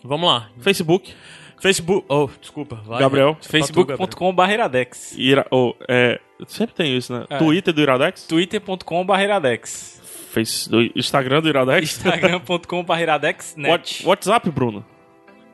[0.05, 0.49] Vamos lá.
[0.61, 1.15] Facebook,
[1.61, 2.05] Facebook.
[2.09, 2.77] Oh, desculpa.
[2.77, 3.35] Vai, Gabriel.
[3.35, 3.37] Gabriel.
[3.51, 5.15] facebook.com.br iradex.
[5.17, 7.27] Ira, oh, é, sempre tem isso, né?
[7.31, 7.39] É.
[7.39, 10.01] Twitter do Iradex, twitter.com.br iradex.
[10.31, 11.97] Face, do Instagram do Iradex.
[11.97, 13.55] instagram.com.br iradex.
[13.59, 14.85] What- WhatsApp, Bruno.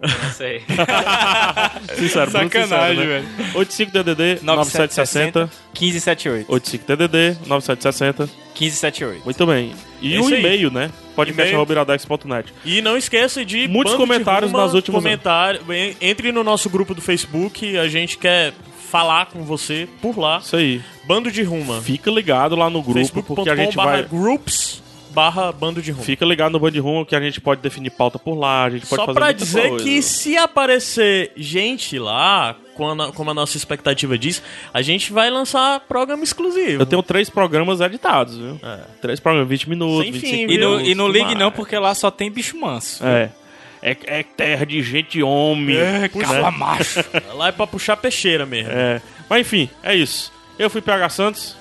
[0.06, 0.62] Não sei.
[1.96, 3.24] Sincero, Bruno, Sacanagem, né?
[3.54, 6.50] 85DDD 9760 1578.
[6.52, 8.24] 85DDD 9760
[8.58, 9.24] 1578.
[9.24, 9.72] Muito bem.
[10.00, 10.38] E É o aí.
[10.40, 10.90] e-mail, né?
[10.90, 10.92] E-mail.
[11.16, 16.68] podcast.iradex.net E não esqueça de Muitos comentários Ruma, nas últimas- comentário, en- Entre no nosso
[16.68, 18.52] grupo do Facebook, a gente quer
[18.90, 20.38] falar com você por lá.
[20.38, 20.80] Isso aí.
[21.04, 21.80] Bando de Ruma.
[21.82, 24.02] Fica ligado lá no grupo, porque a gente vai...
[24.04, 24.82] groups
[25.14, 26.04] barra Bando de Ruma.
[26.04, 28.86] Fica ligado no Band Rumo que a gente pode definir pauta por lá, a gente
[28.86, 29.84] pode Só fazer pra dizer coisa.
[29.84, 34.42] que se aparecer gente lá, quando- como a nossa expectativa diz,
[34.72, 36.82] a gente vai lançar programa exclusivo.
[36.82, 38.58] Eu tenho três programas editados, viu?
[38.62, 38.80] É.
[39.00, 40.88] Três programas, 20 minutos, Sem 25 fim, E, minutos.
[40.88, 41.38] e não tudo ligue mais.
[41.38, 43.04] não, porque lá só tem bicho manso.
[43.06, 43.30] É.
[43.86, 45.76] É, é terra de gente homem.
[45.76, 46.56] É, cala né?
[46.56, 47.04] macho.
[47.36, 48.72] Lá é pra puxar peixeira mesmo.
[48.72, 49.02] É.
[49.28, 50.32] Mas enfim, é isso.
[50.58, 51.56] Eu fui PH Santos.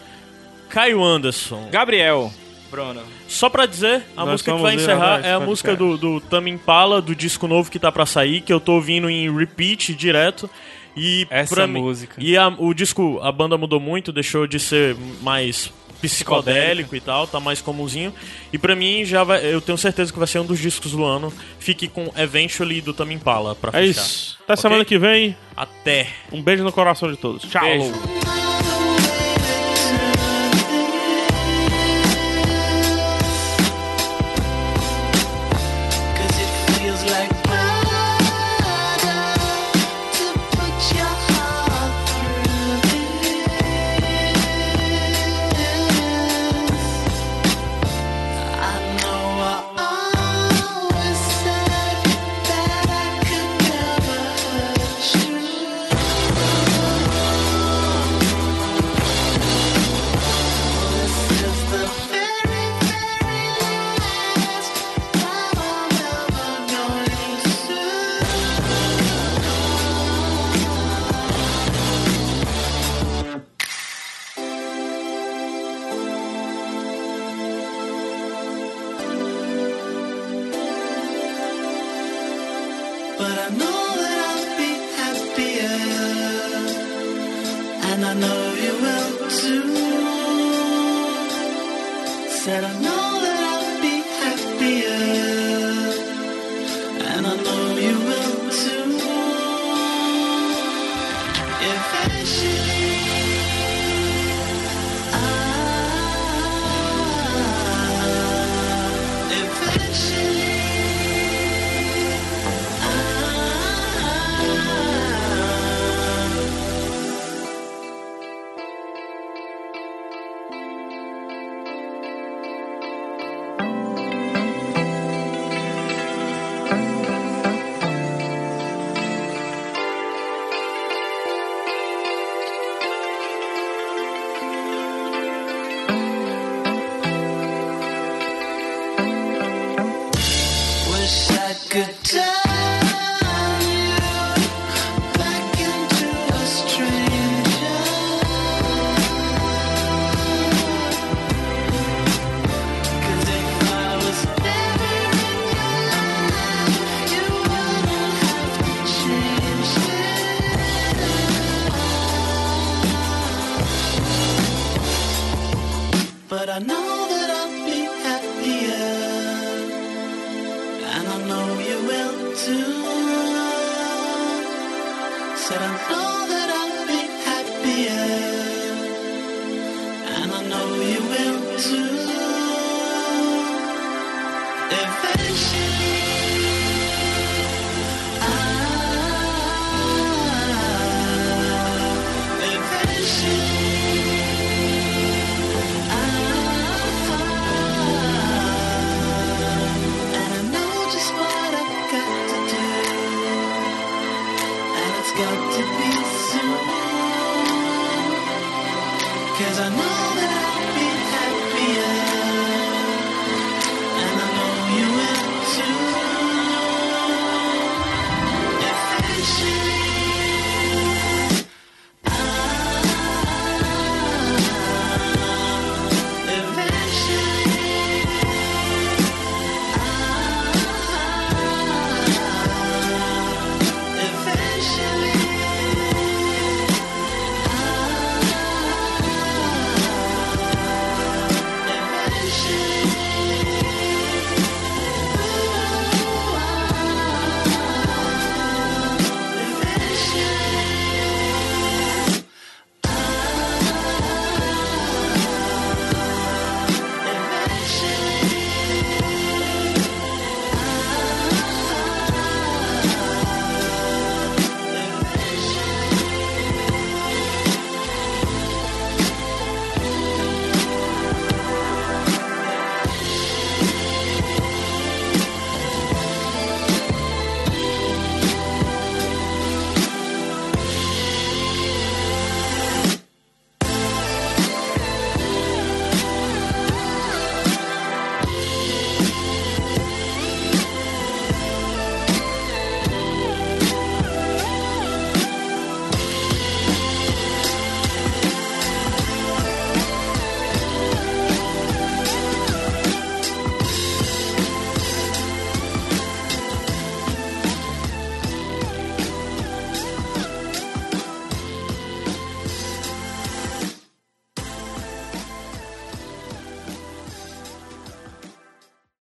[0.70, 1.68] Caio Anderson.
[1.70, 2.32] Gabriel.
[2.74, 3.02] Bruno.
[3.28, 5.46] Só pra dizer, a Nós música que vai encerrar é a Podcast.
[5.48, 8.74] música do, do Tame Impala, do disco novo que tá pra sair, que eu tô
[8.74, 10.50] ouvindo em repeat direto.
[10.96, 12.16] E Essa pra mim- música.
[12.20, 15.72] E a- o disco, a banda mudou muito, deixou de ser mais
[16.02, 18.14] psicodélico e tal, tá mais comunzinho.
[18.52, 21.04] E pra mim já vai, eu tenho certeza que vai ser um dos discos do
[21.04, 21.32] ano.
[21.60, 24.02] Fique com Eventually do Tame Impala pra É fechar.
[24.02, 24.38] isso.
[24.44, 24.62] Até Ok?
[24.62, 25.36] semana que vem.
[25.56, 26.08] Até.
[26.32, 27.44] Um beijo no coração de todos.
[27.50, 27.62] Tchau.
[27.62, 28.43] Beijo.